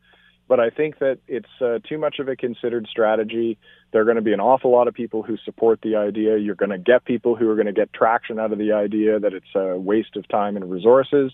but 0.47 0.59
I 0.59 0.69
think 0.69 0.99
that 0.99 1.17
it's 1.27 1.49
uh, 1.59 1.79
too 1.89 1.97
much 1.97 2.19
of 2.19 2.27
a 2.27 2.35
considered 2.35 2.85
strategy. 2.87 3.57
There 3.91 4.03
are 4.03 4.05
going 4.05 4.17
to 4.17 4.21
be 4.21 4.31
an 4.31 4.39
awful 4.39 4.71
lot 4.71 4.87
of 4.87 4.93
people 4.93 5.23
who 5.23 5.37
support 5.43 5.79
the 5.81 5.95
idea. 5.95 6.37
You're 6.37 6.53
going 6.53 6.69
to 6.69 6.77
get 6.77 7.03
people 7.03 7.35
who 7.35 7.49
are 7.49 7.55
going 7.55 7.65
to 7.65 7.73
get 7.73 7.91
traction 7.93 8.37
out 8.37 8.51
of 8.51 8.59
the 8.59 8.73
idea 8.73 9.19
that 9.19 9.33
it's 9.33 9.55
a 9.55 9.75
waste 9.75 10.15
of 10.15 10.27
time 10.27 10.55
and 10.55 10.69
resources. 10.69 11.31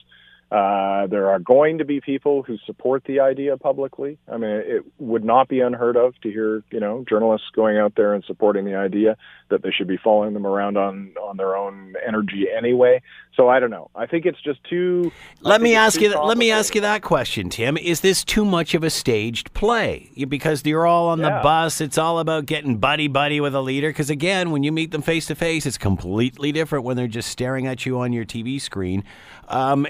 Uh, 0.53 1.07
there 1.07 1.31
are 1.31 1.39
going 1.39 1.79
to 1.79 1.83
be 1.83 1.99
people 1.99 2.43
who 2.43 2.57
support 2.67 3.03
the 3.05 3.19
idea 3.19 3.57
publicly. 3.57 4.19
I 4.31 4.37
mean, 4.37 4.51
it 4.51 4.83
would 4.99 5.23
not 5.23 5.47
be 5.47 5.61
unheard 5.61 5.97
of 5.97 6.13
to 6.21 6.29
hear, 6.29 6.61
you 6.69 6.79
know, 6.79 7.03
journalists 7.09 7.47
going 7.55 7.79
out 7.79 7.93
there 7.97 8.13
and 8.13 8.23
supporting 8.25 8.63
the 8.63 8.75
idea 8.75 9.17
that 9.49 9.63
they 9.63 9.71
should 9.71 9.87
be 9.87 9.97
following 9.97 10.35
them 10.35 10.45
around 10.45 10.77
on 10.77 11.13
on 11.19 11.37
their 11.37 11.55
own 11.55 11.95
energy 12.07 12.45
anyway. 12.55 13.01
So 13.35 13.49
I 13.49 13.59
don't 13.59 13.71
know. 13.71 13.89
I 13.95 14.05
think 14.05 14.27
it's 14.27 14.39
just 14.41 14.63
too. 14.65 15.11
Let 15.41 15.59
me 15.59 15.73
ask 15.73 15.99
you. 15.99 16.15
Let 16.21 16.37
me 16.37 16.51
ask 16.51 16.75
you 16.75 16.81
that 16.81 17.01
question, 17.01 17.49
Tim. 17.49 17.75
Is 17.75 18.01
this 18.01 18.23
too 18.23 18.45
much 18.45 18.75
of 18.75 18.83
a 18.83 18.91
staged 18.91 19.55
play? 19.55 20.11
Because 20.29 20.63
you're 20.63 20.85
all 20.85 21.07
on 21.07 21.17
Yeah. 21.19 21.37
the 21.37 21.41
bus. 21.41 21.81
It's 21.81 21.97
all 21.97 22.19
about 22.19 22.45
getting 22.45 22.77
buddy 22.77 23.07
buddy 23.07 23.41
with 23.41 23.55
a 23.55 23.61
leader. 23.61 23.89
Because 23.89 24.11
again, 24.11 24.51
when 24.51 24.61
you 24.61 24.71
meet 24.71 24.91
them 24.91 25.01
face 25.01 25.25
to 25.27 25.35
face, 25.35 25.65
it's 25.65 25.79
completely 25.79 26.51
different 26.51 26.85
when 26.85 26.95
they're 26.95 27.07
just 27.07 27.29
staring 27.29 27.65
at 27.65 27.87
you 27.87 27.97
on 27.97 28.13
your 28.13 28.23
TV 28.25 28.61
screen. 28.61 29.03
Um, 29.49 29.85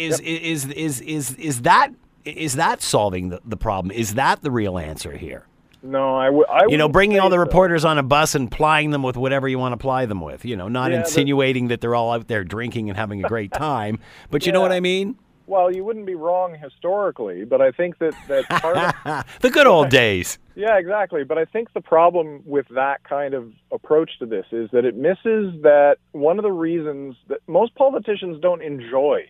is, 0.00 0.20
is 0.20 0.66
is 0.66 1.00
is 1.00 1.34
is 1.36 1.62
that 1.62 1.90
is 2.24 2.54
that 2.56 2.82
solving 2.82 3.30
the, 3.30 3.40
the 3.44 3.56
problem? 3.56 3.92
Is 3.92 4.14
that 4.14 4.42
the 4.42 4.50
real 4.50 4.78
answer 4.78 5.16
here? 5.16 5.46
No, 5.82 6.14
I 6.16 6.28
would. 6.28 6.46
I 6.48 6.66
You 6.68 6.76
know, 6.76 6.88
bringing 6.88 7.20
all 7.20 7.30
the 7.30 7.36
so. 7.36 7.40
reporters 7.40 7.84
on 7.84 7.96
a 7.98 8.02
bus 8.02 8.34
and 8.34 8.50
plying 8.50 8.90
them 8.90 9.02
with 9.02 9.16
whatever 9.16 9.48
you 9.48 9.58
want 9.58 9.72
to 9.72 9.78
ply 9.78 10.06
them 10.06 10.20
with. 10.20 10.44
You 10.44 10.56
know, 10.56 10.68
not 10.68 10.90
Yeah, 10.90 11.00
insinuating 11.00 11.68
that 11.68 11.80
they're 11.80 11.94
all 11.94 12.12
out 12.12 12.28
there 12.28 12.44
drinking 12.44 12.90
and 12.90 12.98
having 12.98 13.24
a 13.24 13.28
great 13.28 13.52
time. 13.52 13.98
But 14.30 14.46
you 14.46 14.52
know 14.52 14.60
what 14.60 14.72
I 14.72 14.80
mean? 14.80 15.16
Well, 15.46 15.74
you 15.74 15.82
wouldn't 15.82 16.06
be 16.06 16.14
wrong 16.14 16.54
historically, 16.54 17.44
but 17.44 17.60
I 17.60 17.72
think 17.72 17.98
that 17.98 18.14
that 18.28 18.48
part 18.48 18.76
of 18.76 19.24
the 19.40 19.50
good 19.50 19.66
old 19.66 19.88
days. 19.88 20.38
Yeah, 20.56 20.76
exactly. 20.78 21.24
But 21.24 21.38
I 21.38 21.46
think 21.46 21.72
the 21.72 21.80
problem 21.80 22.42
with 22.44 22.66
that 22.74 23.02
kind 23.04 23.32
of 23.32 23.50
approach 23.72 24.10
to 24.18 24.26
this 24.26 24.44
is 24.52 24.68
that 24.72 24.84
it 24.84 24.94
misses 24.94 25.54
that 25.62 25.96
one 26.12 26.38
of 26.38 26.42
the 26.42 26.52
reasons 26.52 27.16
that 27.28 27.38
most 27.46 27.74
politicians 27.76 28.38
don't 28.42 28.60
enjoy 28.60 29.20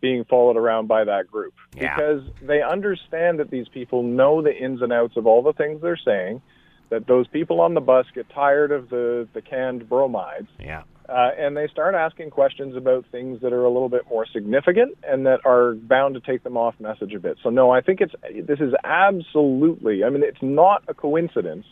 being 0.00 0.24
followed 0.24 0.56
around 0.56 0.86
by 0.88 1.04
that 1.04 1.26
group 1.30 1.54
Yeah. 1.74 1.96
because 1.96 2.22
they 2.42 2.62
understand 2.62 3.38
that 3.40 3.50
these 3.50 3.68
people 3.68 4.02
know 4.02 4.42
the 4.42 4.54
ins 4.54 4.82
and 4.82 4.92
outs 4.92 5.16
of 5.16 5.26
all 5.26 5.42
the 5.42 5.52
things 5.52 5.80
they're 5.80 5.96
saying, 5.96 6.42
that 6.90 7.06
those 7.06 7.26
people 7.28 7.60
on 7.60 7.74
the 7.74 7.80
bus 7.80 8.06
get 8.14 8.28
tired 8.30 8.70
of 8.72 8.90
the, 8.90 9.26
the 9.32 9.42
canned 9.42 9.88
bromides, 9.88 10.48
Yeah. 10.60 10.82
uh, 11.08 11.30
and 11.36 11.56
they 11.56 11.66
start 11.68 11.94
asking 11.94 12.30
questions 12.30 12.76
about 12.76 13.06
things 13.10 13.40
that 13.40 13.52
are 13.52 13.64
a 13.64 13.70
little 13.70 13.88
bit 13.88 14.02
more 14.08 14.26
significant 14.26 14.96
and 15.02 15.26
that 15.26 15.40
are 15.44 15.74
bound 15.74 16.14
to 16.14 16.20
take 16.20 16.44
them 16.44 16.56
off 16.56 16.74
message 16.78 17.12
a 17.14 17.18
bit. 17.18 17.38
So 17.42 17.50
no, 17.50 17.70
I 17.70 17.80
think 17.80 18.00
it's 18.00 18.14
this 18.46 18.60
is 18.60 18.72
absolutely. 18.84 20.04
I 20.04 20.10
mean, 20.10 20.22
it's 20.22 20.42
not 20.42 20.84
a 20.88 20.94
coincidence 20.94 21.66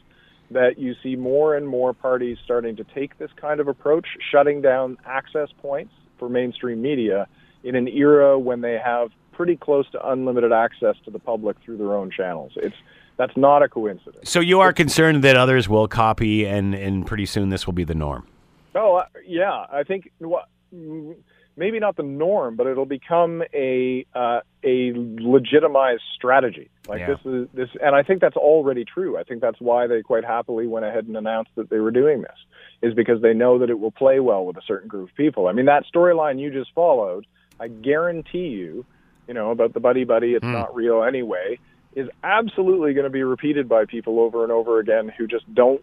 that 0.51 0.79
you 0.79 0.95
see 1.03 1.17
more 1.17 1.55
and 1.57 1.67
more 1.67 1.93
parties 1.93 2.39
starting 2.45 2.77
to 2.77 2.85
take 2.95 3.17
this 3.19 3.31
kind 3.41 3.61
of 3.61 3.69
approach, 3.69 4.07
shutting 4.31 4.61
down 4.63 4.97
access 5.07 5.49
points 5.63 5.93
for 6.19 6.29
mainstream 6.29 6.83
media 6.83 7.27
in 7.65 7.75
an 7.75 7.89
era 7.89 8.39
when 8.39 8.61
they 8.61 8.79
have 8.79 9.11
pretty 9.33 9.57
close 9.57 9.91
to 9.91 10.09
unlimited 10.09 10.53
access 10.53 10.95
to 11.05 11.11
the 11.11 11.19
public 11.19 11.57
through 11.65 11.77
their 11.79 11.95
own 11.95 12.11
channels. 12.11 12.53
It's 12.57 12.77
that's 13.17 13.37
not 13.37 13.63
a 13.63 13.69
coincidence. 13.69 14.29
So 14.31 14.41
you 14.41 14.61
are 14.61 14.73
concerned 14.73 15.23
that 15.25 15.37
others 15.37 15.69
will 15.69 15.89
copy, 15.89 16.45
and 16.47 16.75
and 16.75 17.07
pretty 17.07 17.27
soon 17.27 17.49
this 17.49 17.67
will 17.67 17.73
be 17.75 17.85
the 17.85 17.95
norm. 17.95 18.27
Oh, 18.75 18.97
uh, 18.97 19.07
yeah. 19.27 19.67
I 19.73 19.83
think 19.85 20.11
wha- 20.21 20.45
mm, 20.75 21.15
maybe 21.57 21.79
not 21.79 21.97
the 21.97 22.03
norm, 22.03 22.57
but 22.57 22.67
it'll 22.67 22.87
become 22.87 23.43
a 23.55 24.05
uh, 24.15 24.41
a 24.65 24.93
legitimized 24.95 26.03
strategy. 26.15 26.71
Like 26.89 27.01
Yeah. 27.01 27.15
this 27.15 27.21
is 27.25 27.49
this, 27.55 27.69
and 27.83 27.95
I 27.95 28.03
think 28.03 28.21
that's 28.21 28.37
already 28.37 28.85
true. 28.85 29.17
I 29.17 29.23
think 29.23 29.41
that's 29.41 29.61
why 29.61 29.87
they 29.87 30.03
quite 30.03 30.25
happily 30.25 30.67
went 30.67 30.85
ahead 30.85 31.07
and 31.07 31.17
announced 31.17 31.51
that 31.57 31.71
they 31.71 31.79
were 31.79 31.91
doing 31.93 32.23
this, 32.23 32.37
is 32.83 32.95
because 32.95 33.23
they 33.23 33.33
know 33.33 33.59
that 33.59 33.71
it 33.71 33.79
will 33.79 33.93
play 33.93 34.21
well 34.21 34.45
with 34.45 34.57
a 34.57 34.63
certain 34.67 34.89
group 34.89 35.11
of 35.11 35.17
people. 35.17 35.47
I 35.47 35.53
mean, 35.53 35.67
that 35.67 35.85
storyline 35.95 36.39
you 36.41 36.51
just 36.51 36.73
followed, 36.75 37.27
I 37.61 37.69
guarantee 37.69 38.49
you, 38.49 38.85
you 39.29 39.35
know, 39.35 39.51
about 39.51 39.75
the 39.75 39.81
buddy 39.81 40.05
buddy, 40.05 40.33
it's 40.35 40.45
hmm. 40.45 40.53
not 40.53 40.75
real 40.75 41.03
anyway, 41.03 41.59
is 41.95 42.09
absolutely 42.23 42.93
going 42.95 43.05
to 43.05 43.11
be 43.11 43.23
repeated 43.23 43.69
by 43.69 43.85
people 43.85 44.21
over 44.21 44.43
and 44.43 44.53
over 44.53 44.79
again 44.81 45.11
who 45.17 45.27
just 45.27 45.53
don't 45.55 45.83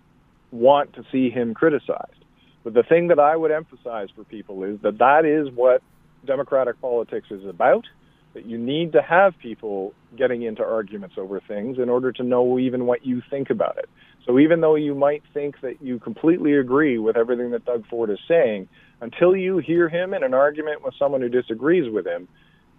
want 0.52 0.94
to 0.94 1.04
see 1.12 1.30
him 1.30 1.54
criticized. 1.54 2.26
But 2.64 2.74
the 2.74 2.84
thing 2.84 3.08
that 3.08 3.20
I 3.20 3.36
would 3.36 3.52
emphasize 3.52 4.10
for 4.16 4.24
people 4.24 4.64
is 4.64 4.80
that 4.82 4.98
that 5.00 5.26
is 5.26 5.52
what 5.54 5.82
democratic 6.26 6.80
politics 6.82 7.28
is 7.32 7.46
about. 7.46 7.86
That 8.34 8.46
you 8.46 8.58
need 8.58 8.94
to 8.94 9.02
have 9.02 9.38
people 9.38 9.94
getting 10.18 10.44
into 10.44 10.64
arguments 10.64 11.16
over 11.18 11.42
things 11.42 11.78
in 11.80 11.90
order 11.90 12.14
to 12.14 12.24
know 12.24 12.58
even 12.60 12.86
what 12.86 13.06
you 13.06 13.22
think 13.30 13.50
about 13.50 13.78
it. 13.78 13.90
So 14.26 14.40
even 14.40 14.62
though 14.62 14.76
you 14.76 14.96
might 14.96 15.24
think 15.34 15.60
that 15.62 15.82
you 15.82 16.00
completely 16.00 16.56
agree 16.56 16.98
with 16.98 17.18
everything 17.18 17.52
that 17.52 17.66
Doug 17.66 17.86
Ford 17.88 18.10
is 18.10 18.20
saying, 18.28 18.70
until 19.02 19.36
you 19.36 19.58
hear 19.58 19.90
him 19.90 20.14
in 20.14 20.24
an 20.24 20.34
argument 20.34 20.84
with 20.84 20.94
someone 20.98 21.22
who 21.22 21.30
disagrees 21.30 21.92
with 21.92 22.06
him, 22.08 22.28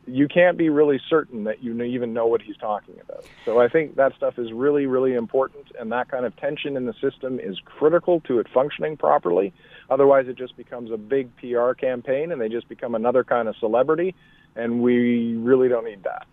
you 0.07 0.27
can't 0.27 0.57
be 0.57 0.69
really 0.69 1.01
certain 1.09 1.45
that 1.45 1.63
you 1.63 1.81
even 1.83 2.13
know 2.13 2.27
what 2.27 2.43
he's 2.43 2.57
talking 2.57 2.95
about. 3.01 3.25
So 3.45 3.61
I 3.61 3.69
think 3.69 3.97
that 3.97 4.15
stuff 4.17 4.39
is 4.39 4.53
really, 4.53 4.87
really 4.87 5.15
important, 5.15 5.67
and 5.79 5.93
that 5.93 6.11
kind 6.11 6.25
of 6.25 6.35
tension 6.37 6.77
in 6.77 6.87
the 6.87 6.95
system 6.95 7.39
is 7.39 7.61
critical 7.65 8.21
to 8.23 8.41
it 8.41 8.49
functioning 8.53 8.97
properly. 8.97 9.53
Otherwise, 9.93 10.27
it 10.27 10.37
just 10.37 10.57
becomes 10.57 10.91
a 10.91 10.97
big 10.97 11.29
PR 11.37 11.73
campaign, 11.73 12.33
and 12.33 12.41
they 12.41 12.49
just 12.49 12.67
become 12.67 12.95
another 12.95 13.23
kind 13.23 13.47
of 13.47 13.55
celebrity, 13.57 14.15
and 14.57 14.83
we 14.83 15.37
really 15.37 15.69
don't 15.69 15.85
need 15.85 16.03
that. 16.05 16.27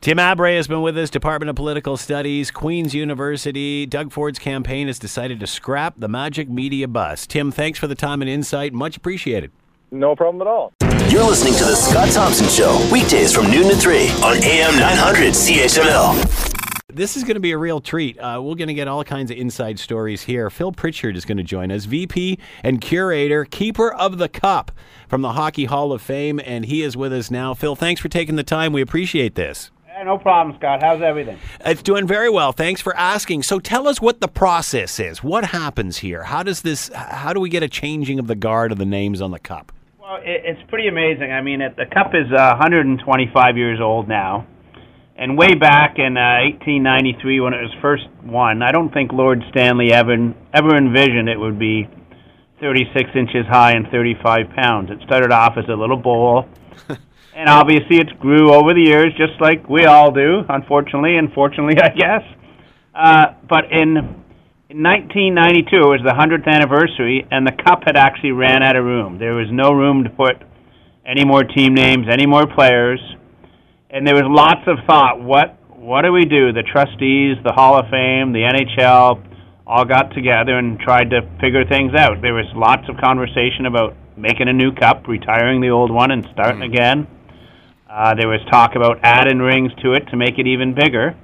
Tim 0.00 0.16
Abray 0.16 0.56
has 0.56 0.66
been 0.66 0.80
with 0.80 0.96
us, 0.96 1.10
Department 1.10 1.50
of 1.50 1.56
Political 1.56 1.98
Studies, 1.98 2.50
Queen's 2.50 2.94
University. 2.94 3.84
Doug 3.84 4.12
Ford's 4.12 4.38
campaign 4.38 4.86
has 4.86 4.98
decided 4.98 5.38
to 5.40 5.46
scrap 5.46 5.94
the 5.98 6.08
magic 6.08 6.48
media 6.48 6.88
bus. 6.88 7.26
Tim, 7.26 7.52
thanks 7.52 7.78
for 7.78 7.86
the 7.86 7.94
time 7.94 8.22
and 8.22 8.30
insight. 8.30 8.72
Much 8.72 8.96
appreciated. 8.96 9.52
No 9.90 10.16
problem 10.16 10.40
at 10.40 10.48
all. 10.48 10.72
You're 11.10 11.22
listening 11.22 11.52
to 11.54 11.64
The 11.64 11.76
Scott 11.76 12.08
Thompson 12.10 12.48
Show, 12.48 12.88
weekdays 12.90 13.34
from 13.34 13.50
noon 13.50 13.68
to 13.68 13.76
3 13.76 14.08
on 14.24 14.42
AM 14.42 14.76
900 14.78 15.34
CHML. 15.34 16.41
This 16.94 17.16
is 17.16 17.24
going 17.24 17.36
to 17.36 17.40
be 17.40 17.52
a 17.52 17.58
real 17.58 17.80
treat. 17.80 18.18
Uh, 18.18 18.38
we're 18.42 18.54
going 18.54 18.68
to 18.68 18.74
get 18.74 18.86
all 18.86 19.02
kinds 19.02 19.30
of 19.30 19.38
inside 19.38 19.78
stories 19.78 20.22
here. 20.24 20.50
Phil 20.50 20.72
Pritchard 20.72 21.16
is 21.16 21.24
going 21.24 21.38
to 21.38 21.42
join 21.42 21.70
us, 21.72 21.86
VP 21.86 22.38
and 22.62 22.82
curator, 22.82 23.46
keeper 23.46 23.90
of 23.94 24.18
the 24.18 24.28
cup 24.28 24.70
from 25.08 25.22
the 25.22 25.32
Hockey 25.32 25.64
Hall 25.64 25.92
of 25.92 26.02
Fame, 26.02 26.38
and 26.44 26.66
he 26.66 26.82
is 26.82 26.94
with 26.94 27.10
us 27.14 27.30
now. 27.30 27.54
Phil, 27.54 27.74
thanks 27.74 27.98
for 27.98 28.10
taking 28.10 28.36
the 28.36 28.42
time. 28.42 28.74
We 28.74 28.82
appreciate 28.82 29.36
this. 29.36 29.70
Eh, 29.88 30.02
no 30.04 30.18
problem, 30.18 30.54
Scott. 30.58 30.82
How's 30.82 31.00
everything? 31.00 31.38
It's 31.64 31.82
doing 31.82 32.06
very 32.06 32.28
well. 32.28 32.52
Thanks 32.52 32.82
for 32.82 32.94
asking. 32.94 33.44
So 33.44 33.58
tell 33.58 33.88
us 33.88 33.98
what 33.98 34.20
the 34.20 34.28
process 34.28 35.00
is. 35.00 35.22
What 35.22 35.46
happens 35.46 35.96
here? 35.96 36.24
How 36.24 36.42
does 36.42 36.60
this? 36.60 36.90
How 36.94 37.32
do 37.32 37.40
we 37.40 37.48
get 37.48 37.62
a 37.62 37.68
changing 37.68 38.18
of 38.18 38.26
the 38.26 38.36
guard 38.36 38.70
of 38.70 38.76
the 38.76 38.84
names 38.84 39.22
on 39.22 39.30
the 39.30 39.38
cup? 39.38 39.72
Well, 39.98 40.16
it, 40.16 40.42
it's 40.44 40.60
pretty 40.68 40.88
amazing. 40.88 41.32
I 41.32 41.40
mean, 41.40 41.62
it, 41.62 41.74
the 41.76 41.86
cup 41.86 42.12
is 42.14 42.30
uh, 42.30 42.56
125 42.58 43.56
years 43.56 43.80
old 43.80 44.08
now, 44.08 44.46
and 45.16 45.36
way 45.36 45.54
back 45.54 45.98
in 45.98 46.16
uh, 46.16 46.42
1893 46.64 47.40
when 47.40 47.52
it 47.52 47.62
was 47.62 47.74
first 47.80 48.04
won, 48.24 48.62
I 48.62 48.72
don't 48.72 48.92
think 48.92 49.12
Lord 49.12 49.42
Stanley 49.50 49.92
ever 49.92 50.34
ever 50.52 50.76
envisioned 50.76 51.28
it 51.28 51.38
would 51.38 51.58
be 51.58 51.88
36 52.60 53.10
inches 53.14 53.46
high 53.48 53.72
and 53.72 53.86
35 53.90 54.50
pounds. 54.56 54.90
It 54.90 54.98
started 55.04 55.32
off 55.32 55.54
as 55.56 55.64
a 55.68 55.74
little 55.74 55.96
bowl. 55.96 56.48
And 57.34 57.48
obviously, 57.48 57.96
it 57.96 58.20
grew 58.20 58.52
over 58.52 58.74
the 58.74 58.82
years, 58.82 59.14
just 59.16 59.40
like 59.40 59.66
we 59.68 59.86
all 59.86 60.12
do, 60.12 60.44
unfortunately, 60.48 61.16
and 61.16 61.32
fortunately, 61.32 61.76
I 61.82 61.88
guess. 61.88 62.22
Uh, 62.94 63.26
but 63.48 63.72
in, 63.72 63.96
in 64.68 64.82
1992, 64.82 65.76
it 65.76 65.80
was 65.80 66.00
the 66.04 66.12
100th 66.12 66.46
anniversary, 66.46 67.26
and 67.30 67.46
the 67.46 67.56
cup 67.64 67.84
had 67.86 67.96
actually 67.96 68.32
ran 68.32 68.62
out 68.62 68.76
of 68.76 68.84
room. 68.84 69.18
There 69.18 69.32
was 69.32 69.48
no 69.50 69.72
room 69.72 70.04
to 70.04 70.10
put 70.10 70.36
any 71.06 71.24
more 71.24 71.42
team 71.42 71.74
names, 71.74 72.06
any 72.10 72.26
more 72.26 72.46
players, 72.46 73.00
and 73.92 74.06
there 74.06 74.14
was 74.14 74.24
lots 74.26 74.64
of 74.66 74.84
thought. 74.86 75.20
What 75.20 75.58
what 75.68 76.02
do 76.02 76.12
we 76.12 76.24
do? 76.24 76.52
The 76.52 76.62
trustees, 76.62 77.36
the 77.44 77.52
Hall 77.52 77.76
of 77.76 77.86
Fame, 77.90 78.32
the 78.32 78.46
NHL, 78.46 79.20
all 79.66 79.84
got 79.84 80.14
together 80.14 80.56
and 80.56 80.78
tried 80.78 81.10
to 81.10 81.22
figure 81.40 81.64
things 81.68 81.92
out. 81.94 82.22
There 82.22 82.34
was 82.34 82.46
lots 82.54 82.88
of 82.88 82.96
conversation 82.96 83.66
about 83.66 83.96
making 84.16 84.48
a 84.48 84.52
new 84.52 84.72
cup, 84.72 85.06
retiring 85.08 85.60
the 85.60 85.70
old 85.70 85.90
one, 85.90 86.10
and 86.10 86.26
starting 86.32 86.62
again. 86.62 87.06
Uh, 87.90 88.14
there 88.14 88.28
was 88.28 88.40
talk 88.50 88.74
about 88.74 89.00
adding 89.02 89.38
rings 89.38 89.72
to 89.82 89.92
it 89.92 90.06
to 90.10 90.16
make 90.16 90.38
it 90.38 90.46
even 90.46 90.74
bigger. 90.74 91.14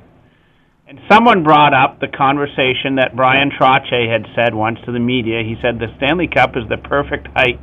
And 0.87 0.99
someone 1.11 1.45
brought 1.45 1.73
up 1.73 2.01
the 2.01 2.09
conversation 2.09 2.97
that 2.97 3.15
Bryan 3.15 3.51
Trottier 3.51 4.11
had 4.11 4.27
said 4.35 4.55
once 4.55 4.79
to 4.87 4.93
the 4.93 4.99
media. 4.99 5.43
He 5.43 5.57
said 5.63 5.79
the 5.79 5.95
Stanley 5.97 6.29
Cup 6.29 6.57
is 6.57 6.69
the 6.69 6.79
perfect 6.79 7.29
height 7.35 7.63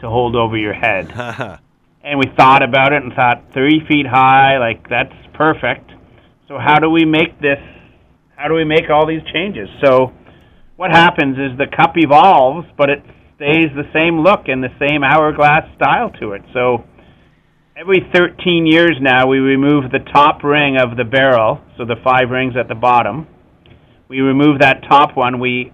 to 0.00 0.08
hold 0.08 0.34
over 0.34 0.56
your 0.56 0.74
head. 0.74 1.60
and 2.02 2.18
we 2.18 2.26
thought 2.36 2.62
about 2.62 2.92
it 2.92 3.02
and 3.02 3.12
thought 3.12 3.52
three 3.52 3.80
feet 3.88 4.06
high, 4.06 4.58
like 4.58 4.88
that's 4.88 5.14
perfect. 5.34 5.90
So 6.48 6.58
how 6.58 6.78
do 6.78 6.90
we 6.90 7.04
make 7.04 7.40
this? 7.40 7.58
How 8.36 8.48
do 8.48 8.54
we 8.54 8.64
make 8.64 8.88
all 8.90 9.06
these 9.06 9.22
changes? 9.32 9.68
So 9.84 10.12
what 10.76 10.90
happens 10.90 11.36
is 11.36 11.58
the 11.58 11.66
cup 11.66 11.92
evolves, 11.96 12.66
but 12.76 12.88
it 12.88 13.02
stays 13.36 13.68
the 13.76 13.88
same 13.92 14.20
look 14.20 14.48
and 14.48 14.62
the 14.62 14.72
same 14.80 15.04
hourglass 15.04 15.64
style 15.76 16.10
to 16.20 16.32
it. 16.32 16.42
So 16.54 16.84
every 17.76 18.00
13 18.14 18.66
years 18.66 18.96
now, 19.00 19.26
we 19.26 19.38
remove 19.38 19.90
the 19.90 20.04
top 20.12 20.42
ring 20.42 20.76
of 20.76 20.96
the 20.96 21.04
barrel, 21.04 21.60
so 21.76 21.84
the 21.84 21.96
five 22.02 22.30
rings 22.30 22.54
at 22.58 22.68
the 22.68 22.74
bottom. 22.74 23.26
We 24.08 24.20
remove 24.20 24.60
that 24.60 24.82
top 24.88 25.16
one. 25.16 25.38
We 25.38 25.72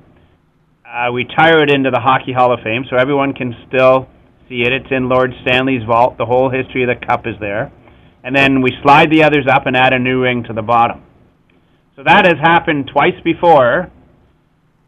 uh, 0.85 1.11
we 1.13 1.25
tire 1.25 1.63
it 1.63 1.71
into 1.71 1.91
the 1.91 2.01
Hockey 2.01 2.33
Hall 2.33 2.53
of 2.53 2.61
Fame, 2.63 2.85
so 2.89 2.97
everyone 2.97 3.33
can 3.33 3.55
still 3.67 4.07
see 4.49 4.63
it. 4.63 4.73
It's 4.73 4.91
in 4.91 5.09
Lord 5.09 5.33
Stanley's 5.43 5.83
vault. 5.87 6.19
The 6.19 6.27
whole 6.27 6.51
history 6.51 6.83
of 6.85 6.89
the 6.89 7.07
cup 7.07 7.27
is 7.27 7.35
there. 7.41 7.73
And 8.25 8.35
then 8.35 8.63
we 8.63 8.71
slide 8.83 9.11
the 9.11 9.23
others 9.23 9.47
up 9.51 9.67
and 9.67 9.77
add 9.77 9.93
a 9.93 9.99
new 9.99 10.23
ring 10.23 10.45
to 10.49 10.53
the 10.53 10.63
bottom. 10.63 11.03
So 11.95 12.03
that 12.05 12.27
has 12.27 12.37
happened 12.43 12.91
twice 12.93 13.19
before. 13.25 13.91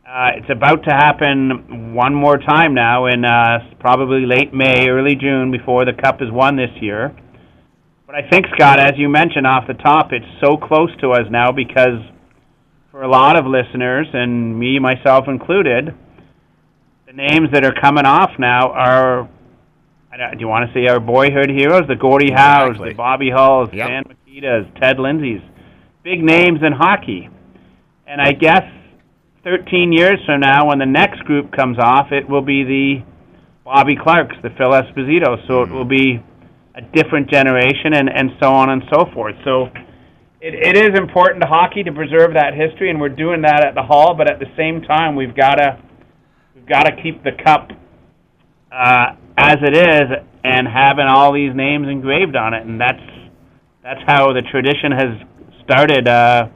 Uh, 0.07 0.31
it's 0.37 0.51
about 0.51 0.85
to 0.85 0.91
happen 0.91 1.95
one 1.95 2.15
more 2.15 2.39
time 2.39 2.75
now 2.75 3.07
in 3.07 3.25
uh, 3.25 3.59
probably 3.79 4.27
late 4.27 4.55
May, 4.55 4.89
early 4.89 5.15
June 5.15 5.51
before 5.51 5.85
the 5.85 5.93
Cup 5.93 6.23
is 6.23 6.29
won 6.31 6.57
this 6.57 6.71
year. 6.81 7.15
But 8.07 8.17
I 8.17 8.29
think, 8.29 8.47
Scott, 8.55 8.81
as 8.81 8.93
you 8.97 9.09
mentioned 9.09 9.47
off 9.47 9.65
the 9.69 9.75
top, 9.75 10.13
it's 10.13 10.25
so 10.43 10.57
close 10.57 10.91
to 11.03 11.11
us 11.11 11.27
now 11.31 11.53
because 11.53 12.01
for 12.91 13.03
a 13.03 13.09
lot 13.09 13.39
of 13.39 13.45
listeners, 13.45 14.07
and 14.13 14.59
me, 14.59 14.79
myself 14.79 15.27
included, 15.29 15.95
the 17.07 17.13
names 17.13 17.51
that 17.53 17.65
are 17.65 17.75
coming 17.81 18.07
off 18.07 18.31
now 18.39 18.73
are 18.73 19.29
do 20.19 20.41
you 20.41 20.49
want 20.49 20.69
to 20.69 20.75
say 20.75 20.89
our 20.89 20.99
boyhood 20.99 21.49
heroes? 21.49 21.87
The 21.87 21.95
Gordie 21.95 22.33
Howes, 22.33 22.71
exactly. 22.71 22.91
the 22.91 22.97
Bobby 22.97 23.31
Hulls, 23.31 23.69
yep. 23.73 23.87
Stan 23.87 24.05
Mikitas, 24.05 24.81
Ted 24.81 24.99
Lindsays. 24.99 25.43
Big 26.03 26.23
names 26.23 26.61
in 26.63 26.73
hockey. 26.73 27.29
And 28.07 28.21
I 28.21 28.33
guess 28.33 28.65
13 29.45 29.93
years 29.93 30.19
from 30.27 30.41
now, 30.41 30.69
when 30.69 30.79
the 30.79 30.87
next 30.87 31.21
group 31.21 31.53
comes 31.53 31.79
off, 31.79 32.11
it 32.11 32.29
will 32.29 32.43
be 32.43 32.65
the 32.65 33.05
Bobby 33.65 33.97
Clarkes, 33.97 34.37
the 34.43 34.51
Phil 34.51 34.71
Esposito. 34.71 35.47
So 35.47 35.63
it 35.63 35.71
will 35.71 35.85
be 35.85 36.23
a 36.75 36.81
different 36.81 37.31
generation, 37.31 37.95
and, 37.95 38.09
and 38.09 38.31
so 38.41 38.51
on 38.53 38.71
and 38.71 38.83
so 38.93 39.05
forth. 39.13 39.35
So 39.45 39.67
it, 40.41 40.55
it 40.55 40.77
is 40.77 40.99
important 40.99 41.43
to 41.43 41.49
hockey 41.49 41.83
to 41.85 41.93
preserve 41.93 42.35
that 42.35 42.55
history, 42.55 42.91
and 42.91 43.01
we're 43.01 43.09
doing 43.09 43.43
that 43.43 43.65
at 43.65 43.75
the 43.75 43.83
Hall. 43.83 44.15
But 44.15 44.31
at 44.31 44.39
the 44.39 44.51
same 44.57 44.83
time, 44.83 45.17
we've 45.17 45.35
got 45.37 45.57
to 45.57 45.79
we've 46.55 46.67
got 46.67 46.85
to 46.85 47.03
keep 47.03 47.23
the 47.23 47.33
cup 47.45 47.71
uh, 48.73 49.17
as 49.39 49.59
it 49.63 49.77
is, 49.77 50.11
and 50.43 50.67
having 50.67 51.07
all 51.07 51.33
these 51.33 51.55
names 51.55 51.87
engraved 51.89 52.35
on 52.35 52.55
it, 52.55 52.67
and 52.67 52.81
that's 52.81 53.03
that's 53.83 54.01
how 54.07 54.33
the 54.33 54.43
tradition 54.43 54.93
has 54.93 55.63
started. 55.65 56.09
Uh, 56.09 56.49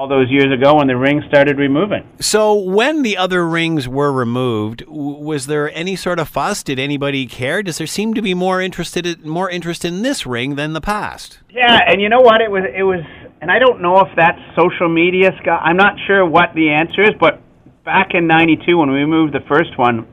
all 0.00 0.08
those 0.08 0.30
years 0.30 0.50
ago 0.50 0.76
when 0.76 0.86
the 0.86 0.96
rings 0.96 1.22
started 1.28 1.58
removing. 1.58 2.08
So 2.20 2.54
when 2.54 3.02
the 3.02 3.18
other 3.18 3.46
rings 3.46 3.86
were 3.86 4.10
removed, 4.10 4.82
was 4.88 5.46
there 5.46 5.70
any 5.74 5.94
sort 5.94 6.18
of 6.18 6.26
fuss? 6.26 6.62
Did 6.62 6.78
anybody 6.78 7.26
care? 7.26 7.62
Does 7.62 7.76
there 7.76 7.86
seem 7.86 8.14
to 8.14 8.22
be 8.22 8.32
more 8.32 8.62
interested 8.62 9.04
in, 9.04 9.28
more 9.28 9.50
interest 9.50 9.84
in 9.84 10.00
this 10.00 10.24
ring 10.24 10.54
than 10.54 10.72
the 10.72 10.80
past? 10.80 11.40
Yeah, 11.50 11.80
and 11.86 12.00
you 12.00 12.08
know 12.08 12.20
what? 12.20 12.40
It 12.40 12.50
was 12.50 12.62
it 12.74 12.82
was, 12.82 13.04
and 13.42 13.50
I 13.50 13.58
don't 13.58 13.82
know 13.82 14.00
if 14.00 14.08
that's 14.16 14.38
social 14.56 14.88
media, 14.88 15.32
Scott. 15.42 15.60
I'm 15.62 15.76
not 15.76 15.96
sure 16.06 16.24
what 16.24 16.54
the 16.54 16.70
answer 16.70 17.02
is, 17.02 17.10
but 17.20 17.42
back 17.84 18.14
in 18.14 18.26
'92 18.26 18.78
when 18.78 18.90
we 18.90 19.04
moved 19.04 19.34
the 19.34 19.44
first 19.46 19.76
one, 19.76 20.06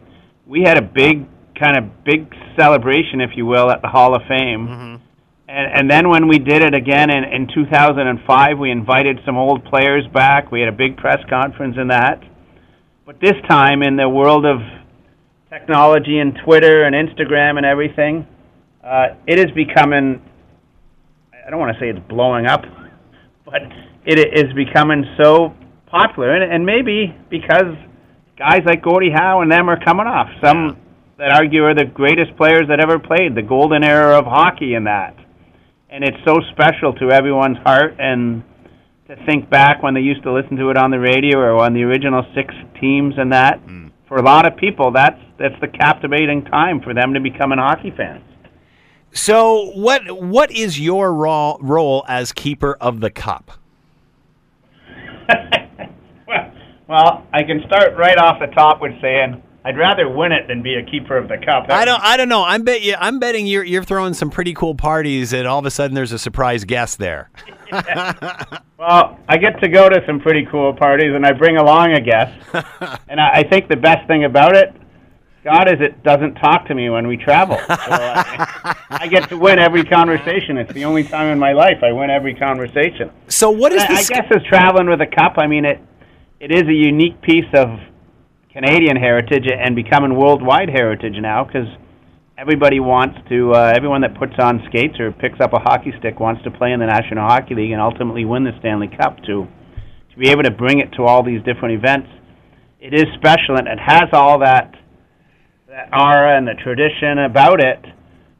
we 0.45 0.63
had 0.63 0.77
a 0.77 0.81
big 0.81 1.25
kind 1.59 1.77
of 1.77 2.03
big 2.03 2.33
celebration, 2.57 3.21
if 3.21 3.31
you 3.35 3.45
will, 3.45 3.69
at 3.69 3.81
the 3.81 3.87
Hall 3.87 4.15
of 4.15 4.21
Fame. 4.27 4.67
Mm-hmm 4.67 5.07
and, 5.47 5.79
and 5.79 5.89
then 5.89 6.09
when 6.09 6.27
we 6.27 6.39
did 6.39 6.61
it 6.61 6.73
again 6.73 7.09
in, 7.09 7.23
in 7.23 7.47
2005, 7.53 8.59
we 8.59 8.69
invited 8.69 9.19
some 9.25 9.37
old 9.37 9.63
players 9.65 10.03
back. 10.13 10.51
We 10.51 10.59
had 10.59 10.67
a 10.67 10.75
big 10.75 10.97
press 10.97 11.19
conference 11.29 11.75
in 11.79 11.87
that. 11.87 12.21
But 13.05 13.21
this 13.21 13.35
time, 13.47 13.81
in 13.81 13.95
the 13.95 14.09
world 14.09 14.45
of 14.45 14.57
technology 15.49 16.19
and 16.19 16.37
Twitter 16.43 16.83
and 16.83 16.93
Instagram 16.93 17.55
and 17.55 17.65
everything, 17.65 18.27
uh, 18.83 19.15
it 19.25 19.39
is 19.39 19.49
becoming, 19.55 20.21
I 21.33 21.49
don't 21.49 21.59
want 21.59 21.73
to 21.73 21.79
say 21.79 21.89
it's 21.89 22.07
blowing 22.09 22.45
up, 22.45 22.63
but 23.45 23.61
it 24.05 24.19
is 24.19 24.51
becoming 24.53 25.05
so 25.21 25.55
popular. 25.85 26.35
And, 26.35 26.51
and 26.51 26.65
maybe 26.65 27.15
because 27.29 27.73
guys 28.37 28.63
like 28.65 28.83
Gordie 28.83 29.11
Howe 29.15 29.39
and 29.39 29.49
them 29.49 29.69
are 29.69 29.81
coming 29.81 30.07
off. 30.07 30.27
Some 30.43 30.75
that 31.17 31.33
argue 31.33 31.63
are 31.63 31.73
the 31.73 31.85
greatest 31.85 32.35
players 32.37 32.67
that 32.69 32.79
ever 32.79 32.99
played, 32.99 33.35
the 33.35 33.41
golden 33.41 33.83
era 33.83 34.17
of 34.17 34.25
hockey 34.25 34.73
and 34.75 34.87
that 34.87 35.17
and 35.89 36.03
it's 36.03 36.17
so 36.25 36.37
special 36.51 36.93
to 36.93 37.11
everyone's 37.11 37.57
heart 37.59 37.95
and 37.99 38.43
to 39.07 39.15
think 39.25 39.49
back 39.49 39.81
when 39.81 39.93
they 39.93 40.01
used 40.01 40.21
to 40.23 40.33
listen 40.33 40.57
to 40.57 40.69
it 40.69 40.77
on 40.77 40.91
the 40.91 40.99
radio 40.99 41.37
or 41.37 41.55
on 41.63 41.73
the 41.73 41.81
original 41.83 42.23
six 42.35 42.53
teams 42.79 43.13
and 43.17 43.31
that 43.31 43.65
mm. 43.65 43.89
for 44.07 44.17
a 44.17 44.21
lot 44.21 44.45
of 44.45 44.57
people 44.57 44.91
that's 44.91 45.19
that's 45.39 45.59
the 45.61 45.67
captivating 45.67 46.43
time 46.45 46.81
for 46.81 46.93
them 46.93 47.13
to 47.13 47.19
become 47.19 47.51
an 47.51 47.59
hockey 47.59 47.91
fan. 47.95 48.21
so 49.11 49.71
what 49.75 50.21
what 50.21 50.51
is 50.51 50.79
your 50.79 51.13
role, 51.13 51.57
role 51.61 52.03
as 52.07 52.33
keeper 52.33 52.77
of 52.81 52.99
the 52.99 53.09
cup 53.09 53.51
well, 56.27 56.51
well 56.87 57.27
i 57.31 57.43
can 57.43 57.63
start 57.65 57.95
right 57.97 58.17
off 58.17 58.39
the 58.39 58.53
top 58.53 58.81
with 58.81 58.91
saying 59.01 59.41
I'd 59.67 59.77
rather 59.77 60.07
win 60.07 60.31
it 60.31 60.47
than 60.47 60.61
be 60.61 60.75
a 60.75 60.83
keeper 60.83 61.17
of 61.17 61.27
the 61.27 61.37
cup. 61.37 61.65
I 61.69 61.83
don't. 61.83 62.01
I 62.01 62.15
don't 62.15 62.29
know. 62.29 62.41
I'm 62.41 62.63
bet 62.63 62.83
you. 62.83 62.95
I'm 62.97 63.19
betting 63.19 63.45
you're 63.45 63.65
you're 63.65 63.83
throwing 63.83 64.13
some 64.13 64.29
pretty 64.29 64.53
cool 64.53 64.75
parties, 64.75 65.33
and 65.33 65.45
all 65.45 65.59
of 65.59 65.65
a 65.65 65.71
sudden 65.71 65.93
there's 65.93 66.13
a 66.13 66.17
surprise 66.17 66.63
guest 66.63 66.99
there. 66.99 67.29
well, 68.77 69.19
I 69.27 69.35
get 69.35 69.59
to 69.59 69.67
go 69.67 69.89
to 69.89 70.01
some 70.05 70.21
pretty 70.21 70.47
cool 70.49 70.73
parties, 70.73 71.13
and 71.13 71.25
I 71.25 71.33
bring 71.33 71.57
along 71.57 71.91
a 71.91 71.99
guest. 71.99 72.33
and 73.09 73.19
I, 73.19 73.39
I 73.39 73.43
think 73.43 73.67
the 73.67 73.75
best 73.75 74.07
thing 74.07 74.23
about 74.23 74.55
it, 74.55 74.73
Scott, 75.41 75.69
is 75.69 75.81
it 75.81 76.01
doesn't 76.01 76.35
talk 76.35 76.65
to 76.67 76.73
me 76.73 76.89
when 76.89 77.05
we 77.05 77.17
travel. 77.17 77.57
So 77.57 77.65
I, 77.69 78.77
I 78.89 79.07
get 79.07 79.27
to 79.27 79.37
win 79.37 79.59
every 79.59 79.83
conversation. 79.83 80.57
It's 80.57 80.71
the 80.71 80.85
only 80.85 81.03
time 81.03 81.27
in 81.27 81.39
my 81.39 81.51
life 81.51 81.83
I 81.83 81.91
win 81.91 82.09
every 82.09 82.35
conversation. 82.35 83.11
So 83.27 83.51
what 83.51 83.73
is 83.73 83.83
I, 83.83 83.87
this? 83.87 84.09
I 84.09 84.13
guess 84.13 84.31
as 84.33 84.43
traveling 84.43 84.87
with 84.87 85.01
a 85.01 85.07
cup, 85.07 85.33
I 85.37 85.45
mean 85.45 85.65
it. 85.65 85.81
It 86.39 86.53
is 86.53 86.63
a 86.69 86.73
unique 86.73 87.19
piece 87.21 87.51
of 87.53 87.81
Canadian 88.57 88.97
heritage 88.97 89.45
and 89.45 89.75
becoming 89.75 90.17
worldwide 90.17 90.67
heritage 90.67 91.13
now 91.21 91.43
because 91.45 91.69
everybody 92.39 92.79
wants 92.79 93.15
to, 93.29 93.53
uh, 93.53 93.71
everyone 93.75 94.01
that 94.01 94.17
puts 94.17 94.33
on 94.39 94.65
skates 94.65 94.99
or 94.99 95.11
picks 95.11 95.39
up 95.39 95.53
a 95.53 95.59
hockey 95.59 95.93
stick 95.99 96.19
wants 96.19 96.41
to 96.41 96.49
play 96.49 96.71
in 96.71 96.79
the 96.79 96.87
National 96.87 97.21
Hockey 97.21 97.53
League 97.53 97.69
and 97.69 97.79
ultimately 97.79 98.25
win 98.25 98.43
the 98.43 98.57
Stanley 98.57 98.89
Cup 98.89 99.17
to, 99.29 99.45
to 99.45 100.15
be 100.17 100.29
able 100.29 100.41
to 100.41 100.49
bring 100.49 100.79
it 100.79 100.89
to 100.97 101.03
all 101.03 101.21
these 101.21 101.37
different 101.45 101.77
events. 101.77 102.09
It 102.81 102.95
is 102.97 103.05
special 103.21 103.61
and 103.61 103.67
it 103.67 103.77
has 103.77 104.09
all 104.11 104.39
that, 104.39 104.73
that 105.69 105.93
aura 105.93 106.35
and 106.35 106.47
the 106.47 106.57
tradition 106.57 107.29
about 107.29 107.61
it 107.61 107.85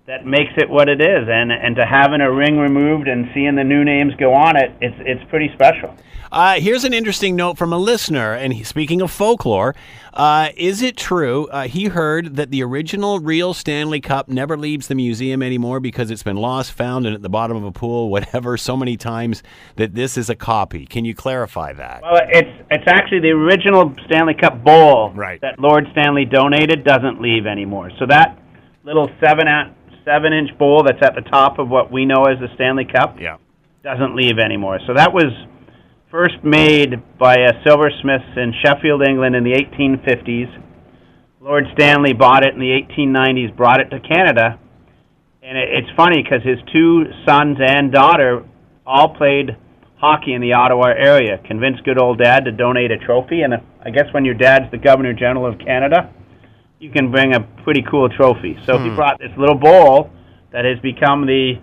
that 0.08 0.26
makes 0.26 0.53
it 0.55 0.70
what 0.70 0.88
it 0.88 1.01
is. 1.01 1.28
And, 1.30 1.51
and 1.51 1.76
to 1.76 1.86
having 1.86 2.22
a 2.22 2.32
ring 2.32 2.58
removed 2.58 3.10
and 3.10 3.30
seeing 3.34 3.55
the 3.55 3.64
new 3.64 3.84
names 3.84 4.14
go 4.18 4.34
on 4.34 4.55
it, 4.55 4.72
it's, 4.80 4.95
it's 5.01 5.30
pretty 5.30 5.51
special. 5.53 5.93
Uh, 6.32 6.60
here's 6.60 6.84
an 6.84 6.93
interesting 6.93 7.36
note 7.36 7.58
from 7.58 7.72
a 7.72 7.78
listener, 7.78 8.34
and 8.34 8.53
he, 8.53 8.64
speaking 8.64 9.01
of 9.01 9.10
folklore, 9.10 9.74
uh, 10.14 10.49
is 10.58 10.82
it 10.82 10.97
true 10.97 11.47
uh, 11.47 11.68
he 11.68 11.86
heard 11.86 12.36
that 12.36 12.51
the 12.51 12.62
original 12.64 13.20
real 13.20 13.53
Stanley 13.53 14.01
Cup 14.01 14.28
never 14.28 14.58
leaves 14.58 14.88
the 14.88 14.95
museum 14.95 15.41
anymore 15.41 15.80
because 15.80 16.12
it's 16.12 16.24
been 16.24 16.36
lost, 16.36 16.74
found, 16.74 17.05
and 17.05 17.16
at 17.16 17.22
the 17.22 17.30
bottom 17.30 17.55
of 17.55 17.64
a 17.64 17.72
pool, 17.72 18.10
whatever, 18.10 18.58
so 18.58 18.76
many 18.76 18.97
times 18.97 19.41
that 19.78 19.93
this 19.93 20.18
is 20.18 20.30
a 20.30 20.36
copy? 20.36 20.86
Can 20.86 21.05
you 21.05 21.16
clarify 21.16 21.72
that? 21.74 22.01
Well, 22.01 22.22
it's 22.28 22.68
it's 22.72 22.88
actually 22.88 23.22
the 23.22 23.32
original 23.32 23.93
Stanley 24.05 24.36
Cup 24.36 24.64
bowl 24.64 25.12
right. 25.14 25.39
that 25.41 25.60
Lord 25.60 25.86
Stanley 25.93 26.26
donated 26.26 26.84
doesn't 26.84 27.22
leave 27.22 27.45
anymore. 27.45 27.91
So 27.99 28.05
that 28.08 28.38
little 28.84 29.10
seven 29.22 29.47
at, 29.47 29.74
seven 30.08 30.32
inch 30.32 30.58
bowl 30.58 30.84
that's 30.88 31.03
at 31.03 31.16
the 31.16 31.30
top 31.30 31.60
of 31.60 31.68
what 31.68 31.91
we 31.91 32.05
know 32.05 32.24
as 32.24 32.39
the 32.39 32.47
Stanley 32.55 32.86
Cup 32.86 33.18
yeah. 33.20 33.38
doesn't 33.84 34.16
leave 34.16 34.39
anymore. 34.39 34.80
So 34.88 34.93
that 34.95 35.12
was 35.12 35.28
first 36.10 36.39
made 36.43 36.95
by 37.20 37.36
a 37.36 37.51
silversmith 37.66 38.24
in 38.38 38.53
Sheffield, 38.64 39.03
England 39.03 39.36
in 39.36 39.43
the 39.43 39.51
1850s. 39.51 40.64
Lord 41.41 41.66
Stanley 41.74 42.14
bought 42.14 42.45
it 42.45 42.53
in 42.53 42.60
the 42.60 42.72
1890s, 42.72 43.55
brought 43.55 43.82
it 43.82 43.89
to 43.89 43.99
Canada. 43.99 44.60
And 45.43 45.58
it, 45.58 45.84
it's 45.84 45.91
funny 45.97 46.24
because 46.24 46.41
his 46.43 46.60
two 46.72 47.05
sons 47.28 47.58
and 47.60 47.91
daughter 47.91 48.45
all 48.86 49.14
played 49.16 49.58
hockey 49.97 50.34
in 50.34 50.41
the 50.41 50.53
Ottawa 50.53 50.88
area. 50.88 51.39
Convinced 51.45 51.84
good 51.84 52.01
old 52.01 52.18
dad 52.20 52.45
to 52.45 52.51
donate 52.51 52.91
a 52.91 52.97
trophy. 52.97 53.41
And 53.41 53.53
uh, 53.53 53.58
I 53.84 53.89
guess 53.89 54.05
when 54.14 54.24
your 54.24 54.36
dad's 54.36 54.72
the 54.72 54.78
Governor 54.78 55.14
General 55.14 55.51
of 55.51 55.60
Canada, 55.60 56.14
you 56.80 56.91
can 56.91 57.11
bring 57.11 57.34
a 57.34 57.41
pretty 57.63 57.84
cool 57.89 58.09
trophy. 58.09 58.57
So 58.65 58.78
hmm. 58.78 58.89
he 58.89 58.95
brought 58.95 59.19
this 59.19 59.32
little 59.38 59.57
bowl 59.57 60.11
that 60.51 60.65
has 60.65 60.80
become 60.80 61.25
the 61.25 61.53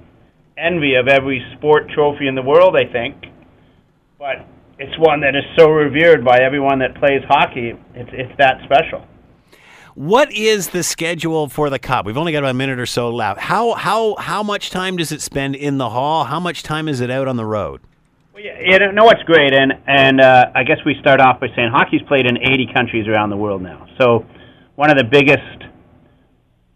envy 0.56 0.94
of 0.94 1.08
every 1.08 1.44
sport 1.56 1.88
trophy 1.94 2.28
in 2.28 2.34
the 2.34 2.42
world, 2.42 2.76
I 2.76 2.90
think 2.90 3.34
but 4.24 4.46
it's 4.78 4.98
one 4.98 5.20
that 5.20 5.36
is 5.36 5.44
so 5.58 5.68
revered 5.68 6.24
by 6.24 6.38
everyone 6.38 6.78
that 6.78 6.94
plays 6.94 7.20
hockey. 7.28 7.74
It's 7.94 8.10
it's 8.12 8.32
that 8.38 8.56
special. 8.64 9.06
What 9.94 10.32
is 10.32 10.70
the 10.70 10.82
schedule 10.82 11.48
for 11.50 11.68
the 11.68 11.78
cup? 11.78 12.06
We've 12.06 12.16
only 12.16 12.32
got 12.32 12.38
about 12.38 12.52
a 12.52 12.54
minute 12.54 12.78
or 12.78 12.86
so 12.86 13.10
left. 13.10 13.38
How 13.38 13.74
how 13.74 14.16
how 14.16 14.42
much 14.42 14.70
time 14.70 14.96
does 14.96 15.12
it 15.12 15.20
spend 15.20 15.56
in 15.56 15.76
the 15.76 15.90
hall? 15.90 16.24
How 16.24 16.40
much 16.40 16.62
time 16.62 16.88
is 16.88 17.02
it 17.02 17.10
out 17.10 17.28
on 17.28 17.36
the 17.36 17.44
road? 17.44 17.82
Well, 18.32 18.42
yeah, 18.42 18.58
you 18.58 18.92
know 18.92 19.04
what's 19.04 19.22
great, 19.24 19.54
and 19.54 19.74
and 19.86 20.22
uh, 20.22 20.46
I 20.54 20.64
guess 20.64 20.78
we 20.86 20.96
start 21.00 21.20
off 21.20 21.38
by 21.38 21.48
saying 21.54 21.70
hockey's 21.70 22.02
played 22.08 22.24
in 22.26 22.38
80 22.38 22.70
countries 22.72 23.06
around 23.06 23.28
the 23.28 23.36
world 23.36 23.60
now. 23.60 23.86
So 24.00 24.24
one 24.76 24.90
of 24.90 24.96
the 24.96 25.04
biggest 25.04 25.70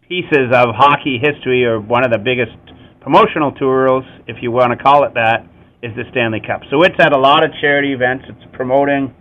pieces 0.07 0.49
of 0.53 0.73
hockey 0.75 1.19
history, 1.21 1.65
or 1.65 1.79
one 1.79 2.03
of 2.03 2.11
the 2.11 2.17
biggest 2.17 2.57
promotional 3.01 3.51
tours, 3.51 4.03
if 4.27 4.37
you 4.41 4.51
want 4.51 4.71
to 4.71 4.77
call 4.77 5.03
it 5.03 5.13
that, 5.13 5.45
is 5.83 5.95
the 5.95 6.03
Stanley 6.11 6.41
Cup. 6.45 6.61
So 6.71 6.83
it's 6.83 6.95
at 6.99 7.13
a 7.13 7.19
lot 7.19 7.43
of 7.43 7.51
charity 7.61 7.93
events. 7.93 8.25
It's 8.27 8.55
promoting 8.55 9.13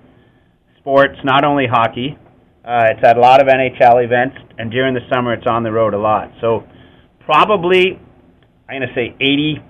sports, 0.78 1.18
not 1.24 1.44
only 1.44 1.66
hockey. 1.66 2.16
Uh, 2.64 2.92
it's 2.92 3.04
at 3.04 3.16
a 3.16 3.20
lot 3.20 3.40
of 3.40 3.46
NHL 3.46 4.04
events, 4.04 4.36
and 4.58 4.70
during 4.70 4.94
the 4.94 5.00
summer, 5.12 5.32
it's 5.32 5.46
on 5.46 5.62
the 5.62 5.72
road 5.72 5.94
a 5.94 5.98
lot. 5.98 6.30
So 6.40 6.64
probably, 7.24 7.98
I'm 8.68 8.80
going 8.80 8.88
to 8.88 8.94
say 8.94 9.16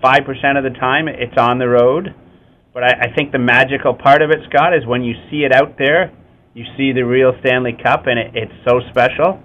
85% 0.03 0.59
of 0.59 0.65
the 0.65 0.77
time, 0.79 1.09
it's 1.09 1.37
on 1.39 1.59
the 1.59 1.69
road. 1.69 2.15
But 2.75 2.85
I, 2.85 3.11
I 3.11 3.15
think 3.15 3.33
the 3.33 3.39
magical 3.39 3.95
part 3.95 4.23
of 4.23 4.31
it, 4.31 4.39
Scott, 4.51 4.75
is 4.75 4.87
when 4.87 5.03
you 5.03 5.15
see 5.31 5.45
it 5.45 5.53
out 5.53 5.77
there, 5.79 6.13
you 6.59 6.65
see 6.77 6.93
the 6.93 7.03
real 7.03 7.33
Stanley 7.41 7.79
Cup, 7.81 8.07
and 8.07 8.19
it, 8.19 8.33
it's 8.35 8.53
so 8.69 8.81
special. 8.91 9.41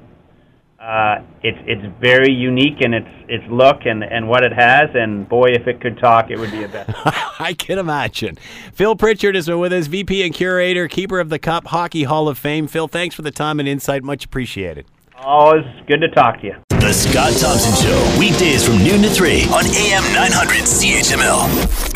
Uh, 0.82 1.24
it's 1.44 1.60
it's 1.66 1.86
very 2.02 2.34
unique 2.34 2.82
in 2.82 2.94
its 2.94 3.08
its 3.30 3.44
look 3.50 3.86
and, 3.86 4.04
and 4.04 4.28
what 4.28 4.44
it 4.44 4.52
has, 4.52 4.90
and 4.96 5.30
boy, 5.30 5.46
if 5.50 5.68
it 5.68 5.80
could 5.80 5.98
talk, 6.00 6.32
it 6.32 6.40
would 6.40 6.52
be 6.52 6.64
a 6.64 6.68
best. 6.68 6.90
I 7.40 7.54
can 7.54 7.78
imagine. 7.78 8.36
Phil 8.74 8.96
Pritchard 8.96 9.36
is 9.36 9.48
with 9.48 9.72
us, 9.72 9.88
VP 9.88 10.26
and 10.26 10.34
curator, 10.34 10.88
keeper 10.88 11.20
of 11.20 11.30
the 11.30 11.40
Cup 11.40 11.68
Hockey 11.68 12.04
Hall 12.04 12.28
of 12.28 12.38
Fame. 12.38 12.68
Phil, 12.68 12.88
thanks 12.88 13.16
for 13.16 13.22
the 13.22 13.32
time 13.32 13.60
and 13.60 13.70
insight. 13.70 14.04
Much 14.04 14.26
appreciated. 14.26 14.86
Always 15.16 15.64
good 15.88 16.02
to 16.02 16.10
talk 16.10 16.42
to 16.42 16.48
you. 16.48 16.56
The 16.70 16.92
Scott 16.92 17.32
Thompson 17.40 17.86
Show, 17.86 18.20
weekdays 18.20 18.68
from 18.68 18.80
noon 18.80 19.04
to 19.04 19.10
3 19.10 19.44
on 19.44 19.66
AM 19.68 20.04
900 20.14 20.64
CHML. 20.64 21.93